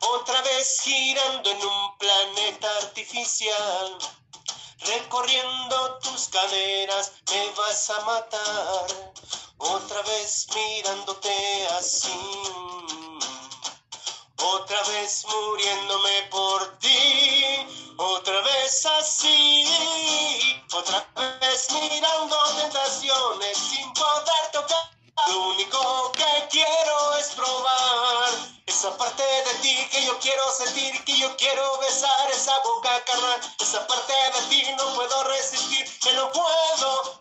Otra 0.00 0.42
vez 0.42 0.80
girando 0.82 1.50
en 1.50 1.64
un 1.64 1.98
planeta 1.98 2.68
artificial. 2.78 3.96
Recorriendo 4.80 5.98
tus 6.00 6.26
caderas 6.30 7.12
me 7.30 7.48
vas 7.50 7.90
a 7.90 8.00
matar. 8.00 8.86
Otra 9.58 10.02
vez 10.02 10.46
mirándote 10.54 11.68
así. 11.78 12.12
Otra 14.36 14.82
vez 14.84 15.24
muriéndome 15.28 16.22
por 16.30 16.78
ti. 16.78 17.66
Otra 17.96 18.40
vez 18.42 18.86
así. 18.98 19.64
Otra 20.72 21.08
vez 21.40 21.68
mirando 21.72 22.36
tentaciones 22.60 23.56
sin 23.56 23.92
poder 23.94 24.50
tocar. 24.52 24.90
Lo 25.28 25.48
único 25.48 26.12
que 26.12 26.48
quiero 26.50 27.16
es 27.16 27.28
probar 27.28 28.56
esa 28.66 28.94
parte 28.98 29.22
de 29.22 29.54
ti 29.62 29.88
que 29.90 30.04
yo 30.04 30.18
quiero 30.18 30.42
sentir, 30.52 31.02
que 31.04 31.16
yo 31.18 31.34
quiero 31.36 31.78
besar, 31.78 32.30
esa 32.30 32.52
boca 32.60 33.02
carnal, 33.04 33.40
esa 33.58 33.86
parte 33.86 34.12
de 34.12 34.40
ti 34.50 34.66
no 34.76 34.94
puedo 34.94 35.24
resistir, 35.24 35.98
que 36.00 36.12
no 36.12 36.30
puedo 36.30 37.15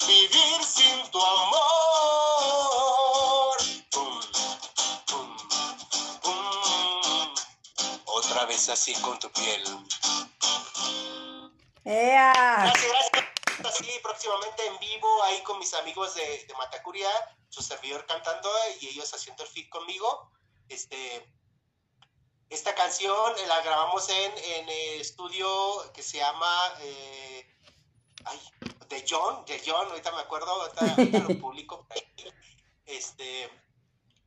Vez 8.66 8.70
así 8.70 8.93
con 8.95 9.20
tu 9.20 9.30
piel. 9.30 9.63
¡Ea! 11.84 12.34
Gracias, 12.34 13.11
gracias. 13.11 13.63
Así 13.63 13.91
próximamente 14.01 14.66
en 14.66 14.80
vivo 14.80 15.24
ahí 15.24 15.43
con 15.43 15.59
mis 15.59 15.72
amigos 15.76 16.16
de, 16.16 16.45
de 16.47 16.53
Matacuria, 16.55 17.09
su 17.49 17.61
servidor 17.61 18.07
cantando 18.07 18.49
y 18.82 18.88
ellos 18.88 19.13
haciendo 19.13 19.43
el 19.43 19.49
feed 19.49 19.70
conmigo. 19.70 20.32
Este, 20.68 21.32
esta 22.49 22.74
canción 22.74 23.34
la 23.47 23.61
grabamos 23.61 24.09
en, 24.09 24.32
en 24.36 24.70
el 24.70 25.01
estudio 25.01 25.47
que 25.93 26.01
se 26.01 26.18
llama 26.18 26.74
eh, 26.80 27.47
ay, 28.24 28.39
de 28.89 29.05
John, 29.07 29.45
de 29.45 29.61
John, 29.63 29.89
ahorita 29.89 30.11
me 30.11 30.22
acuerdo, 30.22 30.49
ahorita, 30.49 30.86
ahorita 30.97 31.20
lo 31.20 31.39
publico. 31.39 31.86
Este, 32.88 33.47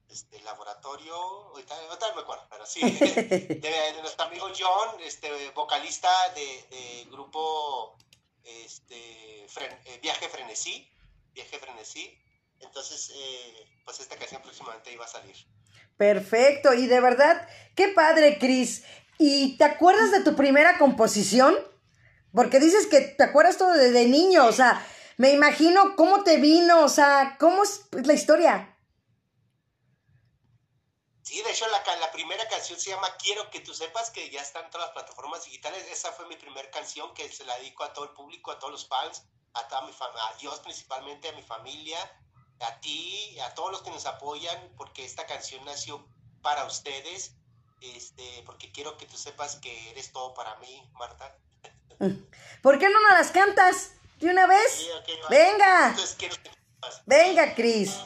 este 0.09 0.41
laboratorio, 0.43 1.15
ahorita, 1.15 1.75
ahorita 1.89 2.15
me 2.15 2.23
acuerdo, 2.23 2.47
pero 2.51 2.65
sí, 2.67 2.81
de, 3.01 3.61
de 3.61 4.01
nuestro 4.01 4.25
amigo 4.27 4.49
John, 4.59 5.01
este 5.05 5.51
vocalista 5.51 6.09
de, 6.35 6.67
de 6.77 7.05
grupo 7.11 7.97
este 8.45 9.47
Fren- 9.49 9.79
eh, 9.85 9.99
Viaje 10.03 10.29
Frenesí, 10.29 10.91
Viaje 11.33 11.59
Frenesí. 11.59 12.19
Entonces, 12.61 13.13
eh, 13.15 13.67
pues 13.85 14.01
esta 14.01 14.17
canción 14.17 14.43
próximamente 14.43 14.93
iba 14.93 15.05
a 15.05 15.09
salir. 15.09 15.37
Perfecto. 15.97 16.73
Y 16.75 16.87
de 16.87 17.01
verdad, 17.01 17.47
qué 17.77 17.89
padre, 17.89 18.39
Cris. 18.39 18.85
¿Y 19.19 19.57
te 19.59 19.65
acuerdas 19.65 20.11
de 20.11 20.23
tu 20.23 20.35
primera 20.35 20.79
composición? 20.79 21.55
Porque 22.35 22.59
dices 22.61 22.87
que 22.87 23.01
te 23.01 23.25
acuerdas 23.25 23.59
todo 23.59 23.73
desde 23.73 24.07
niño. 24.07 24.47
O 24.47 24.53
sea, 24.53 24.85
me 25.19 25.31
imagino 25.33 25.95
cómo 25.97 26.25
te 26.25 26.39
vino. 26.39 26.83
O 26.85 26.89
sea, 26.89 27.37
cómo 27.39 27.63
es 27.63 27.83
la 27.93 28.13
historia. 28.15 28.77
Sí, 31.29 31.43
de 31.43 31.51
hecho 31.51 31.67
la, 31.69 31.97
la 31.97 32.11
primera 32.11 32.49
canción 32.49 32.81
se 32.81 32.89
llama 32.89 33.07
Quiero 33.19 33.51
que 33.51 33.61
tú 33.61 33.75
sepas 33.75 34.09
que 34.09 34.31
ya 34.31 34.41
está 34.41 34.61
en 34.61 34.71
todas 34.71 34.87
las 34.87 34.95
plataformas 34.95 35.45
digitales. 35.45 35.87
Esa 35.93 36.11
fue 36.11 36.27
mi 36.27 36.37
primera 36.37 36.71
canción 36.71 37.13
que 37.13 37.31
se 37.31 37.45
la 37.45 37.55
dedico 37.59 37.85
a 37.85 37.93
todo 37.93 38.07
el 38.07 38.13
público, 38.13 38.51
a 38.51 38.59
todos 38.59 38.73
los 38.73 38.89
fans, 38.89 39.25
a 39.53 39.69
toda 39.69 39.83
mi 39.83 39.93
familia, 39.93 40.27
a 40.27 40.39
Dios 40.39 40.59
principalmente, 40.61 41.29
a 41.29 41.33
mi 41.33 41.43
familia, 41.43 41.99
a 42.61 42.81
ti, 42.81 43.39
a 43.41 43.53
todos 43.53 43.71
los 43.73 43.83
que 43.83 43.91
nos 43.91 44.07
apoyan, 44.07 44.73
porque 44.79 45.05
esta 45.05 45.27
canción 45.27 45.63
nació 45.67 46.03
para 46.41 46.65
ustedes, 46.65 47.35
este, 47.83 48.43
porque 48.47 48.73
quiero 48.73 48.97
que 48.97 49.05
tú 49.05 49.19
sepas 49.19 49.57
que 49.57 49.91
eres 49.91 50.11
todo 50.13 50.33
para 50.33 50.57
mí, 50.61 50.91
Marta. 50.95 51.37
¿Por 52.63 52.79
qué 52.79 52.89
no 52.89 53.03
nos 53.03 53.13
las 53.13 53.33
cantas 53.33 53.91
de 54.17 54.31
una 54.31 54.47
vez? 54.47 54.73
Sí, 54.73 54.89
ok, 54.93 55.09
no. 55.21 55.29
Venga, 55.29 55.89
Entonces 55.91 56.17
quiero 56.19 56.37
que 56.37 56.49
tú 56.49 56.57
sepas. 56.81 57.03
venga, 57.05 57.55
Cris. 57.55 57.99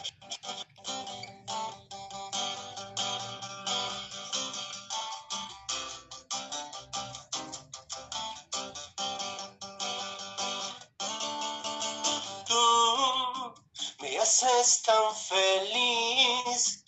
Haces 14.43 14.83
tan 14.83 15.15
feliz. 15.15 16.85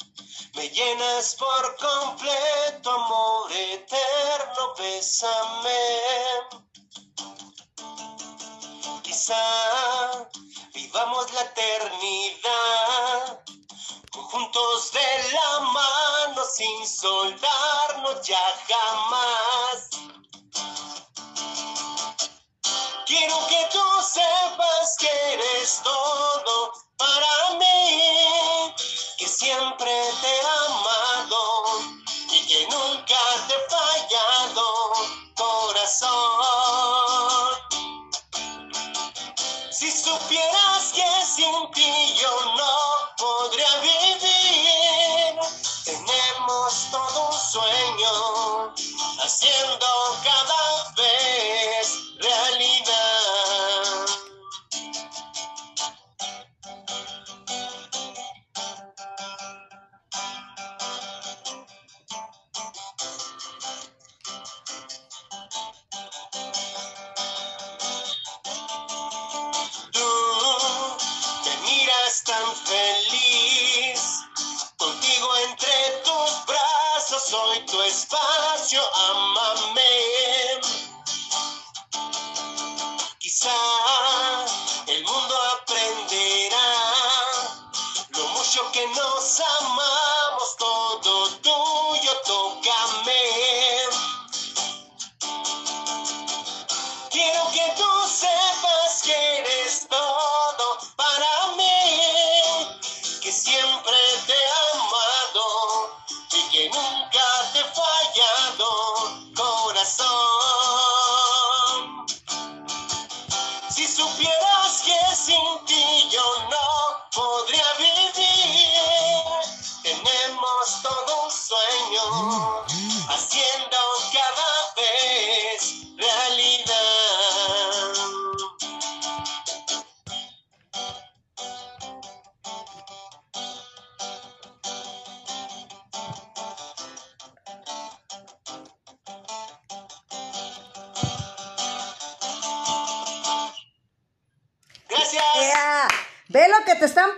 Me 0.54 0.68
llenas 0.70 1.34
por 1.36 1.76
completo, 1.76 2.90
amor 2.90 3.52
eterno, 3.52 4.74
bésame. 4.78 6.00
Quizá 9.02 10.28
vivamos 10.72 11.32
la 11.32 11.42
eternidad, 11.42 13.40
juntos 14.12 14.92
de 14.92 15.32
la 15.32 15.60
mano, 15.60 16.44
sin 16.56 16.86
soldarnos 16.86 18.26
ya 18.26 18.42
jamás. 18.68 19.88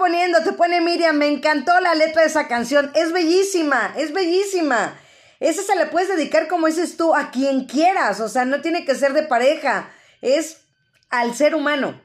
Poniendo, 0.07 0.44
te 0.44 0.52
pone 0.52 0.80
Miriam, 0.80 1.16
me 1.16 1.26
encantó 1.26 1.80
la 1.80 1.96
letra 1.96 2.22
de 2.22 2.28
esa 2.28 2.46
canción, 2.46 2.92
es 2.94 3.11
bellísima, 3.12 3.92
es 3.96 4.12
bellísima. 4.12 4.96
Esa 5.40 5.64
se 5.64 5.74
le 5.74 5.86
puedes 5.86 6.09
dedicar, 6.09 6.46
como 6.46 6.68
dices 6.68 6.96
tú, 6.96 7.12
a 7.12 7.32
quien 7.32 7.64
quieras, 7.64 8.20
o 8.20 8.28
sea, 8.28 8.44
no 8.44 8.61
tiene 8.61 8.84
que 8.84 8.94
ser 8.94 9.14
de 9.14 9.24
pareja, 9.24 9.92
es 10.20 10.64
al 11.11 11.34
ser 11.34 11.57
humano. 11.57 12.00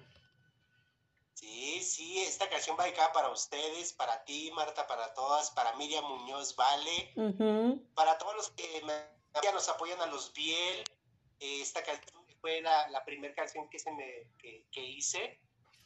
Sí, 1.35 1.79
sí, 1.83 2.19
esta 2.21 2.49
canción 2.49 2.75
va 2.79 2.85
acá 2.85 3.11
para 3.13 3.29
ustedes, 3.29 3.93
para 3.93 4.23
ti, 4.23 4.51
Marta, 4.55 4.87
para 4.87 5.13
todas, 5.13 5.51
para 5.51 5.75
Miriam 5.75 6.03
Muñoz, 6.05 6.55
Vale, 6.55 7.13
para 7.93 8.17
todos 8.17 8.35
los 8.35 8.49
que 8.49 8.81
nos 9.53 9.69
apoyan 9.69 10.01
a 10.01 10.07
los 10.07 10.33
Biel. 10.33 10.83
eh, 11.39 11.61
esta 11.61 11.83
canción 11.83 12.25
fue 12.41 12.61
la, 12.61 12.89
la 12.89 13.05
primera 13.05 13.35
canción 13.35 13.69
que, 13.69 13.77
se 13.77 13.91
me, 13.91 14.27
que, 14.39 14.65
que 14.71 14.81
hice 14.81 15.39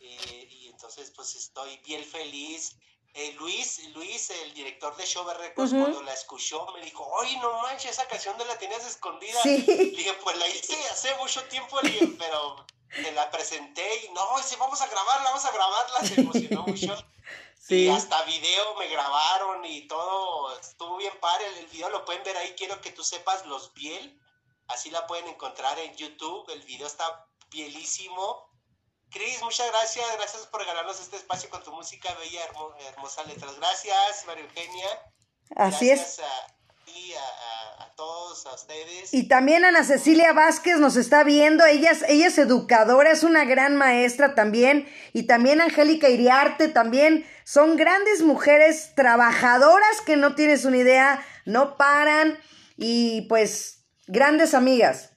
eh, 0.08 0.48
y 0.52 0.68
entonces 0.68 1.12
pues 1.16 1.36
estoy 1.36 1.78
bien 1.86 2.04
feliz. 2.04 2.76
Eh, 3.14 3.34
Luis, 3.40 3.82
Luis, 3.94 4.30
el 4.30 4.54
director 4.54 4.94
de 4.98 5.06
Show 5.06 5.26
Records, 5.26 5.72
Ujú. 5.72 5.82
cuando 5.82 6.02
la 6.04 6.14
escuchó, 6.14 6.68
me 6.74 6.82
dijo, 6.82 7.06
oye, 7.06 7.38
no 7.38 7.62
manches, 7.62 7.92
esa 7.92 8.06
canción 8.10 8.38
no 8.38 8.44
la 8.44 8.58
tenías 8.58 8.86
escondida. 8.86 9.42
Sí. 9.42 9.64
Le 9.66 9.86
dije, 9.86 10.14
pues 10.22 10.38
la 10.38 10.48
hice 10.50 10.76
hace 10.90 11.16
mucho 11.16 11.42
tiempo, 11.46 11.80
pero 12.20 12.66
te 12.90 13.12
la 13.14 13.32
presenté 13.32 14.06
y 14.06 14.10
no, 14.10 14.38
dice, 14.38 14.58
vamos 14.58 14.82
a 14.82 14.88
grabarla, 14.88 15.30
vamos 15.30 15.46
a 15.46 15.52
grabarla, 15.52 16.00
se 16.02 16.22
emocionó 16.22 16.64
mucho. 16.64 16.96
Sí. 17.58 17.86
Y 17.86 17.90
hasta 17.90 18.22
video 18.26 18.76
me 18.76 18.88
grabaron 18.90 19.66
y 19.66 19.88
todo, 19.88 20.56
estuvo 20.60 20.98
bien 20.98 21.20
padre, 21.20 21.48
el, 21.48 21.56
el 21.56 21.66
video 21.66 21.90
lo 21.90 22.06
pueden 22.06 22.24
ver 22.24 22.38
ahí, 22.38 22.54
quiero 22.56 22.80
que 22.80 22.92
tú 22.92 23.04
sepas 23.04 23.44
los 23.48 23.74
Biel, 23.74 24.22
así 24.68 24.92
la 24.92 25.08
pueden 25.08 25.28
encontrar 25.30 25.80
en 25.80 25.96
YouTube, 25.96 26.48
el 26.52 26.62
video 26.62 26.86
está 26.86 27.26
bielísimo. 27.50 28.48
Cris, 29.12 29.42
muchas 29.42 29.68
gracias, 29.70 30.06
gracias 30.18 30.46
por 30.48 30.66
ganarnos 30.66 31.00
este 31.00 31.16
espacio 31.16 31.50
con 31.50 31.64
tu 31.64 31.72
música 31.72 32.14
bella, 32.16 32.42
hermo- 32.46 32.76
hermosa 32.90 33.24
letras. 33.24 33.56
Gracias, 33.58 34.26
María 34.28 34.44
Eugenia. 34.44 34.88
Así 35.56 35.90
es. 35.90 36.00
gracias 36.00 36.20
a 36.28 36.86
ti, 36.86 37.14
a, 37.14 37.20
a- 37.20 37.84
a 37.86 37.96
todos, 37.96 38.46
a 38.46 38.54
ustedes. 38.54 39.14
Y 39.14 39.28
también 39.30 39.64
Ana 39.64 39.84
Cecilia 39.86 40.34
Vázquez 40.34 40.78
nos 40.80 40.98
está 40.98 41.24
viendo, 41.24 41.66
ella 41.66 41.92
es, 41.92 42.04
ella 42.10 42.28
es 42.28 42.38
educadora, 42.38 43.12
es 43.12 43.24
una 43.24 43.46
gran 43.46 43.76
maestra 43.78 44.36
también, 44.36 44.88
y 45.14 45.24
también 45.28 45.62
Angélica 45.62 46.10
Iriarte 46.10 46.68
también, 46.68 47.26
son 47.46 47.78
grandes 47.78 48.22
mujeres 48.22 48.94
trabajadoras 48.96 50.02
que 50.06 50.18
no 50.18 50.36
tienes 50.36 50.66
una 50.66 50.78
idea, 50.78 51.26
no 51.46 51.78
paran, 51.78 52.38
y 52.76 53.22
pues 53.30 53.86
grandes 54.08 54.54
amigas. 54.54 55.12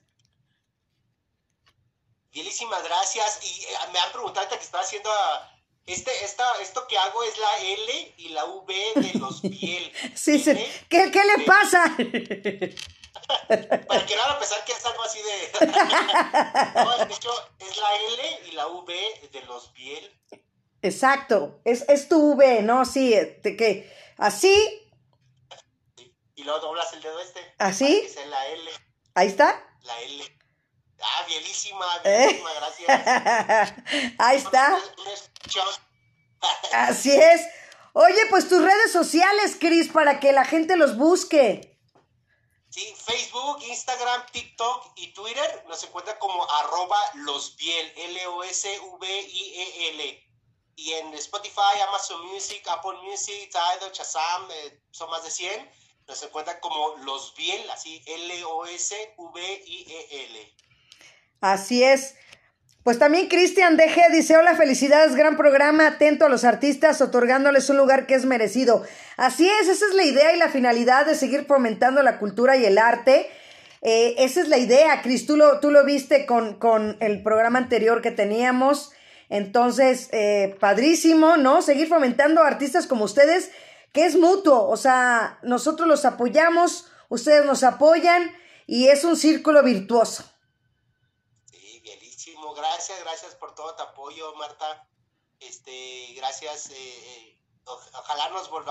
Bielísimas 2.38 2.84
gracias. 2.84 3.40
Y 3.42 3.64
eh, 3.64 3.76
me 3.92 3.98
han 3.98 4.12
preguntado 4.12 4.46
ahorita 4.46 4.58
que 4.58 4.64
estaba 4.64 4.84
haciendo 4.84 5.10
ah, 5.10 5.52
este, 5.86 6.24
esta, 6.24 6.44
esto 6.62 6.86
que 6.86 6.96
hago 6.96 7.24
es 7.24 7.36
la 7.36 7.58
L 7.62 8.14
y 8.16 8.28
la 8.28 8.44
V 8.44 8.74
de 8.94 9.18
los 9.18 9.42
Biel. 9.50 9.92
Sí, 10.14 10.38
sí. 10.38 10.52
¿Qué, 10.88 11.10
qué 11.10 11.20
le 11.24 11.44
pasa? 11.44 11.82
Para 13.88 14.06
que 14.06 14.14
no 14.14 14.22
van 14.22 14.36
a 14.36 14.38
pensar 14.38 14.64
que 14.64 14.70
es 14.70 14.86
algo 14.86 15.02
así 15.02 15.18
de. 15.20 15.66
no, 16.84 17.06
de 17.06 17.12
hecho, 17.12 17.30
es 17.58 17.76
la 17.76 17.96
L 17.96 18.40
y 18.46 18.52
la 18.52 18.68
V 18.68 19.28
de 19.32 19.42
los 19.42 19.72
Biel. 19.72 20.16
Exacto, 20.80 21.60
es, 21.64 21.88
es 21.88 22.08
tu 22.08 22.34
V, 22.34 22.62
¿no? 22.62 22.84
Sí, 22.84 23.10
de 23.10 23.56
que 23.56 23.92
así, 24.16 24.88
Y 26.36 26.44
luego 26.44 26.60
doblas 26.60 26.92
el 26.92 27.02
dedo 27.02 27.18
este. 27.18 27.40
¿Así? 27.58 28.08
sea 28.08 28.26
la 28.26 28.46
L. 28.46 28.70
ahí 29.16 29.26
está. 29.26 29.76
La 29.82 30.00
L. 30.02 30.37
Ah, 31.00 31.24
bielísima, 31.26 31.86
¿Eh? 32.04 32.26
bielísima, 32.26 32.52
gracias. 32.54 33.72
ahí 34.18 34.36
está. 34.36 34.78
Shot. 35.46 35.80
Así 36.72 37.10
es. 37.10 37.42
Oye, 37.92 38.26
pues 38.30 38.48
tus 38.48 38.62
redes 38.62 38.92
sociales, 38.92 39.56
Cris, 39.58 39.88
para 39.88 40.20
que 40.20 40.32
la 40.32 40.44
gente 40.44 40.76
los 40.76 40.96
busque. 40.96 41.76
Sí, 42.70 42.94
Facebook, 42.96 43.62
Instagram, 43.62 44.26
TikTok 44.30 44.92
y 44.96 45.12
Twitter 45.12 45.64
nos 45.66 45.82
encuentran 45.82 46.16
como 46.18 46.48
arroba 46.48 46.98
losbiel, 47.14 47.92
L-O-S-V-I-E-L. 47.96 48.68
Y 50.76 50.92
en 50.92 51.14
Spotify, 51.14 51.80
Amazon 51.88 52.24
Music, 52.26 52.62
Apple 52.68 52.98
Music, 53.02 53.50
Tidal, 53.50 53.90
Shazam, 53.92 54.48
eh, 54.50 54.80
son 54.92 55.10
más 55.10 55.24
de 55.24 55.30
100. 55.30 55.68
Nos 56.06 56.22
encuentran 56.22 56.60
como 56.60 56.94
losbiel, 56.98 57.68
así 57.70 58.00
L-O-S-V-I-E-L. 58.06 59.16
Así 61.40 61.82
es. 61.82 62.14
Pues 62.82 62.98
también 62.98 63.28
Cristian 63.28 63.76
DG 63.76 64.12
dice, 64.12 64.36
hola, 64.36 64.54
felicidades, 64.54 65.14
gran 65.14 65.36
programa, 65.36 65.86
atento 65.86 66.24
a 66.24 66.28
los 66.30 66.44
artistas, 66.44 67.02
otorgándoles 67.02 67.68
un 67.68 67.76
lugar 67.76 68.06
que 68.06 68.14
es 68.14 68.24
merecido. 68.24 68.82
Así 69.18 69.46
es, 69.60 69.68
esa 69.68 69.84
es 69.84 69.94
la 69.94 70.04
idea 70.04 70.34
y 70.34 70.38
la 70.38 70.48
finalidad 70.48 71.04
de 71.04 71.14
seguir 71.14 71.44
fomentando 71.44 72.02
la 72.02 72.18
cultura 72.18 72.56
y 72.56 72.64
el 72.64 72.78
arte. 72.78 73.28
Eh, 73.82 74.14
esa 74.18 74.40
es 74.40 74.48
la 74.48 74.56
idea, 74.56 75.02
Cris, 75.02 75.26
tú 75.26 75.36
lo, 75.36 75.60
tú 75.60 75.70
lo 75.70 75.84
viste 75.84 76.24
con, 76.24 76.58
con 76.58 76.96
el 77.00 77.22
programa 77.22 77.58
anterior 77.58 78.00
que 78.00 78.10
teníamos. 78.10 78.92
Entonces, 79.28 80.08
eh, 80.12 80.56
padrísimo, 80.58 81.36
¿no? 81.36 81.60
Seguir 81.60 81.88
fomentando 81.88 82.42
artistas 82.42 82.86
como 82.86 83.04
ustedes, 83.04 83.50
que 83.92 84.06
es 84.06 84.16
mutuo, 84.16 84.66
o 84.66 84.76
sea, 84.76 85.38
nosotros 85.42 85.86
los 85.86 86.04
apoyamos, 86.04 86.90
ustedes 87.10 87.44
nos 87.44 87.62
apoyan 87.64 88.32
y 88.66 88.88
es 88.88 89.04
un 89.04 89.16
círculo 89.16 89.62
virtuoso. 89.62 90.24
Gracias, 92.58 92.98
gracias 93.04 93.34
por 93.36 93.54
todo 93.54 93.72
tu 93.76 93.82
apoyo, 93.84 94.34
Marta. 94.34 94.84
Este, 95.38 96.12
gracias, 96.16 96.70
eh, 96.70 96.74
eh, 96.74 97.40
ojalá 97.64 98.30
nos 98.30 98.50
volvamos 98.50 98.68